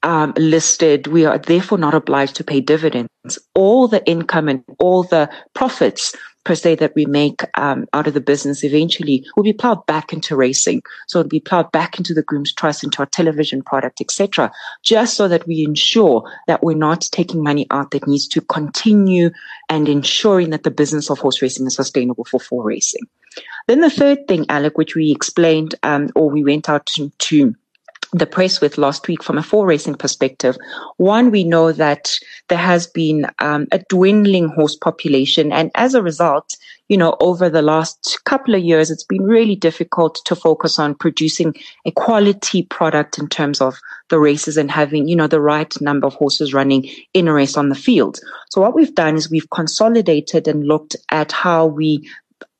um, 0.03 0.35
listed, 0.37 1.07
we 1.07 1.25
are 1.25 1.39
therefore 1.39 1.79
not 1.79 1.95
obliged 1.95 2.37
to 2.37 2.45
pay 2.45 2.61
dividends. 2.61 3.39
All 3.55 3.89
the 3.89 4.05
income 4.05 4.49
and 4.49 4.65
all 4.79 5.05
the 5.05 5.31
profits 5.55 6.15
per 6.45 6.55
se 6.55 6.75
that 6.77 6.93
we 6.95 7.07
make 7.07 7.43
um, 7.57 7.87
out 7.93 8.07
of 8.07 8.15
the 8.15 8.21
business 8.21 8.65
eventually 8.65 9.25
will 9.37 9.45
be 9.45 9.53
plowed 9.53 9.85
back 9.87 10.13
into 10.13 10.35
racing. 10.35 10.83
So 11.07 11.21
it'll 11.21 11.29
be 11.29 11.41
plowed 11.41 11.71
back 11.73 11.99
into 11.99 12.15
the 12.15 12.23
Grooms 12.23 12.53
Trust, 12.53 12.83
into 12.83 12.99
our 12.99 13.07
television 13.07 13.63
product, 13.63 14.01
etc. 14.01 14.51
Just 14.83 15.15
so 15.15 15.29
that 15.29 15.47
we 15.47 15.65
ensure 15.65 16.29
that 16.49 16.63
we're 16.63 16.77
not 16.77 17.03
taking 17.13 17.43
money 17.43 17.67
out 17.71 17.93
that 17.93 18.09
needs 18.09 18.27
to 18.29 18.41
continue 18.41 19.31
and 19.69 19.89
ensuring 19.89 20.51
that 20.51 20.65
the 20.65 20.71
business 20.71 21.11
of 21.11 21.19
horse 21.19 21.41
racing 21.41 21.67
is 21.67 21.77
sustainable 21.77 22.25
for 22.25 22.41
four 22.41 22.65
racing. 22.65 23.03
Then 23.69 23.81
the 23.81 23.91
third 23.91 24.27
thing, 24.27 24.45
Alec, 24.49 24.77
which 24.77 24.95
we 24.95 25.13
explained 25.13 25.75
um, 25.83 26.11
or 26.17 26.29
we 26.29 26.43
went 26.43 26.69
out 26.69 26.87
to, 26.87 27.11
to 27.11 27.55
the 28.13 28.27
press 28.27 28.61
with 28.61 28.77
last 28.77 29.09
week 29.09 29.23
from 29.23 29.39
a 29.39 29.43
four 29.43 29.67
racing 29.67 29.95
perspective. 29.95 30.57
One, 30.99 31.31
we 31.31 31.45
know 31.45 31.73
that 31.73 32.19
there 32.49 32.59
has 32.59 32.87
been 32.87 33.27
um, 33.39 33.67
a 33.73 33.79
dwindling 33.89 34.49
horse 34.49 34.77
population. 34.77 35.51
And 35.51 35.71
as 35.75 35.95
a 35.95 36.03
result, 36.03 36.55
you 36.89 36.99
know, 36.99 37.17
over 37.21 37.49
the 37.49 37.63
last 37.63 38.21
couple 38.27 38.55
of 38.55 38.63
years, 38.63 38.91
it's 38.91 39.05
been 39.05 39.23
really 39.23 39.57
difficult 39.57 40.21
to 40.27 40.37
focus 40.37 40.79
on 40.79 40.95
producing 40.95 41.55
a 41.87 41.91
quality 41.93 42.65
product 42.65 43.19
in 43.19 43.29
terms 43.29 43.63
of 43.63 43.79
the 44.11 44.19
races 44.19 44.59
and 44.59 44.71
having, 44.71 45.09
you 45.09 45.17
know, 45.17 45.27
the 45.27 45.41
right 45.41 45.81
number 45.81 46.07
of 46.07 46.15
horses 46.15 46.53
running 46.53 46.91
in 47.15 47.29
a 47.29 47.33
race 47.33 47.57
on 47.57 47.71
the 47.71 47.75
field. 47.75 48.21
So 48.51 48.61
what 48.61 48.75
we've 48.75 48.95
done 48.95 49.17
is 49.17 49.31
we've 49.31 49.49
consolidated 49.49 50.47
and 50.47 50.67
looked 50.67 50.97
at 51.11 51.33
how 51.33 51.65
we 51.65 52.07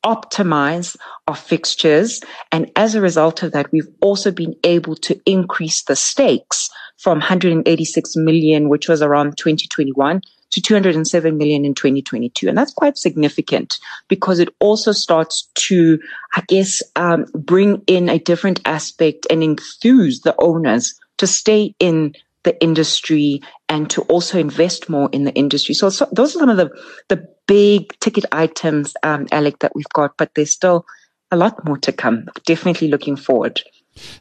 optimize 0.05 0.95
our 1.27 1.35
fixtures. 1.35 2.21
And 2.51 2.71
as 2.75 2.95
a 2.95 3.01
result 3.01 3.43
of 3.43 3.51
that, 3.53 3.71
we've 3.71 3.87
also 4.01 4.31
been 4.31 4.55
able 4.63 4.95
to 4.97 5.19
increase 5.25 5.83
the 5.83 5.95
stakes 5.95 6.69
from 6.97 7.19
186 7.19 8.15
million, 8.15 8.69
which 8.69 8.87
was 8.87 9.01
around 9.01 9.37
2021 9.37 10.21
to 10.51 10.61
207 10.61 11.37
million 11.37 11.65
in 11.65 11.73
2022. 11.73 12.47
And 12.47 12.57
that's 12.57 12.73
quite 12.73 12.97
significant 12.97 13.79
because 14.07 14.39
it 14.39 14.49
also 14.59 14.91
starts 14.91 15.49
to, 15.55 15.99
I 16.35 16.43
guess, 16.47 16.81
um, 16.95 17.25
bring 17.33 17.81
in 17.87 18.07
a 18.07 18.19
different 18.19 18.61
aspect 18.65 19.25
and 19.29 19.43
enthuse 19.43 20.21
the 20.21 20.35
owners 20.39 20.93
to 21.17 21.27
stay 21.27 21.73
in 21.79 22.13
the 22.43 22.61
industry 22.61 23.41
and 23.69 23.89
to 23.89 24.01
also 24.03 24.37
invest 24.37 24.89
more 24.89 25.09
in 25.11 25.23
the 25.23 25.33
industry. 25.33 25.73
So, 25.73 25.89
so 25.89 26.07
those 26.11 26.35
are 26.35 26.39
some 26.39 26.49
of 26.49 26.57
the, 26.57 26.69
the 27.09 27.32
big 27.47 27.97
ticket 27.99 28.25
items, 28.31 28.93
um, 29.03 29.27
Alec, 29.31 29.59
that 29.59 29.75
we've 29.75 29.89
got, 29.93 30.17
but 30.17 30.31
there's 30.35 30.51
still 30.51 30.85
a 31.31 31.37
lot 31.37 31.65
more 31.65 31.77
to 31.79 31.91
come. 31.91 32.27
Definitely 32.45 32.89
looking 32.89 33.15
forward. 33.15 33.61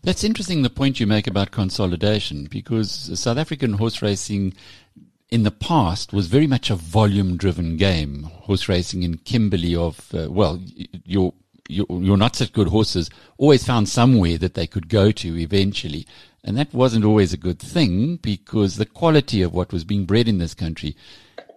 That's 0.02 0.24
interesting, 0.24 0.62
the 0.62 0.70
point 0.70 1.00
you 1.00 1.06
make 1.06 1.26
about 1.26 1.50
consolidation, 1.50 2.46
because 2.50 3.18
South 3.18 3.38
African 3.38 3.74
horse 3.74 4.02
racing 4.02 4.54
in 5.30 5.44
the 5.44 5.50
past 5.50 6.12
was 6.12 6.26
very 6.26 6.46
much 6.46 6.68
a 6.68 6.74
volume 6.74 7.38
driven 7.38 7.76
game. 7.78 8.24
Horse 8.24 8.68
racing 8.68 9.02
in 9.02 9.16
Kimberley 9.18 9.74
of, 9.74 10.14
uh, 10.14 10.30
well, 10.30 10.60
your, 11.06 11.32
your, 11.68 11.86
your 11.88 12.18
not 12.18 12.36
such 12.36 12.52
good 12.52 12.68
horses 12.68 13.08
always 13.38 13.64
found 13.64 13.88
somewhere 13.88 14.36
that 14.36 14.54
they 14.54 14.66
could 14.66 14.90
go 14.90 15.10
to 15.10 15.38
eventually. 15.38 16.06
And 16.44 16.58
that 16.58 16.74
wasn't 16.74 17.06
always 17.06 17.32
a 17.32 17.38
good 17.38 17.58
thing 17.58 18.16
because 18.16 18.76
the 18.76 18.84
quality 18.84 19.40
of 19.40 19.54
what 19.54 19.72
was 19.72 19.84
being 19.84 20.04
bred 20.04 20.28
in 20.28 20.36
this 20.36 20.54
country 20.54 20.96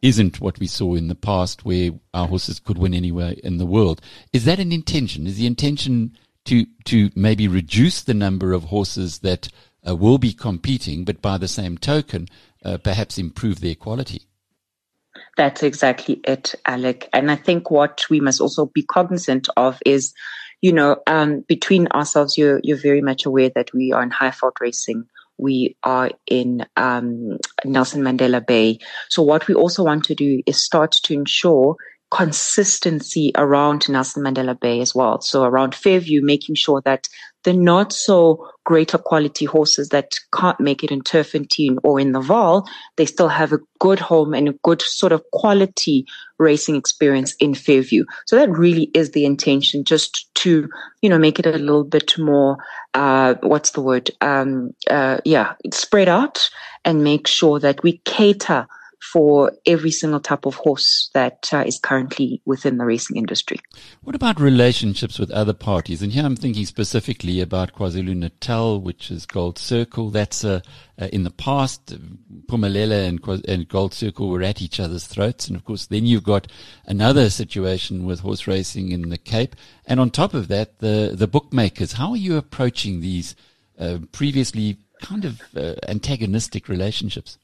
isn't 0.06 0.40
what 0.40 0.60
we 0.60 0.68
saw 0.68 0.94
in 0.94 1.08
the 1.08 1.16
past 1.16 1.66
where 1.66 1.90
our 2.14 2.28
horses 2.28 2.60
could 2.60 2.78
win 2.78 2.94
anywhere 2.94 3.34
in 3.44 3.58
the 3.58 3.66
world. 3.66 4.00
Is 4.32 4.46
that 4.46 4.60
an 4.60 4.72
intention? 4.72 5.26
Is 5.26 5.38
the 5.38 5.48
intention 5.48 6.16
to, 6.46 6.68
to 6.86 7.10
maybe 7.16 7.48
reduce 7.48 8.04
the 8.04 8.14
number 8.14 8.54
of 8.54 8.66
horses 8.66 9.20
that 9.20 9.50
uh, 9.88 9.96
will 9.96 10.20
be 10.20 10.32
competing, 10.32 11.06
but 11.06 11.24
by 11.24 11.40
the 11.40 11.48
same 11.48 11.80
token, 11.80 12.28
uh, 12.64 12.78
perhaps 12.78 13.18
improve 13.18 13.62
their 13.62 13.74
quality? 13.74 14.28
That's 15.38 15.64
exactly 15.64 16.22
it, 16.24 16.54
Alec. 16.68 17.10
And 17.12 17.32
I 17.32 17.36
think 17.36 17.72
what 17.72 18.06
we 18.08 18.20
must 18.20 18.40
also 18.40 18.68
be 18.68 18.84
cognizant 18.84 19.50
of 19.58 19.80
is 19.86 20.14
you 20.62 20.72
know, 20.72 21.02
um, 21.06 21.42
between 21.48 21.88
ourselves, 21.90 22.38
you're, 22.38 22.60
you're 22.64 22.82
very 22.82 23.02
much 23.02 23.26
aware 23.26 23.52
that 23.54 23.74
we 23.74 23.92
are 23.92 24.02
in 24.02 24.10
Highveld 24.10 24.54
racing. 24.60 25.06
We 25.38 25.76
are 25.84 26.12
in 26.28 26.66
um, 26.78 27.38
Nelson 27.64 28.02
Mandela 28.02 28.46
Bay. 28.46 28.80
So 29.10 29.22
what 29.22 29.48
we 29.48 29.54
also 29.54 29.84
want 29.84 30.06
to 30.06 30.16
do 30.16 30.42
is 30.46 30.64
start 30.64 30.94
to 31.04 31.14
ensure 31.14 31.76
consistency 32.12 33.32
around 33.36 33.90
Nelson 33.90 34.24
Mandela 34.24 34.58
Bay 34.58 34.80
as 34.80 34.96
well. 34.96 35.20
So 35.22 35.44
around 35.44 35.76
Fairview, 35.76 36.22
making 36.24 36.56
sure 36.56 36.82
that 36.86 37.08
the 37.44 37.54
not 37.54 37.94
so 37.94 38.48
greater 38.64 38.98
quality 38.98 39.46
horses 39.46 39.90
that 39.90 40.14
can't 40.34 40.60
make 40.60 40.84
it 40.84 40.92
in 40.92 41.02
Turffontein 41.02 41.78
or 41.84 42.00
in 42.00 42.12
the 42.12 42.20
Vaal, 42.20 42.66
they 42.96 43.06
still 43.06 43.28
have 43.28 43.54
a 43.54 43.60
good 43.80 44.00
home 44.00 44.34
and 44.34 44.50
a 44.50 44.56
good 44.64 44.82
sort 44.82 45.12
of 45.12 45.24
quality 45.32 46.06
racing 46.40 46.76
experience 46.76 47.36
in 47.40 47.54
Fairview. 47.54 48.06
So 48.26 48.36
that 48.36 48.50
really 48.50 48.90
is 48.94 49.12
the 49.12 49.26
intention, 49.26 49.84
just 49.84 50.34
to, 50.36 50.68
you 51.02 51.10
know, 51.10 51.20
make 51.20 51.38
it 51.38 51.46
a 51.46 51.52
little 51.52 51.84
bit 51.84 52.18
more, 52.18 52.58
uh, 52.96 53.36
what's 53.42 53.72
the 53.72 53.82
word? 53.82 54.10
Um, 54.22 54.74
uh, 54.90 55.18
yeah, 55.26 55.54
spread 55.72 56.08
out 56.08 56.50
and 56.86 57.04
make 57.04 57.28
sure 57.28 57.60
that 57.60 57.84
we 57.84 57.98
cater 58.06 58.68
for 59.02 59.52
every 59.66 59.92
single 59.92 60.20
type 60.20 60.46
of 60.46 60.56
horse 60.56 61.10
that 61.14 61.50
uh, 61.54 61.64
is 61.66 61.80
currently 61.80 62.42
within 62.46 62.78
the 62.78 62.86
racing 62.86 63.18
industry. 63.18 63.60
What 64.04 64.16
about 64.16 64.40
relationships 64.40 65.20
with 65.20 65.32
other 65.32 65.54
parties? 65.54 66.02
And 66.02 66.12
here 66.12 66.26
I'm 66.26 66.36
thinking 66.36 66.66
specifically 66.66 67.42
about 67.42 67.74
KwaZulu 67.74 68.16
Natal, 68.16 68.80
which 68.80 69.12
is 69.12 69.26
Gold 69.26 69.58
Circle. 69.58 70.10
That's 70.10 70.44
uh, 70.44 70.62
uh, 71.00 71.08
in 71.12 71.24
the 71.24 71.32
past, 71.32 71.94
Phumelela 72.48 73.08
and, 73.08 73.46
and 73.48 73.68
Gold 73.68 73.94
Circle 73.94 74.30
were 74.30 74.44
at 74.44 74.62
each 74.62 74.80
other's 74.80 75.08
throats. 75.08 75.48
And 75.48 75.56
of 75.56 75.66
course, 75.66 75.88
then 75.88 76.06
you've 76.06 76.24
got 76.24 76.48
another 76.86 77.30
situation 77.30 78.06
with 78.06 78.22
horse 78.22 78.48
racing 78.48 78.92
in 78.92 79.10
the 79.10 79.18
Cape. 79.18 79.56
And 79.86 80.00
on 80.00 80.10
top 80.10 80.34
of 80.34 80.48
that, 80.48 80.80
the, 80.80 81.14
the 81.14 81.28
bookmakers. 81.28 81.94
How 81.94 82.12
are 82.12 82.18
you 82.18 82.38
approaching 82.38 83.02
these 83.02 83.36
uh, 83.78 84.00
previously 84.12 84.78
kind 85.02 85.26
of 85.26 85.42
uh, 85.56 85.76
antagonistic 85.88 86.70
relationships? 86.70 87.38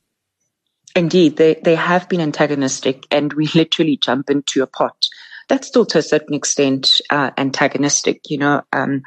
Indeed, 0.96 1.38
they, 1.38 1.56
they 1.64 1.76
have 1.76 2.10
been 2.10 2.22
antagonistic 2.22 3.06
and 3.12 3.32
we 3.34 3.48
literally 3.56 3.98
jump 3.98 4.30
into 4.30 4.64
a 4.64 4.68
pot. 4.68 5.06
That's 5.48 5.68
still 5.68 5.86
to 5.88 5.98
a 5.98 6.02
certain 6.02 6.34
extent 6.34 7.02
uh, 7.10 7.32
antagonistic. 7.38 8.22
You 8.30 8.38
know, 8.38 8.62
um, 8.72 9.02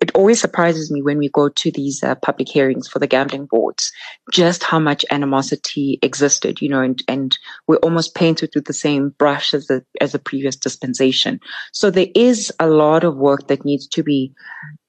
it 0.00 0.10
always 0.14 0.40
surprises 0.40 0.90
me 0.90 1.02
when 1.02 1.18
we 1.18 1.28
go 1.28 1.50
to 1.50 1.70
these 1.70 2.02
uh, 2.02 2.14
public 2.14 2.48
hearings 2.48 2.88
for 2.88 2.98
the 3.00 3.06
gambling 3.06 3.44
boards, 3.44 3.92
just 4.32 4.64
how 4.64 4.78
much 4.78 5.04
animosity 5.10 5.98
existed. 6.00 6.62
You 6.62 6.70
know, 6.70 6.80
and, 6.80 7.02
and 7.06 7.36
we're 7.66 7.76
almost 7.76 8.14
painted 8.14 8.52
with 8.54 8.64
the 8.64 8.72
same 8.72 9.10
brush 9.10 9.52
as 9.52 9.66
the 9.66 9.84
as 10.00 10.12
the 10.12 10.18
previous 10.18 10.56
dispensation. 10.56 11.38
So 11.72 11.90
there 11.90 12.08
is 12.14 12.50
a 12.58 12.66
lot 12.66 13.04
of 13.04 13.18
work 13.18 13.48
that 13.48 13.66
needs 13.66 13.86
to 13.88 14.02
be 14.02 14.32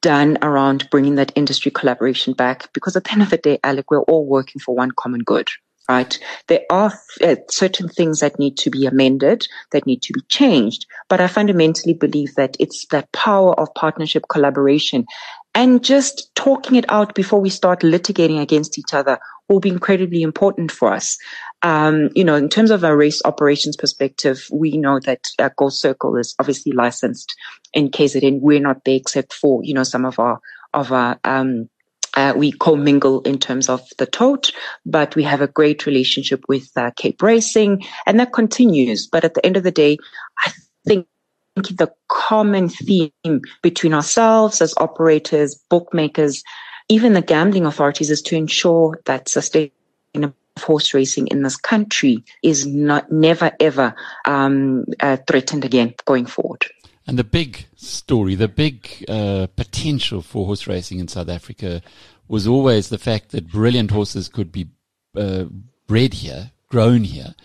done 0.01 0.37
around 0.41 0.89
bringing 0.91 1.15
that 1.15 1.33
industry 1.35 1.71
collaboration 1.71 2.31
back, 2.31 2.71
because 2.71 2.95
at 2.95 3.03
the 3.03 3.11
end 3.11 3.23
of 3.23 3.31
the 3.31 3.37
day, 3.37 3.59
Alec, 3.65 3.91
we're 3.91 4.03
all 4.03 4.25
working 4.25 4.61
for 4.61 4.73
one 4.73 4.91
common 4.91 5.23
good 5.23 5.49
right? 5.91 6.17
There 6.47 6.61
are 6.69 6.93
uh, 7.21 7.35
certain 7.49 7.89
things 7.89 8.21
that 8.21 8.39
need 8.39 8.57
to 8.59 8.69
be 8.69 8.85
amended, 8.85 9.45
that 9.71 9.85
need 9.85 10.01
to 10.03 10.13
be 10.13 10.21
changed. 10.29 10.85
But 11.09 11.19
I 11.19 11.27
fundamentally 11.27 11.93
believe 11.93 12.35
that 12.35 12.55
it's 12.59 12.85
that 12.91 13.11
power 13.11 13.59
of 13.59 13.73
partnership 13.75 14.23
collaboration 14.29 15.05
and 15.53 15.83
just 15.83 16.33
talking 16.35 16.77
it 16.77 16.85
out 16.87 17.13
before 17.13 17.41
we 17.41 17.49
start 17.49 17.81
litigating 17.81 18.39
against 18.39 18.79
each 18.79 18.93
other 18.93 19.19
will 19.49 19.59
be 19.59 19.69
incredibly 19.69 20.21
important 20.21 20.71
for 20.71 20.93
us. 20.93 21.17
Um, 21.61 22.09
you 22.15 22.23
know, 22.23 22.35
in 22.35 22.47
terms 22.47 22.71
of 22.71 22.85
our 22.85 22.95
race 22.95 23.21
operations 23.25 23.75
perspective, 23.75 24.47
we 24.49 24.77
know 24.77 25.01
that 25.01 25.27
uh, 25.39 25.49
Gold 25.57 25.73
Circle 25.73 26.15
is 26.15 26.35
obviously 26.39 26.71
licensed 26.71 27.35
in 27.73 27.89
KZN. 27.89 28.39
We're 28.39 28.61
not 28.61 28.85
there 28.85 28.95
except 28.95 29.33
for, 29.33 29.61
you 29.61 29.73
know, 29.73 29.83
some 29.83 30.05
of 30.05 30.19
our, 30.19 30.39
of 30.73 30.93
our, 30.93 31.19
um, 31.25 31.69
uh, 32.15 32.33
we 32.35 32.51
commingle 32.51 33.21
in 33.21 33.37
terms 33.37 33.69
of 33.69 33.81
the 33.97 34.05
tote, 34.05 34.51
but 34.85 35.15
we 35.15 35.23
have 35.23 35.41
a 35.41 35.47
great 35.47 35.85
relationship 35.85 36.43
with 36.47 36.69
uh, 36.75 36.91
Cape 36.97 37.21
Racing, 37.21 37.83
and 38.05 38.19
that 38.19 38.33
continues. 38.33 39.07
But 39.07 39.23
at 39.23 39.33
the 39.33 39.45
end 39.45 39.57
of 39.57 39.63
the 39.63 39.71
day, 39.71 39.97
I 40.45 40.51
think 40.85 41.07
the 41.55 41.91
common 42.07 42.69
theme 42.69 43.41
between 43.61 43.93
ourselves 43.93 44.61
as 44.61 44.73
operators, 44.77 45.55
bookmakers, 45.69 46.43
even 46.89 47.13
the 47.13 47.21
gambling 47.21 47.65
authorities 47.65 48.09
is 48.09 48.21
to 48.23 48.35
ensure 48.35 48.99
that 49.05 49.29
sustainable 49.29 50.35
horse 50.59 50.93
racing 50.93 51.27
in 51.27 51.43
this 51.43 51.55
country 51.55 52.23
is 52.43 52.65
not 52.65 53.11
never 53.11 53.51
ever 53.59 53.95
um, 54.25 54.85
uh, 54.99 55.17
threatened 55.27 55.65
again 55.65 55.93
going 56.05 56.25
forward. 56.25 56.65
And 57.11 57.19
the 57.19 57.25
big 57.25 57.65
story, 57.75 58.35
the 58.35 58.47
big 58.47 59.03
uh, 59.09 59.47
potential 59.57 60.21
for 60.21 60.45
horse 60.45 60.65
racing 60.65 60.99
in 60.99 61.09
South 61.09 61.27
Africa 61.27 61.81
was 62.29 62.47
always 62.47 62.87
the 62.87 62.97
fact 62.97 63.31
that 63.31 63.51
brilliant 63.51 63.91
horses 63.91 64.29
could 64.29 64.49
be 64.49 64.69
uh, 65.17 65.43
bred 65.87 66.13
here, 66.13 66.51
grown 66.69 67.03
here, 67.03 67.35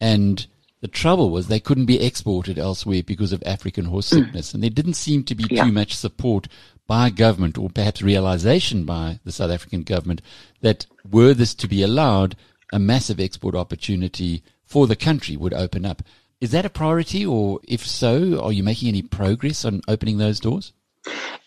and 0.00 0.46
The 0.80 0.86
trouble 0.86 1.30
was 1.30 1.48
they 1.48 1.58
couldn't 1.58 1.86
be 1.86 2.00
exported 2.00 2.56
elsewhere 2.56 3.02
because 3.02 3.32
of 3.32 3.42
African 3.44 3.86
horse 3.86 4.06
sickness, 4.06 4.54
and 4.54 4.62
there 4.62 4.70
didn't 4.70 4.94
seem 4.94 5.24
to 5.24 5.34
be 5.34 5.44
Yeah. 5.50 5.64
too 5.64 5.72
much 5.72 5.92
support 5.96 6.46
by 6.86 7.10
government, 7.10 7.58
or 7.58 7.68
perhaps 7.68 8.02
realization 8.02 8.84
by 8.84 9.18
the 9.24 9.32
South 9.32 9.50
African 9.50 9.82
government 9.82 10.22
that 10.60 10.86
were 11.10 11.34
this 11.34 11.52
to 11.54 11.66
be 11.66 11.82
allowed, 11.82 12.36
a 12.72 12.78
massive 12.78 13.18
export 13.18 13.56
opportunity 13.56 14.44
for 14.64 14.86
the 14.86 14.94
country 14.94 15.36
would 15.36 15.54
open 15.54 15.84
up. 15.84 16.02
Is 16.38 16.50
that 16.50 16.66
a 16.66 16.70
priority, 16.70 17.24
or 17.24 17.60
if 17.66 17.86
so, 17.86 18.40
are 18.42 18.52
you 18.52 18.62
making 18.62 18.88
any 18.88 19.00
progress 19.00 19.64
on 19.64 19.80
opening 19.88 20.18
those 20.18 20.38
doors? 20.38 20.72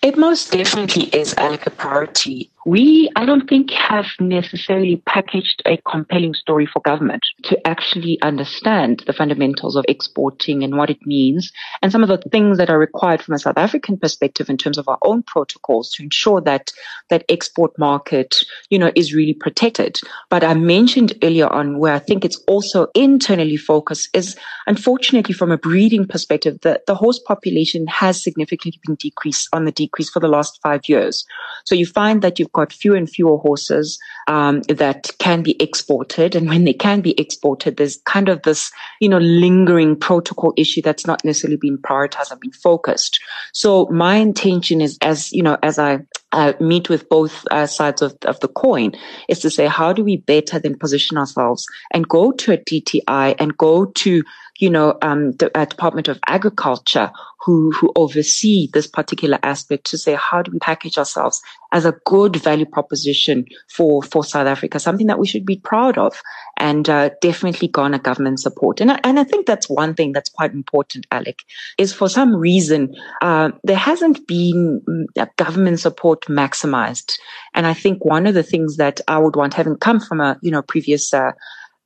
It 0.02 0.18
most 0.18 0.52
definitely 0.52 1.04
is 1.04 1.34
a 1.34 1.58
priority. 1.70 2.50
We, 2.66 3.10
I 3.16 3.26
don't 3.26 3.48
think, 3.48 3.72
have 3.72 4.08
necessarily 4.20 4.98
packaged 5.06 5.62
a 5.66 5.78
compelling 5.90 6.34
story 6.34 6.66
for 6.66 6.82
government 6.82 7.26
to 7.44 7.68
actually 7.68 8.22
understand 8.22 9.04
the 9.08 9.14
fundamentals 9.14 9.76
of 9.76 9.86
exporting 9.88 10.64
and 10.64 10.76
what 10.76 10.90
it 10.90 11.06
means 11.06 11.52
and 11.82 11.92
some 11.92 12.04
of 12.04 12.10
the 12.10 12.18
things 12.30 12.58
that 12.58 12.70
are 12.70 12.78
required 12.78 13.22
from 13.22 13.36
a 13.36 13.40
South 13.40 13.58
African 13.58 13.98
perspective 13.98 14.50
in 14.50 14.58
terms 14.58 14.78
of 14.78 14.88
our 14.88 14.98
own 15.04 15.24
protocols 15.24 15.92
to 15.92 16.04
ensure 16.04 16.42
that 16.42 16.72
that 17.10 17.24
export 17.30 17.78
market, 17.80 18.44
you 18.70 18.78
know, 18.78 18.92
is 18.96 19.14
really 19.14 19.34
protected. 19.34 20.00
But 20.30 20.44
I 20.44 20.54
mentioned 20.54 21.14
earlier 21.24 21.48
on 21.48 21.80
where 21.80 21.94
I 21.94 22.00
think 22.00 22.26
it's 22.26 22.42
also 22.48 22.88
internally 22.94 23.58
focused 23.58 24.10
is 24.14 24.36
unfortunately 24.68 25.34
from 25.34 25.52
a 25.52 25.58
breeding 25.58 26.08
perspective, 26.08 26.60
the, 26.62 26.82
the 26.88 26.96
horse 26.96 27.20
population 27.20 27.88
has 27.88 28.22
significantly 28.22 28.80
been 28.86 28.96
decreased 28.96 29.48
on 29.54 29.66
the 29.66 29.72
decrease 29.72 30.10
for 30.10 30.20
the 30.20 30.28
last 30.28 30.60
five 30.62 30.82
years. 30.88 31.26
So 31.66 31.76
you 31.76 31.86
find 31.86 32.22
that 32.22 32.40
you've 32.50 32.54
got 32.54 32.74
fewer 32.74 32.96
and 32.96 33.10
fewer 33.10 33.38
horses 33.38 34.00
um, 34.28 34.62
that 34.64 35.10
can 35.20 35.44
be 35.44 35.56
exported, 35.62 36.36
and 36.36 36.50
when 36.50 36.64
they 36.64 36.74
can 36.74 37.02
be 37.02 37.20
exported, 37.20 37.78
there's 37.78 37.98
kind 38.06 38.30
of 38.30 38.42
this, 38.44 38.72
you 39.00 39.10
know, 39.10 39.20
lingering 39.20 39.96
protocol 39.96 40.54
issue 40.58 40.82
that's 40.82 41.06
not 41.06 41.24
necessarily 41.24 41.58
been 41.58 41.78
prioritized 41.78 42.32
and 42.32 42.40
been 42.40 42.52
focused. 42.52 43.20
So 43.54 43.88
my 43.88 44.16
intention 44.16 44.82
is, 44.82 44.98
as 45.02 45.32
you 45.32 45.44
know, 45.44 45.58
as 45.62 45.78
I 45.78 46.00
uh, 46.32 46.54
meet 46.60 46.90
with 46.90 47.08
both 47.10 47.46
uh, 47.52 47.68
sides 47.68 48.02
of, 48.02 48.16
of 48.26 48.40
the 48.40 48.48
coin, 48.48 48.94
is 49.28 49.40
to 49.40 49.50
say 49.50 49.68
how 49.68 49.94
do 49.94 50.04
we 50.04 50.18
better 50.18 50.60
then 50.60 50.78
position 50.78 51.18
ourselves 51.18 51.66
and 51.94 52.08
go 52.08 52.32
to 52.32 52.54
a 52.54 52.58
DTI 52.58 53.36
and 53.40 53.58
go 53.58 53.86
to 53.86 54.24
you 54.60 54.70
know, 54.70 54.98
um, 55.02 55.32
the 55.34 55.58
uh, 55.58 55.66
Department 55.66 56.08
of 56.08 56.20
Agriculture 56.28 57.12
who, 57.40 57.72
who 57.72 57.92
oversee 57.96 58.70
this 58.74 58.86
particular 58.86 59.40
aspect 59.44 59.86
to 59.86 59.98
say, 59.98 60.18
how 60.20 60.42
do 60.42 60.52
we 60.52 60.60
package 60.60 60.98
ourselves 60.98 61.42
as 61.72 61.86
a 61.86 61.96
good 62.06 62.36
value 62.36 62.66
proposition 62.66 63.46
for, 63.70 64.04
for 64.04 64.26
South 64.26 64.48
Africa, 64.48 64.80
something 64.80 65.08
that 65.08 65.20
we 65.20 65.28
should 65.28 65.46
be 65.46 65.56
proud 65.56 65.98
of 65.98 66.22
and, 66.58 66.90
uh, 66.90 67.10
definitely 67.22 67.70
garner 67.70 67.98
government 67.98 68.42
support. 68.42 68.82
And 68.82 68.92
I, 68.92 69.00
and 69.06 69.20
I 69.20 69.24
think 69.24 69.46
that's 69.46 69.70
one 69.70 69.94
thing 69.94 70.12
that's 70.12 70.30
quite 70.30 70.54
important, 70.54 71.08
Alec, 71.12 71.44
is 71.78 71.94
for 71.94 72.10
some 72.10 72.36
reason, 72.36 72.94
uh, 73.22 73.52
there 73.64 73.78
hasn't 73.78 74.28
been 74.28 74.82
mm, 74.88 75.36
government 75.38 75.80
support 75.80 76.26
maximized. 76.26 77.18
And 77.54 77.66
I 77.66 77.74
think 77.74 78.04
one 78.04 78.28
of 78.28 78.34
the 78.34 78.44
things 78.44 78.76
that 78.76 79.00
I 79.08 79.18
would 79.18 79.38
want, 79.38 79.54
having 79.54 79.78
come 79.78 80.02
from 80.02 80.20
a, 80.20 80.38
you 80.42 80.52
know, 80.52 80.62
previous, 80.62 81.14
uh, 81.14 81.32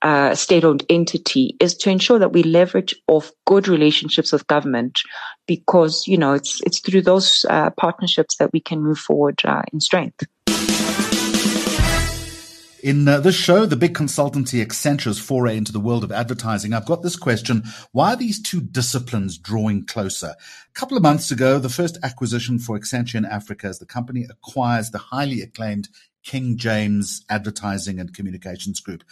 uh, 0.04 0.36
state-owned 0.36 0.86
entity 0.89 1.56
is 1.60 1.76
to 1.78 1.89
ensure 1.89 2.20
that 2.20 2.34
we 2.34 2.43
leverage 2.43 2.93
off 3.08 3.32
good 3.45 3.68
relationships 3.68 4.34
with 4.34 4.45
government 4.47 5.01
because 5.47 6.06
you 6.08 6.18
know 6.18 6.34
it's 6.34 6.62
it's 6.66 6.80
through 6.80 7.01
those 7.01 7.45
uh, 7.49 7.70
partnerships 7.72 8.36
that 8.38 8.51
we 8.51 8.60
can 8.60 8.82
move 8.82 8.99
forward 8.99 9.41
uh, 9.45 9.62
in 9.72 9.80
strength. 9.80 10.24
In 12.84 13.08
uh, 13.08 13.22
this 13.22 13.36
show, 13.36 13.66
the 13.66 13.78
big 13.78 13.93
consultancy 13.93 14.62
Accenture's 14.62 15.18
foray 15.18 15.56
into 15.56 15.72
the 15.72 15.80
world 15.80 16.04
of 16.04 16.12
advertising, 16.12 16.74
I've 16.74 16.86
got 16.86 17.01
this 17.01 17.16
question. 17.16 17.64
Why 17.93 18.12
are 18.12 18.18
these 18.18 18.41
two 18.41 18.60
disciplines 18.60 19.38
drawing 19.38 19.86
closer? 19.86 20.36
A 20.36 20.74
couple 20.74 20.97
of 20.97 21.04
months 21.04 21.32
ago, 21.32 21.60
the 21.60 21.70
first 21.70 21.97
acquisition 22.04 22.60
for 22.60 22.78
Accenture 22.78 23.16
in 23.16 23.24
Africa 23.24 23.70
is 23.70 23.80
the 23.80 23.86
company 23.86 24.28
acquires 24.30 24.91
the 24.91 24.97
highly 24.97 25.41
acclaimed 25.41 25.88
King 26.24 26.58
James 26.58 27.24
Advertising 27.30 28.01
and 28.01 28.14
Communications 28.14 28.82
Group. 28.82 29.06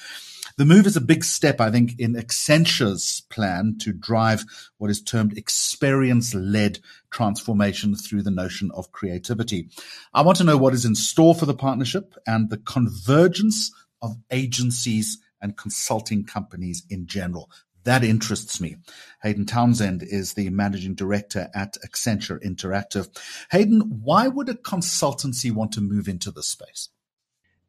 The 0.58 0.66
move 0.66 0.86
is 0.86 0.96
a 0.96 1.02
big 1.02 1.24
step, 1.24 1.62
I 1.62 1.72
think, 1.72 2.00
in 2.00 2.16
Accenture's 2.16 3.22
plan 3.30 3.78
to 3.82 3.94
drive 3.94 4.46
what 4.78 4.92
is 4.92 5.02
termed 5.02 5.38
experience 5.38 6.34
led 6.34 6.80
transformation 7.10 7.96
through 7.96 8.24
the 8.24 8.32
notion 8.32 8.72
of 8.74 8.92
creativity. 8.92 9.70
I 10.14 10.22
want 10.22 10.38
to 10.38 10.44
know 10.44 10.58
what 10.58 10.74
is 10.74 10.86
in 10.86 10.96
store 10.96 11.36
for 11.36 11.46
the 11.46 11.54
partnership 11.54 12.16
and 12.28 12.50
the 12.50 12.58
convergence 12.58 13.72
of 14.02 14.18
agencies 14.32 15.20
and 15.42 15.58
consulting 15.58 16.24
companies 16.24 16.84
in 16.90 17.08
general. 17.08 17.50
That 17.84 18.04
interests 18.04 18.62
me. 18.62 18.78
Hayden 19.24 19.46
Townsend 19.46 20.04
is 20.04 20.34
the 20.34 20.50
managing 20.52 20.94
director 20.94 21.50
at 21.56 21.78
Accenture 21.86 22.40
Interactive. 22.44 23.10
Hayden, 23.50 24.02
why 24.04 24.28
would 24.28 24.50
a 24.50 24.54
consultancy 24.54 25.52
want 25.52 25.72
to 25.74 25.82
move 25.82 26.08
into 26.08 26.30
this 26.30 26.48
space? 26.48 26.90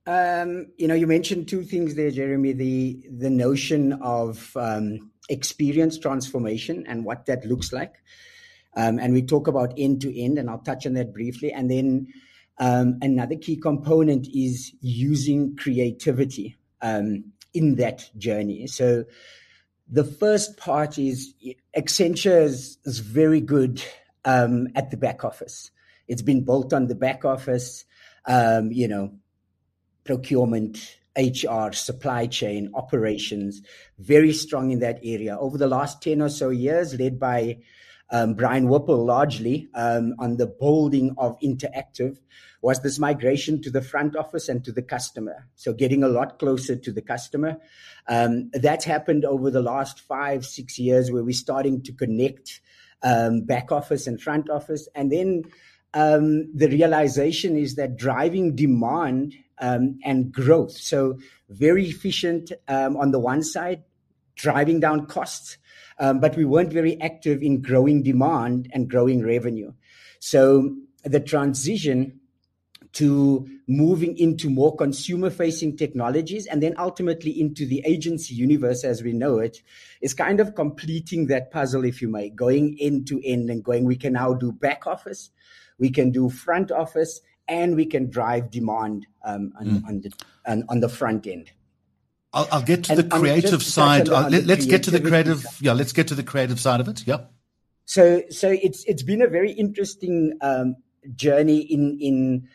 Um, 0.06 0.66
you 0.78 0.88
know, 0.88 0.94
you 0.94 1.06
mentioned 1.06 1.48
two 1.48 1.62
things 1.62 1.94
there, 1.94 2.10
Jeremy. 2.10 2.52
The 2.52 3.00
the 3.08 3.30
notion 3.30 3.92
of 3.94 4.50
um, 4.56 5.10
experience 5.28 5.96
transformation 5.96 6.84
and 6.88 7.04
what 7.04 7.26
that 7.26 7.44
looks 7.44 7.72
like, 7.72 7.94
um, 8.76 8.98
and 8.98 9.12
we 9.12 9.22
talk 9.22 9.46
about 9.46 9.74
end 9.78 10.00
to 10.00 10.20
end, 10.20 10.38
and 10.38 10.50
I'll 10.50 10.58
touch 10.58 10.86
on 10.86 10.94
that 10.94 11.12
briefly. 11.12 11.52
And 11.52 11.70
then 11.70 12.08
um, 12.58 12.98
another 13.00 13.36
key 13.36 13.56
component 13.56 14.26
is 14.34 14.72
using 14.80 15.56
creativity 15.56 16.56
um, 16.80 17.24
in 17.54 17.76
that 17.76 18.10
journey. 18.18 18.66
So 18.66 19.04
the 19.88 20.04
first 20.04 20.56
part 20.56 20.98
is 20.98 21.32
Accenture 21.76 22.42
is, 22.42 22.78
is 22.84 22.98
very 22.98 23.40
good 23.40 23.84
um, 24.24 24.66
at 24.74 24.90
the 24.90 24.96
back 24.96 25.24
office. 25.24 25.70
It's 26.08 26.22
been 26.22 26.44
built 26.44 26.72
on 26.72 26.88
the 26.88 26.96
back 26.96 27.24
office. 27.24 27.84
you 28.28 28.88
know 28.88 29.12
procurement, 30.04 30.98
HR, 31.16 31.72
supply 31.72 32.26
chain, 32.26 32.70
operations, 32.74 33.62
very 33.98 34.32
strong 34.32 34.70
in 34.70 34.80
that 34.80 35.00
area. 35.02 35.36
Over 35.38 35.58
the 35.58 35.66
last 35.66 36.02
10 36.02 36.22
or 36.22 36.28
so 36.28 36.50
years, 36.50 36.98
led 36.98 37.18
by 37.18 37.58
um, 38.10 38.34
Brian 38.34 38.68
Whipple 38.68 39.04
largely 39.04 39.68
um, 39.74 40.14
on 40.18 40.36
the 40.36 40.46
building 40.46 41.14
of 41.18 41.38
Interactive, 41.40 42.18
was 42.62 42.80
this 42.80 42.98
migration 42.98 43.60
to 43.60 43.70
the 43.70 43.82
front 43.82 44.14
office 44.14 44.48
and 44.48 44.64
to 44.64 44.72
the 44.72 44.82
customer. 44.82 45.48
So 45.56 45.72
getting 45.72 46.04
a 46.04 46.08
lot 46.08 46.38
closer 46.38 46.76
to 46.76 46.92
the 46.92 47.02
customer. 47.02 47.58
Um, 48.08 48.50
that's 48.52 48.84
happened 48.84 49.24
over 49.24 49.50
the 49.50 49.62
last 49.62 50.00
five, 50.00 50.46
six 50.46 50.78
years 50.78 51.10
where 51.10 51.24
we're 51.24 51.32
starting 51.32 51.82
to 51.82 51.92
connect 51.92 52.60
um, 53.02 53.42
back 53.42 53.72
office 53.72 54.06
and 54.06 54.20
front 54.20 54.48
office. 54.48 54.88
And 54.94 55.10
then 55.10 55.42
um, 55.92 56.56
the 56.56 56.68
realization 56.68 57.56
is 57.56 57.74
that 57.74 57.96
driving 57.96 58.54
demand 58.54 59.34
um, 59.62 59.98
and 60.04 60.30
growth. 60.30 60.72
So 60.72 61.18
very 61.48 61.88
efficient 61.88 62.52
um, 62.68 62.98
on 62.98 63.12
the 63.12 63.18
one 63.20 63.42
side, 63.42 63.84
driving 64.34 64.80
down 64.80 65.06
costs, 65.06 65.56
um, 65.98 66.20
but 66.20 66.36
we 66.36 66.44
weren't 66.44 66.72
very 66.72 67.00
active 67.00 67.42
in 67.42 67.62
growing 67.62 68.02
demand 68.02 68.68
and 68.72 68.90
growing 68.90 69.24
revenue. 69.24 69.72
So 70.18 70.76
the 71.04 71.20
transition 71.20 72.18
to 72.94 73.48
moving 73.66 74.18
into 74.18 74.50
more 74.50 74.76
consumer 74.76 75.30
facing 75.30 75.76
technologies 75.76 76.46
and 76.46 76.62
then 76.62 76.74
ultimately 76.76 77.40
into 77.40 77.64
the 77.64 77.82
agency 77.86 78.34
universe 78.34 78.84
as 78.84 79.02
we 79.02 79.12
know 79.14 79.38
it 79.38 79.62
is 80.02 80.12
kind 80.12 80.40
of 80.40 80.54
completing 80.54 81.26
that 81.28 81.50
puzzle, 81.50 81.84
if 81.84 82.02
you 82.02 82.08
may, 82.08 82.28
going 82.28 82.76
end 82.80 83.06
to 83.06 83.20
end 83.24 83.48
and 83.48 83.64
going, 83.64 83.84
we 83.84 83.96
can 83.96 84.12
now 84.12 84.34
do 84.34 84.52
back 84.52 84.86
office, 84.86 85.30
we 85.78 85.90
can 85.90 86.10
do 86.10 86.28
front 86.28 86.70
office, 86.70 87.22
and 87.52 87.76
we 87.76 87.84
can 87.84 88.08
drive 88.08 88.50
demand 88.50 89.06
um, 89.24 89.52
on, 89.60 89.66
mm. 89.66 89.86
on, 89.86 90.00
the 90.00 90.12
on, 90.46 90.64
on, 90.70 90.80
the 90.80 90.88
front 90.88 91.26
end. 91.26 91.50
I'll, 92.32 92.48
I'll 92.50 92.62
get 92.62 92.84
to 92.84 92.92
and, 92.92 92.98
the 92.98 93.08
creative 93.16 93.62
side. 93.62 94.08
Uh, 94.08 94.28
let, 94.30 94.58
us 94.58 94.64
get 94.64 94.82
to 94.84 94.90
the 94.90 95.00
creative. 95.00 95.44
Yeah, 95.60 95.74
let's 95.74 95.92
get 95.92 96.08
to 96.08 96.14
the 96.14 96.22
creative 96.22 96.58
side 96.58 96.80
of 96.80 96.88
it. 96.88 97.06
Yeah. 97.06 97.24
So, 97.84 98.22
so 98.30 98.48
it's 98.48 98.84
it's 98.84 99.02
been 99.02 99.20
a 99.20 99.26
very 99.26 99.52
interesting 99.52 100.32
um, 100.40 100.76
journey 101.14 101.58
in 101.58 101.98
in 102.00 102.48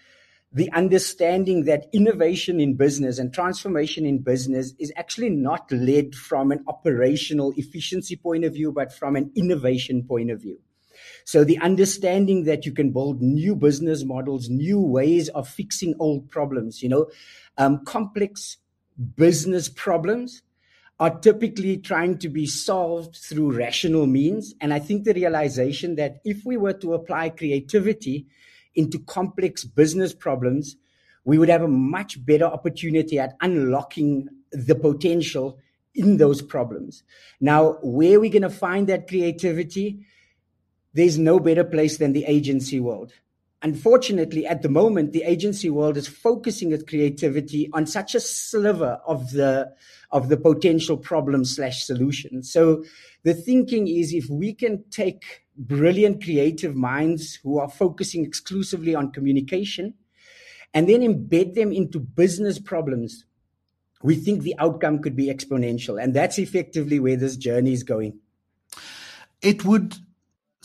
the 0.52 0.72
understanding 0.72 1.66
that 1.66 1.86
innovation 1.94 2.60
in 2.60 2.74
business 2.74 3.20
and 3.20 3.32
transformation 3.32 4.06
in 4.06 4.20
business 4.20 4.74
is 4.80 4.92
actually 4.96 5.30
not 5.30 5.72
led 5.72 6.16
from 6.16 6.52
an 6.52 6.64
operational 6.68 7.54
efficiency 7.56 8.16
point 8.16 8.46
of 8.46 8.54
view, 8.54 8.72
but 8.72 8.92
from 8.92 9.16
an 9.16 9.32
innovation 9.36 10.04
point 10.04 10.32
of 10.32 10.42
view. 10.42 10.58
So 11.28 11.44
the 11.44 11.60
understanding 11.60 12.46
that 12.46 12.66
you 12.66 12.72
can 12.72 12.92
build 12.92 13.22
new 13.22 13.54
business 13.54 14.06
models, 14.06 14.48
new 14.48 14.80
ways 14.80 15.28
of 15.28 15.50
fixing 15.50 15.94
old 16.00 16.30
problems, 16.30 16.82
you 16.82 16.88
know, 16.88 17.08
um, 17.58 17.84
complex 17.84 18.56
business 19.18 19.68
problems 19.68 20.42
are 21.02 21.20
typically 21.20 21.80
trying 21.80 22.18
to 22.20 22.30
be 22.30 22.46
solved 22.46 23.18
through 23.18 23.52
rational 23.52 24.08
means. 24.08 24.56
And 24.62 24.74
I 24.74 24.80
think 24.80 25.04
the 25.04 25.14
realization 25.14 25.98
that 25.98 26.22
if 26.24 26.46
we 26.46 26.56
were 26.56 26.72
to 26.76 26.94
apply 26.94 27.32
creativity 27.32 28.26
into 28.74 28.98
complex 28.98 29.66
business 29.66 30.14
problems, 30.14 30.78
we 31.26 31.38
would 31.38 31.50
have 31.50 31.62
a 31.62 31.68
much 31.68 32.26
better 32.26 32.46
opportunity 32.46 33.20
at 33.20 33.36
unlocking 33.42 34.30
the 34.54 34.76
potential 34.76 35.60
in 35.94 36.16
those 36.16 36.42
problems. 36.42 37.04
Now, 37.42 37.80
where 37.82 38.16
are 38.16 38.22
we 38.22 38.30
going 38.30 38.44
to 38.44 38.50
find 38.50 38.88
that 38.88 39.10
creativity? 39.10 40.06
There's 40.98 41.20
no 41.20 41.40
better 41.40 41.64
place 41.64 41.98
than 41.98 42.14
the 42.14 42.26
agency 42.26 42.80
world. 42.80 43.14
Unfortunately, 43.62 44.48
at 44.48 44.64
the 44.64 44.70
moment, 44.70 45.14
the 45.14 45.22
agency 45.22 45.70
world 45.70 45.96
is 45.96 46.08
focusing 46.08 46.72
its 46.72 46.84
creativity 46.84 47.70
on 47.72 47.86
such 47.86 48.16
a 48.16 48.20
sliver 48.20 49.00
of 49.06 49.30
the 49.30 49.72
of 50.10 50.30
the 50.30 50.38
potential 50.38 50.98
problem 50.98 51.46
slash 51.46 51.84
solution. 51.84 52.42
So 52.42 52.84
the 53.22 53.36
thinking 53.36 53.88
is 53.88 54.12
if 54.12 54.28
we 54.28 54.56
can 54.56 54.86
take 54.90 55.46
brilliant 55.56 56.24
creative 56.24 56.76
minds 56.76 57.36
who 57.44 57.60
are 57.60 57.70
focusing 57.70 58.26
exclusively 58.26 58.96
on 58.96 59.12
communication 59.12 59.94
and 60.74 60.90
then 60.90 61.02
embed 61.02 61.54
them 61.54 61.72
into 61.72 62.00
business 62.00 62.58
problems, 62.58 63.24
we 64.02 64.16
think 64.16 64.42
the 64.42 64.56
outcome 64.58 65.04
could 65.04 65.16
be 65.16 65.28
exponential. 65.28 66.02
And 66.02 66.16
that's 66.16 66.40
effectively 66.40 67.00
where 67.00 67.18
this 67.18 67.38
journey 67.38 67.74
is 67.74 67.84
going. 67.84 68.18
It 69.44 69.64
would 69.64 69.96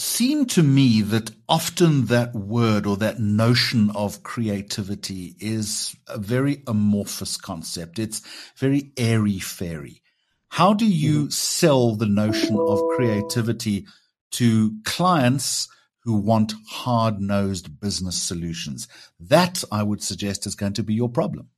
seem 0.03 0.47
to 0.47 0.63
me 0.63 1.01
that 1.01 1.31
often 1.49 2.07
that 2.07 2.35
word 2.35 2.87
or 2.87 2.97
that 2.97 3.21
notion 3.21 3.91
of 3.91 4.23
creativity 4.25 5.37
is 5.39 5.95
a 6.09 6.19
very 6.19 6.63
amorphous 6.67 7.37
concept. 7.37 7.99
It's 7.99 8.21
very 8.57 8.93
airy 8.97 9.39
fairy. 9.39 10.03
How 10.49 10.75
do 10.75 10.87
you 10.87 11.21
mm-hmm. 11.21 11.31
sell 11.31 11.95
the 11.95 12.07
notion 12.07 12.59
of 12.59 12.81
creativity 12.97 13.87
to 14.33 14.77
clients 14.85 15.69
who 16.01 16.17
want 16.17 16.53
hard 16.69 17.21
nosed 17.21 17.81
business 17.81 18.21
solutions? 18.21 18.89
That 19.21 19.63
I 19.71 19.85
would 19.85 20.03
suggest 20.03 20.47
is 20.47 20.57
going 20.57 20.75
to 20.75 20.83
be 20.83 20.95
your 20.95 21.09
problem. 21.09 21.49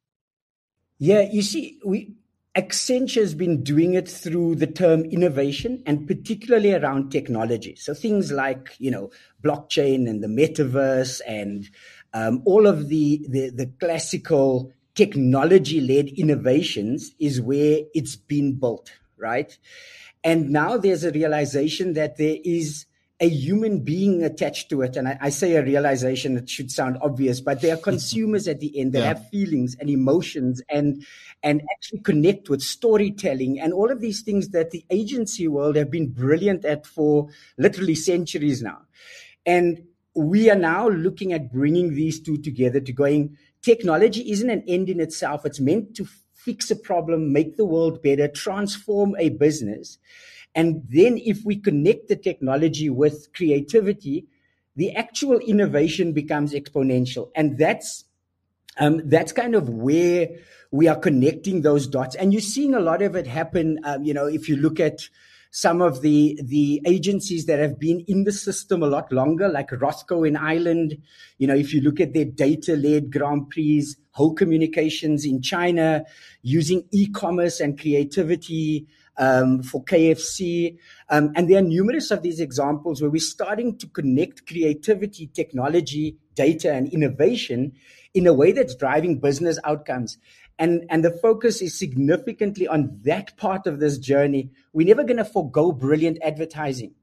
Yeah, 0.98 1.22
you 1.22 1.42
see, 1.42 1.80
we 1.84 2.14
Accenture 2.56 3.20
has 3.20 3.34
been 3.34 3.64
doing 3.64 3.94
it 3.94 4.08
through 4.08 4.54
the 4.54 4.66
term 4.66 5.04
innovation 5.06 5.82
and 5.86 6.06
particularly 6.06 6.72
around 6.72 7.10
technology. 7.10 7.74
So 7.74 7.94
things 7.94 8.30
like, 8.30 8.76
you 8.78 8.92
know, 8.92 9.10
blockchain 9.42 10.08
and 10.08 10.22
the 10.22 10.28
metaverse 10.28 11.20
and 11.26 11.68
um, 12.12 12.42
all 12.44 12.68
of 12.68 12.88
the, 12.88 13.26
the, 13.28 13.50
the 13.50 13.66
classical 13.80 14.72
technology 14.94 15.80
led 15.80 16.08
innovations 16.08 17.10
is 17.18 17.40
where 17.40 17.80
it's 17.92 18.14
been 18.14 18.54
built, 18.54 18.92
right? 19.16 19.58
And 20.22 20.50
now 20.50 20.76
there's 20.76 21.02
a 21.02 21.10
realization 21.10 21.94
that 21.94 22.18
there 22.18 22.36
is 22.44 22.86
a 23.24 23.28
human 23.28 23.78
being 23.78 24.22
attached 24.22 24.68
to 24.68 24.82
it. 24.82 24.96
And 24.96 25.08
I, 25.08 25.16
I, 25.18 25.30
say 25.30 25.56
a 25.56 25.64
realization 25.64 26.34
that 26.34 26.50
should 26.50 26.70
sound 26.70 26.98
obvious, 27.00 27.40
but 27.40 27.62
they 27.62 27.70
are 27.70 27.76
consumers 27.90 28.46
at 28.46 28.60
the 28.60 28.78
end 28.78 28.92
They 28.92 28.98
yeah. 28.98 29.06
have 29.06 29.30
feelings 29.30 29.74
and 29.80 29.88
emotions 29.88 30.60
and 30.68 31.06
and 31.42 31.62
actually 31.72 32.00
connect 32.00 32.50
with 32.50 32.60
storytelling 32.60 33.58
and 33.58 33.72
all 33.72 33.90
of 33.90 34.02
these 34.02 34.20
things 34.20 34.50
that 34.50 34.72
the 34.72 34.84
agency 34.90 35.48
world 35.48 35.76
have 35.76 35.90
been 35.90 36.10
brilliant 36.10 36.66
at 36.66 36.86
for 36.86 37.28
literally 37.56 37.94
centuries 37.94 38.62
now. 38.62 38.82
And 39.46 39.84
we 40.14 40.50
are 40.50 40.56
now 40.56 40.88
looking 40.90 41.32
at 41.32 41.50
bringing 41.50 41.94
these 41.94 42.20
two 42.20 42.36
together 42.36 42.80
to 42.80 42.92
going, 42.92 43.38
technology 43.62 44.30
isn't 44.32 44.50
an 44.50 44.64
end 44.68 44.90
in 44.90 45.00
itself. 45.00 45.46
It's 45.46 45.60
meant 45.60 45.96
to 45.96 46.06
fix 46.34 46.70
a 46.70 46.76
problem, 46.76 47.32
make 47.32 47.56
the 47.56 47.64
world 47.64 48.02
better, 48.02 48.28
transform 48.28 49.16
a 49.18 49.30
business. 49.30 49.98
And 50.54 50.82
then 50.88 51.18
if 51.18 51.44
we 51.44 51.56
connect 51.56 52.08
the 52.08 52.16
technology 52.16 52.88
with 52.88 53.32
creativity, 53.34 54.26
the 54.76 54.94
actual 54.94 55.38
innovation 55.38 56.12
becomes 56.12 56.52
exponential. 56.52 57.30
And 57.34 57.58
that's 57.58 58.04
um, 58.78 59.08
that's 59.08 59.32
kind 59.32 59.54
of 59.54 59.68
where 59.68 60.28
we 60.72 60.88
are 60.88 60.96
connecting 60.96 61.62
those 61.62 61.86
dots. 61.86 62.16
And 62.16 62.32
you're 62.32 62.42
seeing 62.42 62.74
a 62.74 62.80
lot 62.80 63.02
of 63.02 63.14
it 63.14 63.26
happen. 63.26 63.78
Um, 63.84 64.02
you 64.04 64.12
know, 64.12 64.26
if 64.26 64.48
you 64.48 64.56
look 64.56 64.80
at 64.80 65.08
some 65.54 65.80
of 65.80 66.02
the 66.02 66.36
the 66.42 66.82
agencies 66.84 67.46
that 67.46 67.60
have 67.60 67.78
been 67.78 68.00
in 68.08 68.24
the 68.24 68.32
system 68.32 68.82
a 68.82 68.88
lot 68.88 69.12
longer, 69.12 69.48
like 69.48 69.70
Rothco 69.70 70.26
in 70.26 70.36
Ireland. 70.36 71.00
You 71.38 71.46
know, 71.46 71.54
if 71.54 71.72
you 71.72 71.80
look 71.80 72.00
at 72.00 72.12
their 72.12 72.24
data-led 72.24 73.12
Grand 73.12 73.50
Prix, 73.50 73.86
whole 74.10 74.34
communications 74.34 75.24
in 75.24 75.42
China, 75.42 76.04
using 76.42 76.84
e-commerce 76.90 77.60
and 77.60 77.78
creativity 77.78 78.88
um, 79.18 79.62
for 79.62 79.84
KFC. 79.84 80.78
Um, 81.08 81.32
and 81.34 81.48
there 81.48 81.58
are 81.58 81.62
numerous 81.62 82.10
of 82.10 82.22
these 82.22 82.40
examples 82.40 83.00
where 83.00 83.10
we're 83.10 83.20
starting 83.20 83.76
to 83.78 83.86
connect 83.88 84.46
creativity, 84.46 85.28
technology, 85.28 86.16
data, 86.34 86.72
and 86.72 86.92
innovation 86.92 87.72
in 88.14 88.26
a 88.26 88.32
way 88.32 88.52
that's 88.52 88.74
driving 88.74 89.18
business 89.18 89.58
outcomes. 89.64 90.18
And, 90.58 90.84
and 90.88 91.04
the 91.04 91.10
focus 91.10 91.60
is 91.60 91.76
significantly 91.76 92.68
on 92.68 93.00
that 93.02 93.36
part 93.36 93.66
of 93.66 93.80
this 93.80 93.98
journey. 93.98 94.50
We're 94.72 94.86
never 94.86 95.02
going 95.02 95.16
to 95.16 95.24
forego 95.24 95.72
brilliant 95.72 96.18
advertising. 96.22 96.94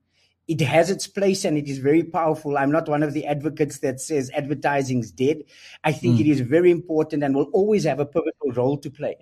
It 0.47 0.61
has 0.61 0.89
its 0.89 1.07
place 1.07 1.45
and 1.45 1.57
it 1.57 1.67
is 1.67 1.77
very 1.77 2.03
powerful. 2.03 2.57
I'm 2.57 2.71
not 2.71 2.89
one 2.89 3.03
of 3.03 3.13
the 3.13 3.25
advocates 3.25 3.79
that 3.79 4.01
says 4.01 4.31
advertising's 4.33 5.11
dead. 5.11 5.43
I 5.83 5.91
think 5.91 6.17
mm. 6.17 6.21
it 6.21 6.27
is 6.27 6.41
very 6.41 6.71
important 6.71 7.23
and 7.23 7.35
will 7.35 7.49
always 7.53 7.83
have 7.83 7.99
a 7.99 8.05
pivotal 8.05 8.51
role 8.53 8.77
to 8.79 8.89
play. 8.89 9.15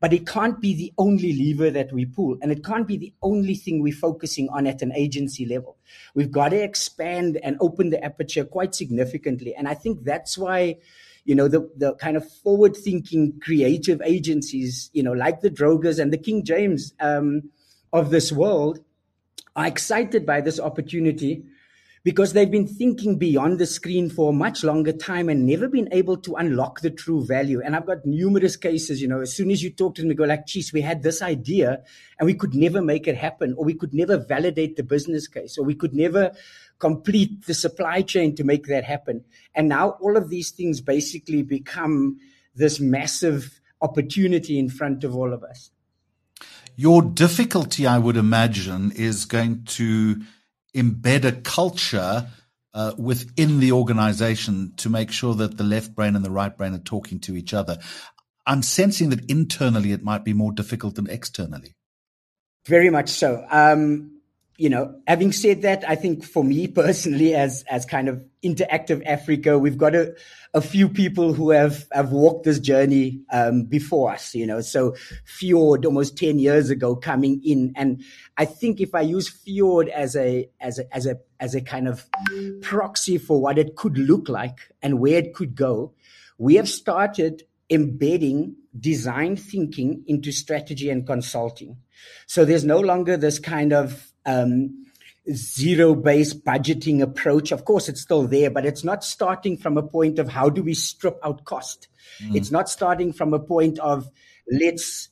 But 0.00 0.12
it 0.12 0.26
can't 0.26 0.60
be 0.60 0.74
the 0.74 0.92
only 0.96 1.32
lever 1.32 1.70
that 1.70 1.92
we 1.92 2.06
pull, 2.06 2.38
and 2.40 2.52
it 2.52 2.64
can't 2.64 2.86
be 2.86 2.96
the 2.96 3.12
only 3.20 3.54
thing 3.54 3.82
we're 3.82 3.92
focusing 3.92 4.48
on 4.50 4.66
at 4.66 4.80
an 4.80 4.92
agency 4.94 5.44
level. 5.44 5.76
We've 6.14 6.30
got 6.30 6.50
to 6.50 6.62
expand 6.62 7.38
and 7.42 7.56
open 7.60 7.90
the 7.90 8.02
aperture 8.04 8.44
quite 8.44 8.74
significantly. 8.76 9.54
And 9.56 9.66
I 9.66 9.74
think 9.74 10.04
that's 10.04 10.38
why 10.38 10.76
you 11.24 11.34
know 11.34 11.46
the 11.46 11.70
the 11.76 11.94
kind 11.96 12.16
of 12.16 12.26
forward 12.26 12.74
thinking 12.74 13.38
creative 13.40 14.00
agencies 14.02 14.88
you 14.94 15.02
know 15.02 15.12
like 15.12 15.42
the 15.42 15.50
drogers 15.50 15.98
and 15.98 16.10
the 16.10 16.16
king 16.16 16.42
james 16.42 16.94
um, 17.00 17.42
of 17.92 18.08
this 18.08 18.32
world 18.32 18.80
are 19.54 19.66
excited 19.66 20.24
by 20.24 20.40
this 20.40 20.58
opportunity 20.58 21.44
because 22.08 22.32
they've 22.32 22.50
been 22.50 22.66
thinking 22.66 23.18
beyond 23.18 23.58
the 23.58 23.66
screen 23.66 24.08
for 24.08 24.30
a 24.30 24.32
much 24.32 24.64
longer 24.64 24.92
time 24.92 25.28
and 25.28 25.44
never 25.44 25.68
been 25.68 25.90
able 25.92 26.16
to 26.16 26.36
unlock 26.36 26.80
the 26.80 26.88
true 26.88 27.22
value. 27.22 27.60
And 27.62 27.76
I've 27.76 27.84
got 27.84 28.06
numerous 28.06 28.56
cases, 28.56 29.02
you 29.02 29.06
know, 29.06 29.20
as 29.20 29.36
soon 29.36 29.50
as 29.50 29.62
you 29.62 29.68
talk 29.68 29.94
to 29.94 30.00
them, 30.00 30.08
they 30.08 30.14
go 30.14 30.24
like, 30.24 30.46
geez, 30.46 30.72
we 30.72 30.80
had 30.80 31.02
this 31.02 31.20
idea 31.20 31.82
and 32.18 32.24
we 32.24 32.32
could 32.32 32.54
never 32.54 32.80
make 32.80 33.06
it 33.06 33.14
happen, 33.14 33.52
or 33.58 33.66
we 33.66 33.74
could 33.74 33.92
never 33.92 34.16
validate 34.16 34.76
the 34.76 34.82
business 34.82 35.28
case, 35.28 35.58
or 35.58 35.66
we 35.66 35.74
could 35.74 35.92
never 35.92 36.32
complete 36.78 37.44
the 37.44 37.52
supply 37.52 38.00
chain 38.00 38.34
to 38.36 38.42
make 38.42 38.68
that 38.68 38.84
happen. 38.84 39.22
And 39.54 39.68
now 39.68 39.90
all 40.00 40.16
of 40.16 40.30
these 40.30 40.50
things 40.50 40.80
basically 40.80 41.42
become 41.42 42.20
this 42.54 42.80
massive 42.80 43.60
opportunity 43.82 44.58
in 44.58 44.70
front 44.70 45.04
of 45.04 45.14
all 45.14 45.34
of 45.34 45.44
us. 45.44 45.72
Your 46.74 47.02
difficulty, 47.02 47.86
I 47.86 47.98
would 47.98 48.16
imagine, 48.16 48.92
is 48.92 49.26
going 49.26 49.64
to 49.64 50.22
embed 50.78 51.24
a 51.24 51.32
culture 51.32 52.28
uh, 52.74 52.92
within 52.98 53.60
the 53.60 53.72
organization 53.72 54.72
to 54.76 54.88
make 54.88 55.10
sure 55.10 55.34
that 55.34 55.56
the 55.56 55.64
left 55.64 55.94
brain 55.94 56.16
and 56.16 56.24
the 56.24 56.30
right 56.30 56.56
brain 56.56 56.74
are 56.74 56.78
talking 56.78 57.18
to 57.20 57.36
each 57.36 57.52
other. 57.52 57.78
I'm 58.46 58.62
sensing 58.62 59.10
that 59.10 59.30
internally 59.30 59.92
it 59.92 60.02
might 60.02 60.24
be 60.24 60.32
more 60.32 60.52
difficult 60.52 60.94
than 60.94 61.10
externally. 61.10 61.74
Very 62.66 62.90
much 62.90 63.08
so. 63.08 63.46
Um, 63.50 64.17
you 64.58 64.68
know, 64.68 65.00
having 65.06 65.30
said 65.30 65.62
that, 65.62 65.88
I 65.88 65.94
think 65.94 66.24
for 66.24 66.42
me 66.42 66.66
personally, 66.66 67.32
as 67.32 67.64
as 67.70 67.86
kind 67.86 68.08
of 68.08 68.24
interactive 68.42 69.06
Africa, 69.06 69.56
we've 69.56 69.78
got 69.78 69.94
a, 69.94 70.16
a 70.52 70.60
few 70.60 70.88
people 70.88 71.32
who 71.32 71.50
have 71.50 71.86
have 71.92 72.10
walked 72.10 72.44
this 72.44 72.58
journey 72.58 73.20
um, 73.32 73.62
before 73.62 74.10
us. 74.10 74.34
You 74.34 74.48
know, 74.48 74.60
so 74.60 74.96
Fjord 75.24 75.86
almost 75.86 76.18
ten 76.18 76.40
years 76.40 76.70
ago 76.70 76.96
coming 76.96 77.40
in, 77.44 77.72
and 77.76 78.02
I 78.36 78.46
think 78.46 78.80
if 78.80 78.96
I 78.96 79.02
use 79.02 79.28
Fjord 79.28 79.88
as 79.90 80.16
a 80.16 80.50
as 80.60 80.80
a 80.80 80.92
as 80.94 81.06
a 81.06 81.20
as 81.38 81.54
a 81.54 81.60
kind 81.60 81.86
of 81.86 82.04
proxy 82.60 83.16
for 83.16 83.40
what 83.40 83.58
it 83.58 83.76
could 83.76 83.96
look 83.96 84.28
like 84.28 84.58
and 84.82 84.98
where 84.98 85.18
it 85.18 85.34
could 85.34 85.54
go, 85.54 85.94
we 86.36 86.56
have 86.56 86.68
started 86.68 87.44
embedding 87.70 88.56
design 88.78 89.36
thinking 89.36 90.02
into 90.08 90.32
strategy 90.32 90.90
and 90.90 91.06
consulting. 91.06 91.76
So 92.26 92.44
there's 92.44 92.64
no 92.64 92.80
longer 92.80 93.16
this 93.16 93.38
kind 93.38 93.72
of 93.72 94.07
um, 94.26 94.86
zero 95.32 95.94
based 95.94 96.44
budgeting 96.44 97.02
approach. 97.02 97.52
Of 97.52 97.64
course, 97.64 97.88
it's 97.88 98.00
still 98.00 98.26
there, 98.26 98.50
but 98.50 98.64
it's 98.64 98.84
not 98.84 99.04
starting 99.04 99.56
from 99.56 99.76
a 99.76 99.82
point 99.82 100.18
of 100.18 100.28
how 100.28 100.48
do 100.48 100.62
we 100.62 100.74
strip 100.74 101.18
out 101.24 101.44
cost. 101.44 101.88
Mm. 102.22 102.36
It's 102.36 102.50
not 102.50 102.68
starting 102.68 103.12
from 103.12 103.34
a 103.34 103.38
point 103.38 103.78
of 103.78 104.08
let's 104.50 105.10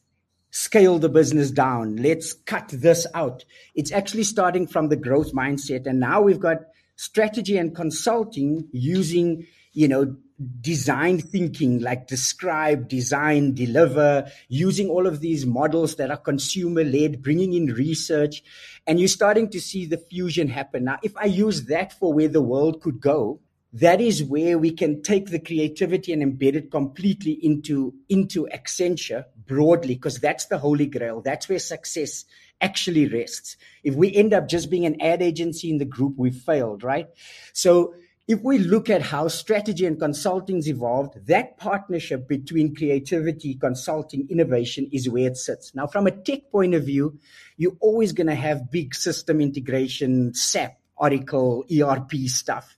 scale 0.50 0.98
the 0.98 1.08
business 1.08 1.50
down. 1.50 1.96
Let's 1.96 2.32
cut 2.32 2.68
this 2.68 3.06
out. 3.14 3.44
It's 3.74 3.92
actually 3.92 4.24
starting 4.24 4.66
from 4.66 4.88
the 4.88 4.96
growth 4.96 5.32
mindset. 5.32 5.86
And 5.86 6.00
now 6.00 6.22
we've 6.22 6.40
got 6.40 6.58
strategy 6.96 7.58
and 7.58 7.74
consulting 7.74 8.66
using, 8.72 9.46
you 9.72 9.86
know, 9.86 10.16
design 10.60 11.18
thinking, 11.18 11.80
like 11.80 12.06
describe, 12.06 12.88
design, 12.88 13.54
deliver, 13.54 14.30
using 14.48 14.88
all 14.88 15.06
of 15.06 15.20
these 15.20 15.46
models 15.46 15.96
that 15.96 16.10
are 16.10 16.16
consumer 16.16 16.84
led, 16.84 17.22
bringing 17.22 17.54
in 17.54 17.66
research, 17.66 18.42
and 18.86 18.98
you're 18.98 19.08
starting 19.08 19.48
to 19.50 19.60
see 19.60 19.86
the 19.86 19.96
fusion 19.96 20.48
happen. 20.48 20.84
Now, 20.84 20.98
if 21.02 21.16
I 21.16 21.24
use 21.24 21.64
that 21.64 21.92
for 21.98 22.12
where 22.12 22.28
the 22.28 22.42
world 22.42 22.82
could 22.82 23.00
go, 23.00 23.40
that 23.72 24.00
is 24.00 24.22
where 24.22 24.58
we 24.58 24.70
can 24.70 25.02
take 25.02 25.30
the 25.30 25.38
creativity 25.38 26.12
and 26.12 26.22
embed 26.22 26.54
it 26.54 26.70
completely 26.70 27.32
into, 27.32 27.94
into 28.08 28.48
Accenture, 28.54 29.24
broadly 29.46 29.94
because 29.94 30.18
that's 30.18 30.46
the 30.46 30.58
holy 30.58 30.86
grail. 30.86 31.20
That's 31.20 31.48
where 31.48 31.58
success 31.58 32.24
actually 32.60 33.06
rests. 33.06 33.56
If 33.82 33.94
we 33.94 34.14
end 34.14 34.32
up 34.32 34.48
just 34.48 34.70
being 34.70 34.86
an 34.86 35.00
ad 35.00 35.20
agency 35.20 35.70
in 35.70 35.78
the 35.78 35.84
group, 35.84 36.14
we've 36.16 36.36
failed, 36.36 36.84
right? 36.84 37.08
So 37.52 37.94
if 38.28 38.40
we 38.42 38.58
look 38.58 38.90
at 38.90 39.02
how 39.02 39.28
strategy 39.28 39.86
and 39.86 40.00
consulting's 40.00 40.68
evolved, 40.68 41.26
that 41.26 41.58
partnership 41.58 42.26
between 42.26 42.74
creativity, 42.74 43.54
consulting, 43.54 44.26
innovation 44.28 44.88
is 44.92 45.08
where 45.08 45.28
it 45.28 45.36
sits. 45.36 45.74
Now, 45.74 45.86
from 45.86 46.08
a 46.08 46.10
tech 46.10 46.50
point 46.50 46.74
of 46.74 46.84
view, 46.84 47.18
you're 47.56 47.76
always 47.80 48.12
going 48.12 48.26
to 48.26 48.34
have 48.34 48.70
big 48.70 48.94
system 48.96 49.40
integration, 49.40 50.34
SAP, 50.34 50.76
Oracle, 50.96 51.64
ERP 51.70 52.12
stuff. 52.26 52.76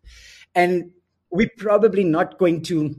And 0.55 0.91
we're 1.31 1.51
probably 1.57 2.05
not 2.05 2.39
going 2.39 2.63
to 2.65 2.97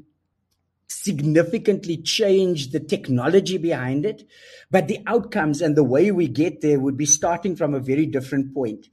significantly 0.87 1.97
change 1.97 2.71
the 2.71 2.79
technology 2.79 3.57
behind 3.57 4.07
it, 4.07 4.27
but 4.71 4.87
the 4.87 4.99
outcomes 5.05 5.61
and 5.61 5.75
the 5.75 5.83
way 5.83 6.11
we 6.11 6.27
get 6.27 6.61
there 6.61 6.79
would 6.79 6.97
be 6.97 7.05
starting 7.05 7.55
from 7.55 7.75
a 7.75 7.79
very 7.79 8.07
different 8.07 8.55
point. 8.55 8.87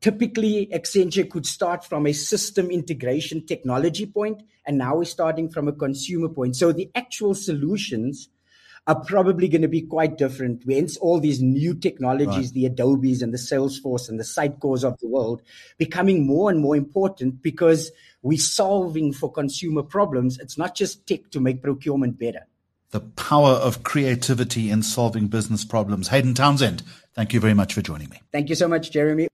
Typically, 0.00 0.68
Accenture 0.72 1.28
could 1.30 1.46
start 1.46 1.84
from 1.84 2.06
a 2.06 2.12
system 2.12 2.70
integration 2.70 3.46
technology 3.46 4.06
point, 4.06 4.42
and 4.66 4.76
now 4.76 4.96
we're 4.96 5.04
starting 5.04 5.48
from 5.48 5.68
a 5.68 5.72
consumer 5.72 6.28
point. 6.28 6.56
So 6.56 6.72
the 6.72 6.90
actual 6.96 7.34
solutions 7.34 8.28
are 8.88 8.98
probably 8.98 9.48
going 9.48 9.62
to 9.62 9.68
be 9.68 9.82
quite 9.82 10.18
different. 10.18 10.64
Hence, 10.68 10.96
all 10.96 11.20
these 11.20 11.40
new 11.40 11.74
technologies, 11.74 12.46
right. 12.46 12.52
the 12.54 12.64
Adobes 12.64 13.22
and 13.22 13.32
the 13.32 13.38
Salesforce 13.38 14.08
and 14.08 14.18
the 14.18 14.24
Sitecores 14.24 14.82
of 14.82 14.98
the 14.98 15.06
world, 15.06 15.42
becoming 15.76 16.26
more 16.26 16.50
and 16.50 16.60
more 16.60 16.74
important 16.74 17.42
because 17.42 17.92
we're 18.22 18.38
solving 18.38 19.12
for 19.12 19.30
consumer 19.30 19.82
problems. 19.82 20.38
It's 20.38 20.58
not 20.58 20.74
just 20.74 21.06
tech 21.06 21.30
to 21.30 21.40
make 21.40 21.62
procurement 21.62 22.18
better. 22.18 22.46
The 22.90 23.00
power 23.00 23.50
of 23.50 23.82
creativity 23.82 24.70
in 24.70 24.82
solving 24.82 25.28
business 25.28 25.64
problems. 25.64 26.08
Hayden 26.08 26.32
Townsend, 26.32 26.82
thank 27.14 27.34
you 27.34 27.40
very 27.40 27.52
much 27.52 27.74
for 27.74 27.82
joining 27.82 28.08
me. 28.08 28.22
Thank 28.32 28.48
you 28.48 28.54
so 28.54 28.66
much, 28.66 28.90
Jeremy. 28.90 29.28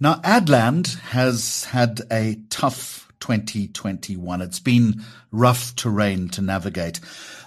Now, 0.00 0.14
Adland 0.22 0.98
has 1.00 1.64
had 1.64 2.02
a 2.12 2.36
tough 2.50 3.12
2021. 3.20 4.42
It's 4.42 4.60
been 4.60 5.02
rough 5.32 5.74
terrain 5.76 6.28
to 6.28 6.42
navigate. 6.42 7.00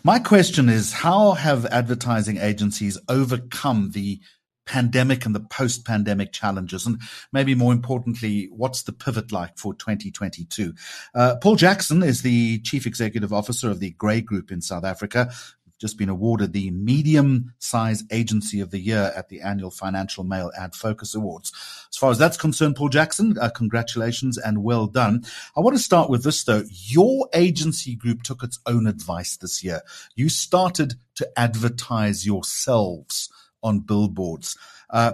My 0.04 0.20
question 0.20 0.70
is, 0.70 0.92
how 0.92 1.34
have 1.34 1.66
advertising 1.68 2.38
agencies 2.38 2.98
overcome 3.08 3.92
the 3.92 4.20
pandemic 4.68 5.26
and 5.26 5.34
the 5.34 5.40
post 5.40 5.86
pandemic 5.86 6.32
challenges? 6.32 6.86
And 6.86 7.02
maybe 7.32 7.56
more 7.56 7.74
importantly, 7.74 8.50
what's 8.52 8.84
the 8.84 8.94
pivot 8.94 9.32
like 9.32 9.58
for 9.58 9.74
2022? 9.74 10.74
Uh, 11.16 11.36
Paul 11.42 11.56
Jackson 11.56 12.04
is 12.04 12.22
the 12.22 12.60
chief 12.60 12.86
executive 12.86 13.34
officer 13.34 13.72
of 13.72 13.80
the 13.80 13.92
Grey 13.92 14.22
Group 14.22 14.52
in 14.52 14.62
South 14.62 14.84
Africa 14.84 15.32
just 15.80 15.98
been 15.98 16.10
awarded 16.10 16.54
the 16.54 16.72
Medium 16.72 17.54
Size 17.60 18.04
Agency 18.12 18.60
of 18.60 18.72
the 18.72 18.80
Year 18.80 19.12
at 19.16 19.30
the 19.30 19.42
annual 19.42 19.70
Financial 19.70 20.24
Mail 20.24 20.52
Ad 20.58 20.74
Focus 20.76 21.14
Awards. 21.14 21.52
As 21.92 21.98
far 21.98 22.12
as 22.12 22.18
that's 22.18 22.38
concerned, 22.38 22.76
Paul 22.76 22.90
Jackson, 22.90 23.38
uh, 23.40 23.50
congratulations 23.50 24.38
and 24.38 24.64
well 24.64 24.88
done. 24.88 25.24
I 25.56 25.60
want 25.60 25.76
to 25.76 25.84
start 25.84 26.10
with 26.10 26.24
this 26.24 26.44
though. 26.44 26.64
Your 26.70 27.30
agency 27.34 27.96
group 27.96 28.24
took 28.24 28.44
its 28.44 28.60
own 28.66 28.88
advice 28.88 29.38
this 29.38 29.64
year. 29.64 29.82
You 30.16 30.30
started 30.30 30.96
to 31.16 31.40
advertise 31.40 32.26
yourselves 32.26 33.30
on 33.64 33.80
billboards, 33.80 34.58
uh, 34.90 35.14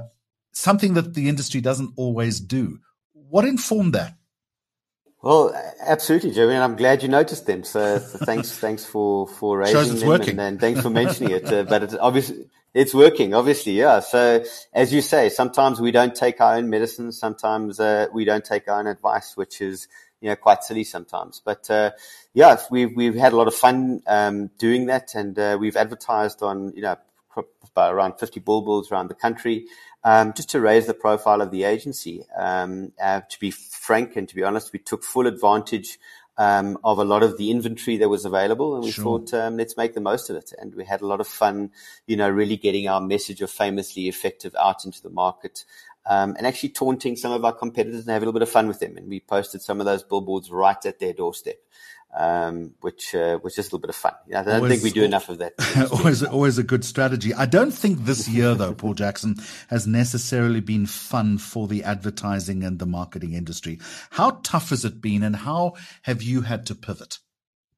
something 0.51 0.93
that 0.93 1.13
the 1.13 1.29
industry 1.29 1.61
doesn't 1.61 1.93
always 1.95 2.39
do. 2.39 2.79
What 3.13 3.45
informed 3.45 3.93
that? 3.93 4.15
Well, 5.21 5.55
absolutely, 5.79 6.31
Jeremy, 6.31 6.55
and 6.55 6.63
I'm 6.63 6.75
glad 6.75 7.01
you 7.01 7.07
noticed 7.07 7.45
them. 7.45 7.63
So, 7.63 7.97
so 7.99 8.17
thanks, 8.25 8.51
thanks 8.59 8.85
for 8.85 9.25
for 9.27 9.59
raising 9.59 9.99
them, 9.99 10.21
and, 10.21 10.39
and, 10.39 10.59
thanks 10.59 10.81
for 10.81 10.89
mentioning 10.89 11.31
it. 11.31 11.43
Uh, 11.53 11.63
but 11.63 11.83
it's 11.83 11.95
obviously 11.95 12.45
it's 12.73 12.93
working, 12.93 13.33
obviously, 13.33 13.73
yeah. 13.73 13.99
So, 13.99 14.43
as 14.73 14.91
you 14.91 15.01
say, 15.01 15.29
sometimes 15.29 15.79
we 15.79 15.91
don't 15.91 16.15
take 16.15 16.41
our 16.41 16.55
own 16.55 16.69
medicine. 16.69 17.11
Sometimes 17.11 17.79
uh, 17.79 18.07
we 18.13 18.25
don't 18.25 18.43
take 18.43 18.67
our 18.67 18.79
own 18.79 18.87
advice, 18.87 19.37
which 19.37 19.61
is 19.61 19.87
you 20.19 20.29
know 20.29 20.35
quite 20.35 20.63
silly 20.63 20.83
sometimes. 20.83 21.41
But 21.43 21.69
uh, 21.69 21.91
yeah, 22.33 22.57
we've 22.71 22.95
we've 22.95 23.15
had 23.15 23.33
a 23.33 23.35
lot 23.35 23.47
of 23.47 23.53
fun 23.53 24.01
um, 24.07 24.49
doing 24.57 24.87
that, 24.87 25.15
and 25.15 25.37
uh, 25.37 25.57
we've 25.59 25.77
advertised 25.77 26.41
on 26.41 26.73
you 26.75 26.81
know 26.81 26.97
around 27.77 28.19
50 28.19 28.39
billboards 28.39 28.91
around 28.91 29.09
the 29.09 29.15
country 29.15 29.65
um, 30.03 30.34
just 30.34 30.49
to 30.49 30.59
raise 30.59 30.86
the 30.86 30.93
profile 30.93 31.41
of 31.41 31.51
the 31.51 31.63
agency. 31.63 32.23
Um, 32.38 32.91
uh, 33.01 33.21
to 33.29 33.39
be 33.39 33.51
frank 33.51 34.15
and 34.15 34.27
to 34.27 34.36
be 34.36 34.43
honest, 34.43 34.73
we 34.73 34.79
took 34.79 35.03
full 35.03 35.27
advantage 35.27 35.97
um, 36.38 36.77
of 36.84 36.97
a 36.97 37.03
lot 37.03 37.23
of 37.23 37.38
the 37.38 37.51
inventory 37.51 37.97
that 37.97 38.09
was 38.09 38.25
available, 38.25 38.75
and 38.75 38.84
we 38.84 38.91
sure. 38.91 39.03
thought, 39.03 39.34
um, 39.36 39.57
let's 39.57 39.77
make 39.77 39.93
the 39.93 40.01
most 40.01 40.29
of 40.29 40.36
it. 40.36 40.51
And 40.57 40.73
we 40.73 40.84
had 40.84 41.01
a 41.01 41.05
lot 41.05 41.21
of 41.21 41.27
fun, 41.27 41.71
you 42.07 42.17
know, 42.17 42.29
really 42.29 42.57
getting 42.57 42.88
our 42.88 43.01
message 43.01 43.41
of 43.41 43.51
famously 43.51 44.07
effective 44.07 44.55
out 44.59 44.86
into 44.86 45.01
the 45.01 45.11
market. 45.11 45.65
Um, 46.05 46.36
and 46.38 46.45
actually 46.45 46.69
taunting 46.69 47.15
some 47.15 47.31
of 47.31 47.45
our 47.45 47.53
competitors 47.53 48.01
and 48.01 48.09
have 48.09 48.21
a 48.21 48.25
little 48.25 48.34
bit 48.34 48.41
of 48.41 48.49
fun 48.49 48.67
with 48.67 48.81
them. 48.81 48.97
And 48.97 49.07
we 49.07 49.21
posted 49.21 49.61
some 49.61 49.79
of 49.79 49.86
those 49.86 50.03
billboards 50.03 50.51
right 50.51 50.86
at 50.86 50.99
their 50.99 51.13
doorstep 51.13 51.59
um, 52.16 52.74
which 52.82 53.16
uh, 53.16 53.38
which 53.39 53.57
is 53.57 53.66
a 53.66 53.68
little 53.68 53.80
bit 53.80 53.89
of 53.89 53.95
fun. 53.95 54.14
I 54.28 54.43
don't 54.43 54.55
always, 54.55 54.72
think 54.72 54.84
we 54.84 54.91
do 54.91 55.03
enough 55.03 55.30
of 55.30 55.39
that. 55.39 55.53
always, 55.91 56.24
always 56.24 56.57
a 56.57 56.64
good 56.64 56.86
strategy. 56.86 57.34
I 57.34 57.45
don't 57.45 57.72
think 57.72 57.99
this 57.99 58.28
year, 58.38 58.55
though, 58.55 58.74
Paul 58.74 58.93
Jackson, 58.93 59.36
has 59.70 59.88
necessarily 59.88 60.59
been 60.59 60.86
fun 60.86 61.38
for 61.38 61.68
the 61.68 61.84
advertising 61.84 62.64
and 62.64 62.80
the 62.80 62.86
marketing 62.86 63.34
industry. 63.34 63.80
How 64.11 64.39
tough 64.43 64.70
has 64.70 64.86
it 64.86 65.01
been, 65.01 65.24
and 65.24 65.36
how 65.36 65.74
have 66.03 66.22
you 66.22 66.41
had 66.41 66.66
to 66.68 66.76
pivot? 66.76 67.20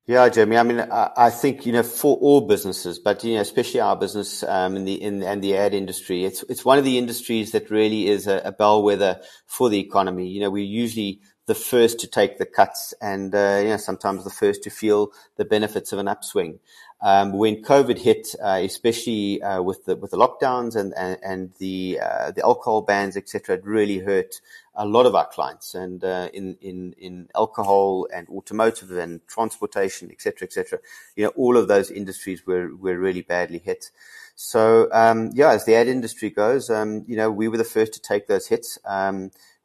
Yeah, 0.07 0.29
Jeremy. 0.29 0.57
I 0.57 0.63
mean, 0.63 0.79
I, 0.79 1.09
I 1.17 1.29
think 1.31 1.65
you 1.65 1.73
know 1.73 1.81
for 1.81 2.15
all 2.17 2.41
businesses, 2.41 2.99
but 2.99 3.23
you 3.23 3.35
know, 3.35 3.41
especially 3.41 3.79
our 3.79 3.95
business 3.95 4.43
um, 4.43 4.75
in 4.75 4.85
the 4.85 5.01
in 5.01 5.23
and 5.23 5.43
the 5.43 5.57
ad 5.57 5.73
industry, 5.73 6.25
it's 6.25 6.43
it's 6.43 6.63
one 6.63 6.77
of 6.77 6.85
the 6.85 6.99
industries 6.99 7.51
that 7.51 7.71
really 7.71 8.07
is 8.07 8.27
a, 8.27 8.39
a 8.45 8.51
bellwether 8.51 9.19
for 9.47 9.69
the 9.69 9.79
economy. 9.79 10.27
You 10.27 10.41
know, 10.41 10.51
we 10.51 10.61
usually 10.61 11.21
the 11.47 11.55
first 11.55 11.99
to 11.99 12.07
take 12.07 12.37
the 12.37 12.45
cuts 12.45 12.93
and 13.01 13.33
uh, 13.35 13.59
you 13.61 13.69
know 13.69 13.77
sometimes 13.77 14.23
the 14.23 14.29
first 14.29 14.63
to 14.63 14.69
feel 14.69 15.11
the 15.37 15.45
benefits 15.45 15.93
of 15.93 15.99
an 15.99 16.07
upswing. 16.07 16.59
Um, 17.01 17.33
when 17.33 17.61
COVID 17.61 17.99
hit, 17.99 18.33
uh, 18.41 18.61
especially 18.63 19.41
uh, 19.41 19.61
with 19.61 19.85
the 19.85 19.95
with 19.95 20.11
the 20.11 20.17
lockdowns 20.17 20.75
and 20.75 20.93
and, 20.97 21.19
and 21.23 21.51
the 21.59 21.99
uh, 22.01 22.31
the 22.31 22.43
alcohol 22.43 22.81
bans, 22.81 23.15
etc., 23.15 23.57
it 23.57 23.65
really 23.65 23.99
hurt 23.99 24.41
a 24.73 24.85
lot 24.85 25.05
of 25.05 25.13
our 25.13 25.27
clients. 25.27 25.75
And 25.75 26.03
uh, 26.03 26.29
in 26.33 26.57
in 26.61 26.95
in 26.97 27.29
alcohol 27.35 28.07
and 28.13 28.27
automotive 28.29 28.91
and 28.91 29.21
transportation, 29.27 30.09
etc., 30.09 30.47
etc., 30.47 30.79
you 31.15 31.25
know, 31.25 31.31
all 31.35 31.57
of 31.57 31.67
those 31.67 31.91
industries 31.91 32.47
were 32.47 32.75
were 32.75 32.97
really 32.97 33.21
badly 33.21 33.59
hit. 33.59 33.91
So 34.35 34.89
um, 34.91 35.31
yeah, 35.33 35.51
as 35.51 35.65
the 35.65 35.75
ad 35.75 35.87
industry 35.87 36.29
goes, 36.29 36.69
um, 36.69 37.03
you 37.07 37.17
know, 37.17 37.29
we 37.29 37.49
were 37.49 37.57
the 37.57 37.63
first 37.63 37.93
to 37.93 38.01
take 38.01 38.27
those 38.27 38.47
hits. 38.47 38.79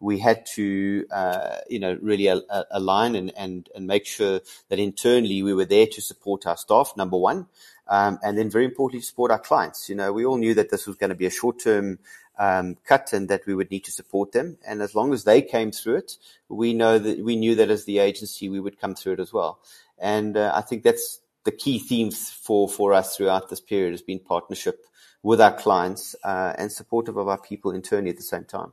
We 0.01 0.19
had 0.19 0.47
to, 0.55 1.07
uh, 1.11 1.57
you 1.69 1.79
know, 1.79 1.99
really 2.01 2.27
align 2.71 3.15
and, 3.15 3.33
and, 3.37 3.69
and 3.75 3.87
make 3.87 4.07
sure 4.07 4.41
that 4.69 4.79
internally 4.79 5.43
we 5.43 5.55
were 5.55 5.67
there 5.67 5.87
to 5.87 6.01
support 6.01 6.47
our 6.47 6.57
staff, 6.57 6.95
number 6.97 7.19
one. 7.19 7.47
Um, 7.87 8.19
and 8.23 8.39
then 8.39 8.51
very 8.51 8.65
importantly, 8.65 9.03
support 9.03 9.31
our 9.31 9.39
clients. 9.39 9.89
You 9.89 9.97
know, 9.97 10.13
we 10.13 10.25
all 10.25 10.39
knew 10.39 10.55
that 10.55 10.71
this 10.71 10.87
was 10.87 10.97
going 10.97 11.11
to 11.11 11.17
be 11.17 11.27
a 11.27 11.31
short 11.31 11.59
term 11.61 11.99
um, 12.39 12.77
cut 12.85 13.13
and 13.13 13.29
that 13.29 13.47
we 13.47 13.55
would 13.55 13.71
need 13.71 13.85
to 13.85 13.93
support 13.93 14.33
them. 14.33 14.57
And 14.67 14.81
as 14.81 14.95
long 14.95 15.13
as 15.13 15.25
they 15.25 15.43
came 15.43 15.73
through 15.73 15.97
it, 15.97 16.17
we 16.49 16.73
know 16.73 16.99
that 16.99 17.23
we 17.23 17.37
knew 17.37 17.55
that 17.57 17.71
as 17.71 17.85
the 17.85 17.99
agency, 17.99 18.49
we 18.49 18.61
would 18.61 18.81
come 18.81 18.95
through 18.95 19.15
it 19.15 19.21
as 19.21 19.33
well. 19.33 19.61
And 19.99 20.37
uh, 20.37 20.53
I 20.55 20.63
think 20.63 20.83
that's 20.83 21.21
the 21.45 21.53
key 21.53 21.79
themes 21.79 22.31
for, 22.31 22.69
for 22.69 22.95
us 22.95 23.17
throughout 23.17 23.51
this 23.51 23.61
period 23.61 23.93
has 23.93 24.03
been 24.03 24.19
partnership 24.19 24.87
with 25.23 25.41
our 25.41 25.53
clients 25.53 26.17
uh, 26.25 26.55
and 26.57 26.73
supportive 26.73 27.17
of 27.17 27.29
our 27.29 27.39
people 27.39 27.73
internally 27.73 28.11
at 28.11 28.17
the 28.17 28.23
same 28.23 28.45
time 28.45 28.73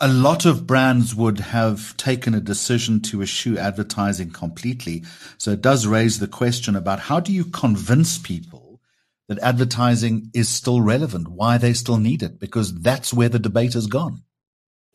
a 0.00 0.08
lot 0.08 0.46
of 0.46 0.66
brands 0.66 1.14
would 1.14 1.40
have 1.40 1.96
taken 1.96 2.34
a 2.34 2.40
decision 2.40 3.00
to 3.00 3.20
eschew 3.20 3.58
advertising 3.58 4.30
completely. 4.30 5.02
So 5.38 5.50
it 5.50 5.60
does 5.60 5.86
raise 5.86 6.20
the 6.20 6.28
question 6.28 6.76
about 6.76 7.00
how 7.00 7.18
do 7.18 7.32
you 7.32 7.44
convince 7.44 8.16
people 8.16 8.80
that 9.26 9.40
advertising 9.40 10.30
is 10.32 10.48
still 10.48 10.80
relevant, 10.80 11.28
why 11.28 11.58
they 11.58 11.72
still 11.72 11.98
need 11.98 12.22
it, 12.22 12.38
because 12.38 12.72
that's 12.72 13.12
where 13.12 13.28
the 13.28 13.38
debate 13.38 13.74
has 13.74 13.86
gone. 13.86 14.22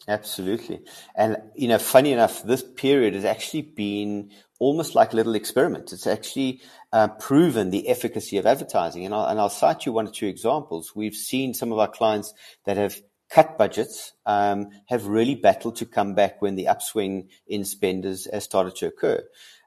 Absolutely. 0.08 0.82
And, 1.16 1.38
you 1.56 1.68
know, 1.68 1.78
funny 1.78 2.12
enough, 2.12 2.44
this 2.44 2.64
period 2.64 3.14
has 3.14 3.26
actually 3.26 3.62
been 3.62 4.32
almost 4.60 4.96
like 4.96 5.14
a 5.14 5.16
little 5.16 5.36
experiment. 5.36 5.94
It's 5.94 6.08
actually 6.08 6.62
uh, 6.92 7.10
proven 7.10 7.70
the 7.70 7.88
efficacy 7.90 8.38
of 8.38 8.46
advertising. 8.46 9.06
And 9.06 9.14
I'll, 9.14 9.26
and 9.28 9.40
I'll 9.40 9.50
cite 9.50 9.86
you 9.86 9.92
one 9.92 10.08
or 10.08 10.12
two 10.12 10.28
examples. 10.28 10.94
We've 10.96 11.16
seen 11.16 11.54
some 11.54 11.72
of 11.72 11.80
our 11.80 11.88
clients 11.88 12.34
that 12.66 12.78
have 12.78 13.02
cut 13.34 13.58
budgets 13.58 14.14
um, 14.28 14.70
have 14.86 15.08
really 15.08 15.34
battled 15.34 15.76
to 15.78 15.86
come 15.86 16.14
back 16.14 16.40
when 16.40 16.56
the 16.56 16.68
upswing 16.68 17.28
in 17.48 17.66
spenders 17.66 18.28
has 18.32 18.44
started 18.44 18.76
to 18.76 18.86
occur. 18.86 19.24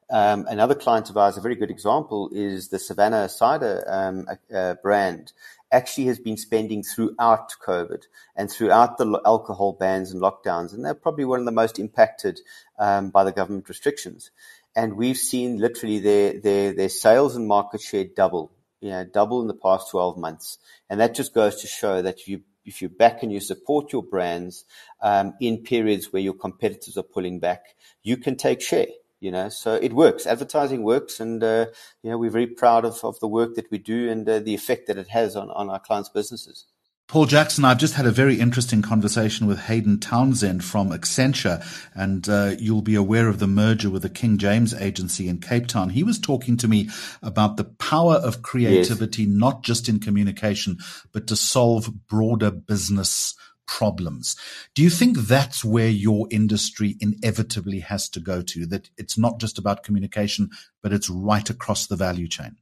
Um, 0.09 0.47
another 0.49 0.77
client 0.77 1.11
of 1.11 1.17
ours, 1.17 1.37
a 1.37 1.41
very 1.41 1.57
good 1.57 1.71
example, 1.71 2.31
is 2.33 2.69
the 2.69 2.79
Savanna 2.79 3.29
cider 3.29 3.85
um, 3.89 4.29
uh, 4.55 4.75
brand. 4.75 5.33
Actually, 5.73 6.07
has 6.07 6.21
been 6.21 6.37
spending 6.37 6.85
throughout 6.85 7.51
COVID 7.67 8.05
and 8.37 8.49
throughout 8.49 8.99
the 8.99 9.21
alcohol 9.27 9.73
bans 9.73 10.13
and 10.13 10.23
lockdowns, 10.23 10.73
and 10.73 10.85
they're 10.85 10.95
probably 10.95 11.25
one 11.25 11.41
of 11.41 11.45
the 11.45 11.51
most 11.51 11.81
impacted 11.81 12.39
um, 12.79 13.11
by 13.11 13.25
the 13.25 13.33
government 13.33 13.69
restrictions. 13.69 14.31
and 14.77 14.97
we've 14.97 15.17
seen 15.17 15.59
literally 15.59 15.99
their 15.99 16.39
their 16.39 16.73
their 16.73 16.89
sales 16.89 17.35
and 17.35 17.49
market 17.49 17.81
share 17.81 18.05
double, 18.05 18.53
you 18.81 18.91
know, 18.91 19.05
double 19.05 19.41
in 19.41 19.49
the 19.49 19.55
past 19.55 19.91
12 19.91 20.19
months, 20.19 20.59
and 20.89 21.01
that 21.01 21.17
just 21.17 21.35
goes 21.35 21.61
to 21.63 21.67
show 21.67 22.01
that 22.03 22.29
you 22.29 22.43
if 22.67 22.83
you 22.83 22.89
back 22.89 23.23
and 23.23 23.33
you 23.33 23.41
support 23.41 23.93
your 23.93 24.03
brands 24.03 24.65
um, 25.01 25.35
in 25.41 25.63
periods 25.63 26.13
where 26.13 26.23
your 26.23 26.35
competitors 26.35 26.97
are 26.97 27.03
pulling 27.03 27.39
back, 27.39 27.77
you 28.03 28.17
can 28.17 28.37
take 28.37 28.61
share. 28.61 28.89
You 29.19 29.31
know, 29.31 29.49
so 29.49 29.75
it 29.75 29.95
works. 29.95 30.27
Advertising 30.27 30.83
works, 30.83 31.21
and 31.21 31.43
uh, 31.43 31.67
you 32.03 32.11
know 32.11 32.19
we're 32.19 32.31
very 32.31 32.47
proud 32.47 32.85
of, 32.85 33.03
of 33.03 33.19
the 33.21 33.29
work 33.29 33.55
that 33.55 33.71
we 33.71 33.79
do 33.79 34.11
and 34.11 34.29
uh, 34.29 34.41
the 34.41 34.55
effect 34.55 34.89
that 34.89 34.99
it 34.99 35.09
has 35.09 35.37
on, 35.37 35.51
on 35.51 35.71
our 35.71 35.81
clients' 35.81 36.11
businesses. 36.11 36.67
Paul 37.09 37.27
Jackson, 37.27 37.65
I've 37.65 37.79
just 37.79 37.95
had 37.95 38.05
a 38.05 38.11
very 38.11 38.41
interesting 38.41 38.83
conversation 38.83 39.47
with 39.47 39.61
Hayden 39.61 40.01
Townsend 40.01 40.65
from 40.65 40.91
Accenture, 40.91 41.65
and 41.95 42.29
uh, 42.29 42.57
you'll 42.59 42.83
be 42.83 42.97
aware 42.97 43.29
of 43.29 43.39
the 43.39 43.47
merger 43.47 43.89
with 43.89 44.03
the 44.03 44.09
King 44.09 44.39
James 44.39 44.75
Agency 44.75 45.29
in 45.29 45.39
Cape 45.39 45.69
Town. 45.69 45.91
He 45.91 46.03
was 46.03 46.19
talking 46.19 46.57
to 46.57 46.67
me 46.67 46.91
about 47.23 47.59
the 47.59 47.65
power 47.65 48.15
of 48.15 48.43
creativity, 48.43 49.23
yes. 49.23 49.31
not 49.31 49.63
just 49.63 49.89
in 49.89 50.01
communication, 50.01 50.79
but 51.13 51.29
to 51.29 51.37
solve 51.37 52.09
broader 52.09 52.51
business 52.51 53.37
problems. 53.69 54.35
Do 54.75 54.83
you 54.83 54.91
think 54.91 55.17
that's 55.17 55.65
where 55.65 55.89
your 55.89 56.27
industry 56.33 56.97
inevitably 56.99 57.81
has 57.81 58.09
to 58.11 58.21
go 58.21 58.43
to? 58.43 58.67
That 58.67 58.91
it's 58.99 59.17
not 59.17 59.39
just 59.39 59.59
about 59.59 59.85
communication, 59.85 60.51
but 60.83 60.93
it's 60.93 61.09
right 61.09 61.49
across 61.49 61.87
the 61.87 61.97
value 61.97 62.27
chain? 62.27 62.57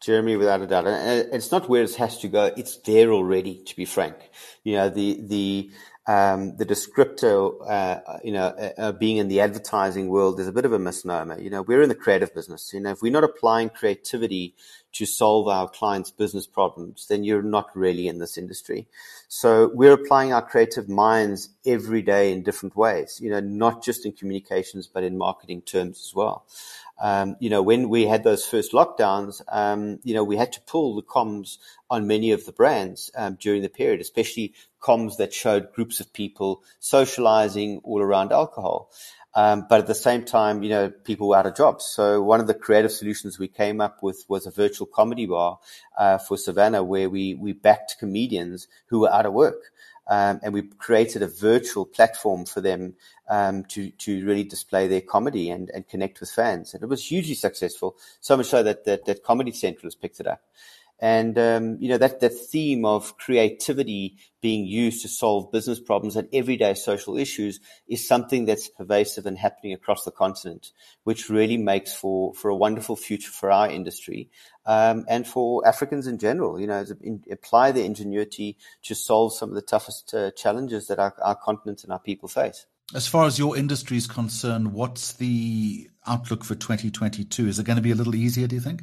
Jeremy, 0.00 0.36
without 0.36 0.60
a 0.62 0.66
doubt, 0.66 0.86
and 0.86 1.28
it's 1.32 1.50
not 1.50 1.68
where 1.68 1.82
it 1.82 1.94
has 1.96 2.18
to 2.18 2.28
go; 2.28 2.52
it's 2.56 2.76
there 2.78 3.12
already. 3.12 3.62
To 3.64 3.76
be 3.76 3.84
frank, 3.84 4.16
you 4.62 4.74
know 4.74 4.88
the 4.88 5.20
the 5.22 5.70
um, 6.06 6.56
the 6.56 6.64
descriptor, 6.64 7.56
uh, 7.68 8.18
you 8.22 8.30
know, 8.30 8.46
uh, 8.46 8.70
uh, 8.78 8.92
being 8.92 9.16
in 9.16 9.26
the 9.26 9.40
advertising 9.40 10.08
world 10.08 10.38
is 10.38 10.46
a 10.46 10.52
bit 10.52 10.64
of 10.64 10.72
a 10.72 10.78
misnomer. 10.78 11.40
You 11.40 11.50
know, 11.50 11.62
we're 11.62 11.82
in 11.82 11.88
the 11.88 11.96
creative 11.96 12.32
business. 12.32 12.70
You 12.72 12.80
know, 12.80 12.90
if 12.90 13.02
we're 13.02 13.10
not 13.12 13.24
applying 13.24 13.70
creativity 13.70 14.54
to 14.92 15.04
solve 15.04 15.48
our 15.48 15.68
clients' 15.68 16.12
business 16.12 16.46
problems, 16.46 17.06
then 17.08 17.24
you're 17.24 17.42
not 17.42 17.74
really 17.74 18.06
in 18.06 18.18
this 18.18 18.38
industry. 18.38 18.86
So 19.26 19.70
we're 19.74 19.92
applying 19.92 20.32
our 20.32 20.42
creative 20.42 20.88
minds 20.88 21.48
every 21.66 22.02
day 22.02 22.32
in 22.32 22.44
different 22.44 22.76
ways. 22.76 23.18
You 23.20 23.30
know, 23.30 23.40
not 23.40 23.82
just 23.82 24.06
in 24.06 24.12
communications, 24.12 24.86
but 24.86 25.02
in 25.02 25.18
marketing 25.18 25.62
terms 25.62 26.06
as 26.08 26.14
well. 26.14 26.46
Um, 26.98 27.36
you 27.40 27.50
know, 27.50 27.62
when 27.62 27.88
we 27.88 28.06
had 28.06 28.24
those 28.24 28.46
first 28.46 28.72
lockdowns, 28.72 29.42
um, 29.48 29.98
you 30.02 30.14
know, 30.14 30.24
we 30.24 30.36
had 30.36 30.52
to 30.52 30.60
pull 30.62 30.96
the 30.96 31.02
comms 31.02 31.58
on 31.90 32.06
many 32.06 32.32
of 32.32 32.46
the 32.46 32.52
brands 32.52 33.10
um, 33.16 33.36
during 33.40 33.62
the 33.62 33.68
period, 33.68 34.00
especially 34.00 34.54
comms 34.80 35.18
that 35.18 35.34
showed 35.34 35.72
groups 35.72 36.00
of 36.00 36.12
people 36.12 36.62
socializing 36.78 37.80
all 37.84 38.00
around 38.00 38.32
alcohol. 38.32 38.90
Um, 39.34 39.66
but 39.68 39.80
at 39.80 39.86
the 39.86 39.94
same 39.94 40.24
time, 40.24 40.62
you 40.62 40.70
know, 40.70 40.88
people 40.88 41.28
were 41.28 41.36
out 41.36 41.46
of 41.46 41.54
jobs. 41.54 41.84
So 41.84 42.22
one 42.22 42.40
of 42.40 42.46
the 42.46 42.54
creative 42.54 42.90
solutions 42.90 43.38
we 43.38 43.48
came 43.48 43.82
up 43.82 44.02
with 44.02 44.24
was 44.28 44.46
a 44.46 44.50
virtual 44.50 44.86
comedy 44.86 45.26
bar 45.26 45.58
uh, 45.98 46.16
for 46.16 46.38
Savanna, 46.38 46.82
where 46.82 47.10
we 47.10 47.34
we 47.34 47.52
backed 47.52 47.96
comedians 47.98 48.66
who 48.86 49.00
were 49.00 49.12
out 49.12 49.26
of 49.26 49.34
work. 49.34 49.72
Um, 50.08 50.40
and 50.42 50.54
we 50.54 50.62
created 50.62 51.22
a 51.22 51.26
virtual 51.26 51.84
platform 51.84 52.46
for 52.46 52.60
them 52.60 52.94
um, 53.28 53.64
to 53.64 53.90
to 53.90 54.24
really 54.24 54.44
display 54.44 54.86
their 54.86 55.00
comedy 55.00 55.50
and, 55.50 55.70
and 55.70 55.88
connect 55.88 56.20
with 56.20 56.30
fans. 56.30 56.74
And 56.74 56.82
it 56.82 56.88
was 56.88 57.06
hugely 57.06 57.34
successful, 57.34 57.96
so 58.20 58.36
much 58.36 58.46
so 58.46 58.62
that 58.62 58.84
that, 58.84 59.04
that 59.06 59.22
Comedy 59.22 59.52
Central 59.52 59.86
has 59.86 59.94
picked 59.94 60.20
it 60.20 60.26
up. 60.26 60.42
And 60.98 61.36
um, 61.38 61.76
you 61.78 61.90
know 61.90 61.98
that 61.98 62.20
that 62.20 62.30
theme 62.30 62.86
of 62.86 63.18
creativity 63.18 64.16
being 64.40 64.64
used 64.64 65.02
to 65.02 65.08
solve 65.08 65.52
business 65.52 65.78
problems 65.78 66.16
and 66.16 66.26
everyday 66.32 66.72
social 66.72 67.18
issues 67.18 67.60
is 67.86 68.08
something 68.08 68.46
that's 68.46 68.68
pervasive 68.68 69.26
and 69.26 69.36
happening 69.36 69.74
across 69.74 70.04
the 70.04 70.10
continent, 70.10 70.72
which 71.04 71.28
really 71.28 71.58
makes 71.58 71.94
for 71.94 72.32
for 72.32 72.48
a 72.48 72.56
wonderful 72.56 72.96
future 72.96 73.30
for 73.30 73.50
our 73.50 73.68
industry 73.70 74.30
um, 74.64 75.04
and 75.06 75.26
for 75.26 75.66
Africans 75.68 76.06
in 76.06 76.16
general. 76.16 76.58
You 76.58 76.66
know, 76.66 76.82
in, 77.02 77.22
apply 77.30 77.72
their 77.72 77.84
ingenuity 77.84 78.56
to 78.84 78.94
solve 78.94 79.34
some 79.34 79.50
of 79.50 79.54
the 79.54 79.60
toughest 79.60 80.14
uh, 80.14 80.30
challenges 80.30 80.86
that 80.86 80.98
our, 80.98 81.14
our 81.22 81.36
continent 81.36 81.84
and 81.84 81.92
our 81.92 82.00
people 82.00 82.28
face. 82.30 82.64
As 82.94 83.08
far 83.08 83.26
as 83.26 83.38
your 83.38 83.56
industry 83.56 83.96
is 83.96 84.06
concerned, 84.06 84.72
what's 84.72 85.12
the 85.14 85.90
outlook 86.06 86.44
for 86.44 86.54
2022? 86.54 87.48
Is 87.48 87.58
it 87.58 87.66
going 87.66 87.76
to 87.76 87.82
be 87.82 87.90
a 87.90 87.96
little 87.96 88.14
easier, 88.14 88.46
do 88.46 88.54
you 88.54 88.60
think? 88.60 88.82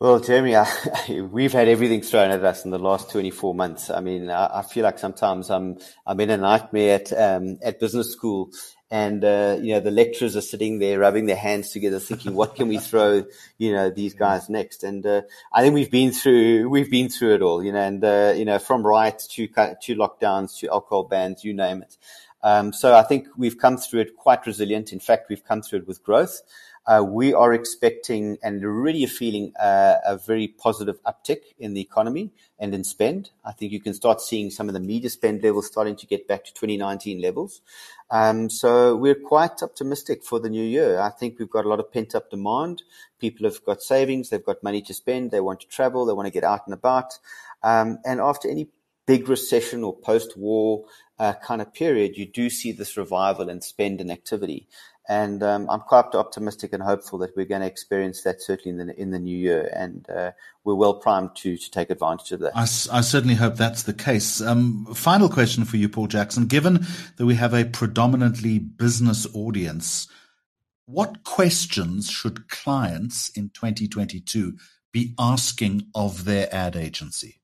Well, 0.00 0.20
Jeremy, 0.20 0.54
I, 0.56 0.68
we've 1.32 1.52
had 1.52 1.68
everything 1.68 2.02
thrown 2.02 2.30
at 2.30 2.44
us 2.44 2.66
in 2.66 2.70
the 2.70 2.78
last 2.78 3.10
24 3.10 3.54
months. 3.54 3.88
I 3.88 4.00
mean, 4.00 4.28
I, 4.28 4.58
I 4.58 4.62
feel 4.62 4.82
like 4.82 4.98
sometimes 4.98 5.50
I'm 5.50 5.78
I'm 6.06 6.20
in 6.20 6.28
a 6.28 6.36
nightmare 6.36 6.96
at 6.96 7.12
um, 7.12 7.58
at 7.62 7.80
business 7.80 8.12
school, 8.12 8.50
and 8.90 9.24
uh, 9.24 9.56
you 9.62 9.72
know 9.72 9.80
the 9.80 9.90
lecturers 9.90 10.36
are 10.36 10.42
sitting 10.42 10.78
there 10.78 10.98
rubbing 10.98 11.24
their 11.24 11.36
hands 11.36 11.70
together, 11.70 11.98
thinking, 12.00 12.34
"What 12.34 12.54
can 12.54 12.68
we 12.68 12.78
throw, 12.78 13.24
you 13.56 13.72
know, 13.72 13.88
these 13.88 14.12
guys 14.12 14.50
next?" 14.50 14.82
And 14.82 15.06
uh, 15.06 15.22
I 15.54 15.62
think 15.62 15.74
we've 15.74 15.90
been 15.90 16.12
through 16.12 16.68
we've 16.68 16.90
been 16.90 17.08
through 17.08 17.36
it 17.36 17.42
all, 17.42 17.64
you 17.64 17.72
know, 17.72 17.80
and 17.80 18.04
uh, 18.04 18.34
you 18.36 18.44
know, 18.44 18.58
from 18.58 18.84
riots 18.84 19.26
to 19.28 19.46
to 19.46 19.94
lockdowns 19.94 20.58
to 20.58 20.68
alcohol 20.68 21.04
bans, 21.04 21.44
you 21.44 21.54
name 21.54 21.82
it. 21.82 21.96
Um, 22.44 22.74
so 22.74 22.94
I 22.94 23.02
think 23.02 23.26
we've 23.36 23.58
come 23.58 23.78
through 23.78 24.00
it 24.00 24.16
quite 24.16 24.46
resilient. 24.46 24.92
In 24.92 25.00
fact, 25.00 25.30
we've 25.30 25.44
come 25.44 25.62
through 25.62 25.80
it 25.80 25.88
with 25.88 26.04
growth. 26.04 26.42
Uh, 26.86 27.02
we 27.02 27.32
are 27.32 27.54
expecting 27.54 28.36
and 28.42 28.62
really 28.62 29.06
feeling 29.06 29.54
uh, 29.58 29.94
a 30.04 30.18
very 30.18 30.48
positive 30.48 31.02
uptick 31.04 31.40
in 31.58 31.72
the 31.72 31.80
economy 31.80 32.30
and 32.58 32.74
in 32.74 32.84
spend. 32.84 33.30
I 33.42 33.52
think 33.52 33.72
you 33.72 33.80
can 33.80 33.94
start 33.94 34.20
seeing 34.20 34.50
some 34.50 34.68
of 34.68 34.74
the 34.74 34.80
media 34.80 35.08
spend 35.08 35.42
levels 35.42 35.66
starting 35.66 35.96
to 35.96 36.06
get 36.06 36.28
back 36.28 36.44
to 36.44 36.52
2019 36.52 37.22
levels. 37.22 37.62
Um, 38.10 38.50
so 38.50 38.94
we're 38.96 39.14
quite 39.14 39.62
optimistic 39.62 40.22
for 40.22 40.38
the 40.38 40.50
new 40.50 40.62
year. 40.62 41.00
I 41.00 41.08
think 41.08 41.38
we've 41.38 41.48
got 41.48 41.64
a 41.64 41.68
lot 41.68 41.80
of 41.80 41.90
pent 41.90 42.14
up 42.14 42.28
demand. 42.28 42.82
People 43.18 43.48
have 43.48 43.64
got 43.64 43.80
savings, 43.80 44.28
they've 44.28 44.44
got 44.44 44.62
money 44.62 44.82
to 44.82 44.92
spend, 44.92 45.30
they 45.30 45.40
want 45.40 45.60
to 45.60 45.68
travel, 45.68 46.04
they 46.04 46.12
want 46.12 46.26
to 46.26 46.32
get 46.32 46.44
out 46.44 46.66
and 46.66 46.74
about. 46.74 47.18
Um, 47.62 47.98
and 48.04 48.20
after 48.20 48.50
any 48.50 48.68
big 49.06 49.28
recession 49.28 49.84
or 49.84 49.96
post 49.96 50.36
war 50.36 50.84
uh, 51.18 51.34
kind 51.34 51.62
of 51.62 51.72
period, 51.72 52.16
you 52.16 52.26
do 52.26 52.50
see 52.50 52.72
this 52.72 52.96
revival 52.96 53.48
in 53.48 53.60
spend 53.60 54.00
and 54.00 54.10
activity. 54.10 54.66
And 55.06 55.42
um, 55.42 55.68
I'm 55.68 55.80
quite 55.80 56.14
optimistic 56.14 56.72
and 56.72 56.82
hopeful 56.82 57.18
that 57.18 57.36
we're 57.36 57.44
going 57.44 57.60
to 57.60 57.66
experience 57.66 58.22
that 58.22 58.40
certainly 58.40 58.80
in 58.80 58.86
the 58.86 58.98
in 58.98 59.10
the 59.10 59.18
new 59.18 59.36
year, 59.36 59.70
and 59.74 60.08
uh, 60.08 60.30
we're 60.64 60.74
well 60.74 60.94
primed 60.94 61.36
to 61.36 61.58
to 61.58 61.70
take 61.70 61.90
advantage 61.90 62.32
of 62.32 62.40
that. 62.40 62.56
I, 62.56 62.62
I 62.62 63.02
certainly 63.02 63.34
hope 63.34 63.56
that's 63.56 63.82
the 63.82 63.92
case. 63.92 64.40
Um, 64.40 64.86
final 64.94 65.28
question 65.28 65.66
for 65.66 65.76
you, 65.76 65.90
Paul 65.90 66.06
Jackson. 66.06 66.46
Given 66.46 66.86
that 67.16 67.26
we 67.26 67.34
have 67.34 67.52
a 67.52 67.66
predominantly 67.66 68.58
business 68.58 69.26
audience, 69.34 70.08
what 70.86 71.22
questions 71.22 72.08
should 72.08 72.48
clients 72.48 73.28
in 73.30 73.50
2022 73.50 74.56
be 74.90 75.14
asking 75.18 75.86
of 75.94 76.24
their 76.24 76.48
ad 76.54 76.76
agency? 76.76 77.42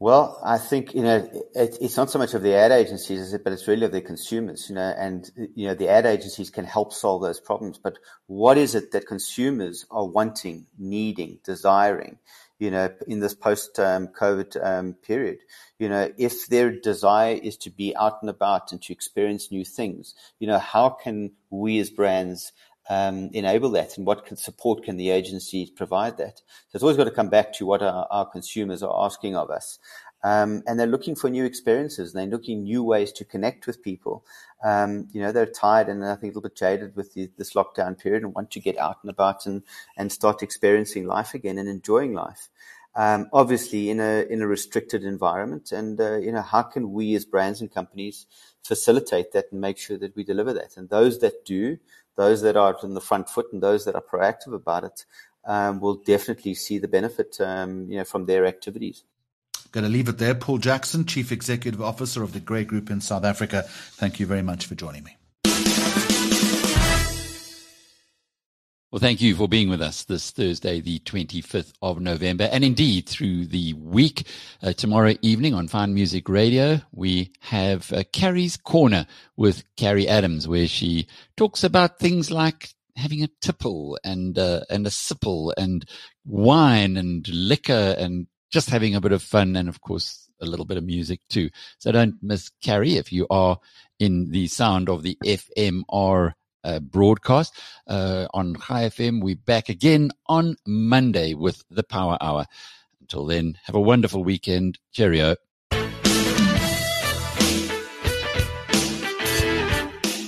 Well, 0.00 0.40
I 0.42 0.56
think 0.56 0.94
you 0.94 1.02
know 1.02 1.16
it, 1.54 1.76
it's 1.78 1.98
not 1.98 2.10
so 2.10 2.18
much 2.18 2.32
of 2.32 2.40
the 2.40 2.54
ad 2.54 2.72
agencies, 2.72 3.36
but 3.44 3.52
it's 3.52 3.68
really 3.68 3.84
of 3.84 3.92
the 3.92 4.00
consumers. 4.00 4.70
You 4.70 4.76
know, 4.76 4.94
and 4.96 5.30
you 5.54 5.68
know 5.68 5.74
the 5.74 5.90
ad 5.90 6.06
agencies 6.06 6.48
can 6.48 6.64
help 6.64 6.94
solve 6.94 7.20
those 7.20 7.38
problems. 7.38 7.78
But 7.78 7.98
what 8.26 8.56
is 8.56 8.74
it 8.74 8.92
that 8.92 9.06
consumers 9.06 9.84
are 9.90 10.06
wanting, 10.06 10.66
needing, 10.78 11.38
desiring? 11.44 12.18
You 12.58 12.70
know, 12.70 12.90
in 13.06 13.20
this 13.20 13.34
post-COVID 13.34 14.56
um, 14.56 14.62
um, 14.62 14.94
period, 14.94 15.38
you 15.78 15.88
know, 15.88 16.10
if 16.18 16.46
their 16.46 16.70
desire 16.70 17.34
is 17.34 17.56
to 17.58 17.70
be 17.70 17.94
out 17.96 18.18
and 18.22 18.28
about 18.28 18.72
and 18.72 18.82
to 18.82 18.92
experience 18.92 19.50
new 19.50 19.64
things, 19.64 20.14
you 20.38 20.46
know, 20.46 20.58
how 20.58 20.90
can 20.90 21.32
we 21.50 21.78
as 21.78 21.88
brands 21.90 22.52
um, 22.90 23.30
enable 23.32 23.70
that 23.70 23.96
and 23.96 24.04
what 24.04 24.36
support 24.36 24.82
can 24.82 24.96
the 24.96 25.10
agencies 25.10 25.70
provide 25.70 26.18
that? 26.18 26.38
So 26.38 26.74
it's 26.74 26.82
always 26.82 26.96
got 26.96 27.04
to 27.04 27.12
come 27.12 27.30
back 27.30 27.52
to 27.54 27.64
what 27.64 27.82
our, 27.82 28.06
our 28.10 28.26
consumers 28.26 28.82
are 28.82 29.04
asking 29.04 29.36
of 29.36 29.48
us. 29.48 29.78
Um, 30.22 30.62
and 30.66 30.78
they're 30.78 30.86
looking 30.88 31.14
for 31.14 31.30
new 31.30 31.44
experiences 31.44 32.12
and 32.12 32.20
they're 32.20 32.38
looking 32.38 32.64
new 32.64 32.82
ways 32.82 33.12
to 33.12 33.24
connect 33.24 33.66
with 33.66 33.82
people. 33.82 34.24
Um, 34.62 35.08
you 35.12 35.22
know, 35.22 35.30
they're 35.30 35.46
tired 35.46 35.88
and 35.88 36.04
I 36.04 36.16
think 36.16 36.34
a 36.34 36.38
little 36.38 36.42
bit 36.42 36.56
jaded 36.56 36.96
with 36.96 37.14
the, 37.14 37.30
this 37.38 37.54
lockdown 37.54 37.96
period 37.98 38.24
and 38.24 38.34
want 38.34 38.50
to 38.50 38.60
get 38.60 38.76
out 38.76 38.98
and 39.02 39.10
about 39.10 39.46
and, 39.46 39.62
and 39.96 40.10
start 40.10 40.42
experiencing 40.42 41.06
life 41.06 41.32
again 41.32 41.58
and 41.58 41.68
enjoying 41.68 42.12
life. 42.12 42.50
Um, 42.96 43.28
obviously 43.32 43.88
in 43.88 44.00
a 44.00 44.26
in 44.28 44.42
a 44.42 44.48
restricted 44.48 45.04
environment, 45.04 45.70
and 45.70 46.00
uh, 46.00 46.16
you 46.16 46.32
know 46.32 46.42
how 46.42 46.62
can 46.62 46.92
we 46.92 47.14
as 47.14 47.24
brands 47.24 47.60
and 47.60 47.72
companies 47.72 48.26
facilitate 48.64 49.30
that 49.30 49.46
and 49.52 49.60
make 49.60 49.78
sure 49.78 49.96
that 49.98 50.16
we 50.16 50.24
deliver 50.24 50.52
that? 50.54 50.76
And 50.76 50.88
those 50.88 51.20
that 51.20 51.44
do, 51.44 51.78
those 52.16 52.42
that 52.42 52.56
are 52.56 52.76
in 52.82 52.94
the 52.94 53.00
front 53.00 53.28
foot 53.28 53.46
and 53.52 53.62
those 53.62 53.84
that 53.84 53.94
are 53.94 54.02
proactive 54.02 54.54
about 54.54 54.84
it 54.84 55.04
um, 55.44 55.80
will 55.80 55.96
definitely 55.96 56.54
see 56.54 56.78
the 56.78 56.88
benefit, 56.88 57.36
um, 57.40 57.86
you 57.88 57.96
know, 57.96 58.04
from 58.04 58.26
their 58.26 58.46
activities. 58.46 59.04
Going 59.72 59.84
to 59.84 59.90
leave 59.90 60.08
it 60.08 60.18
there. 60.18 60.34
Paul 60.34 60.58
Jackson, 60.58 61.06
Chief 61.06 61.30
Executive 61.30 61.80
Officer 61.80 62.22
of 62.22 62.32
the 62.32 62.40
Grey 62.40 62.64
Group 62.64 62.90
in 62.90 63.00
South 63.00 63.24
Africa. 63.24 63.64
Thank 63.68 64.18
you 64.18 64.26
very 64.26 64.42
much 64.42 64.66
for 64.66 64.74
joining 64.74 65.04
me. 65.04 65.16
Well, 68.92 68.98
thank 68.98 69.20
you 69.20 69.36
for 69.36 69.46
being 69.46 69.68
with 69.68 69.80
us 69.80 70.02
this 70.02 70.32
Thursday, 70.32 70.80
the 70.80 70.98
25th 70.98 71.74
of 71.80 72.00
November, 72.00 72.48
and 72.50 72.64
indeed 72.64 73.08
through 73.08 73.46
the 73.46 73.72
week. 73.74 74.26
Uh, 74.60 74.72
tomorrow 74.72 75.14
evening 75.22 75.54
on 75.54 75.68
Fine 75.68 75.94
Music 75.94 76.28
Radio, 76.28 76.80
we 76.90 77.30
have 77.38 77.92
uh, 77.92 78.02
Carrie's 78.12 78.56
Corner 78.56 79.06
with 79.36 79.62
Carrie 79.76 80.08
Adams, 80.08 80.48
where 80.48 80.66
she 80.66 81.06
talks 81.36 81.62
about 81.62 82.00
things 82.00 82.32
like 82.32 82.70
having 82.96 83.22
a 83.22 83.30
tipple 83.40 83.96
and 84.02 84.36
uh, 84.36 84.62
and 84.68 84.84
a 84.88 84.90
sipple 84.90 85.52
and 85.56 85.88
wine 86.24 86.96
and 86.96 87.28
liquor 87.28 87.94
and 87.96 88.26
just 88.50 88.70
having 88.70 88.96
a 88.96 89.00
bit 89.00 89.12
of 89.12 89.22
fun 89.22 89.54
and 89.54 89.68
of 89.68 89.80
course 89.80 90.28
a 90.40 90.46
little 90.46 90.66
bit 90.66 90.78
of 90.78 90.82
music 90.82 91.20
too. 91.28 91.48
So 91.78 91.92
don't 91.92 92.16
miss 92.22 92.50
Carrie 92.60 92.96
if 92.96 93.12
you 93.12 93.28
are 93.30 93.60
in 94.00 94.32
the 94.32 94.48
sound 94.48 94.88
of 94.88 95.04
the 95.04 95.16
FMR 95.24 96.32
uh, 96.64 96.80
broadcast 96.80 97.58
uh, 97.86 98.26
on 98.34 98.54
High 98.54 98.86
FM. 98.86 99.22
We're 99.22 99.36
back 99.36 99.68
again 99.68 100.10
on 100.26 100.56
Monday 100.66 101.34
with 101.34 101.64
the 101.70 101.82
Power 101.82 102.18
Hour. 102.20 102.46
Until 103.00 103.26
then, 103.26 103.58
have 103.64 103.74
a 103.74 103.80
wonderful 103.80 104.24
weekend. 104.24 104.78
Cheerio. 104.92 105.36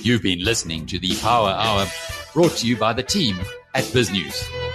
You've 0.01 0.21
been 0.21 0.43
listening 0.43 0.85
to 0.87 0.99
the 0.99 1.15
Power 1.21 1.51
Hour 1.51 1.85
brought 2.33 2.51
to 2.57 2.67
you 2.67 2.75
by 2.75 2.91
the 2.91 3.03
team 3.03 3.37
at 3.73 3.85
BizNews. 3.85 4.72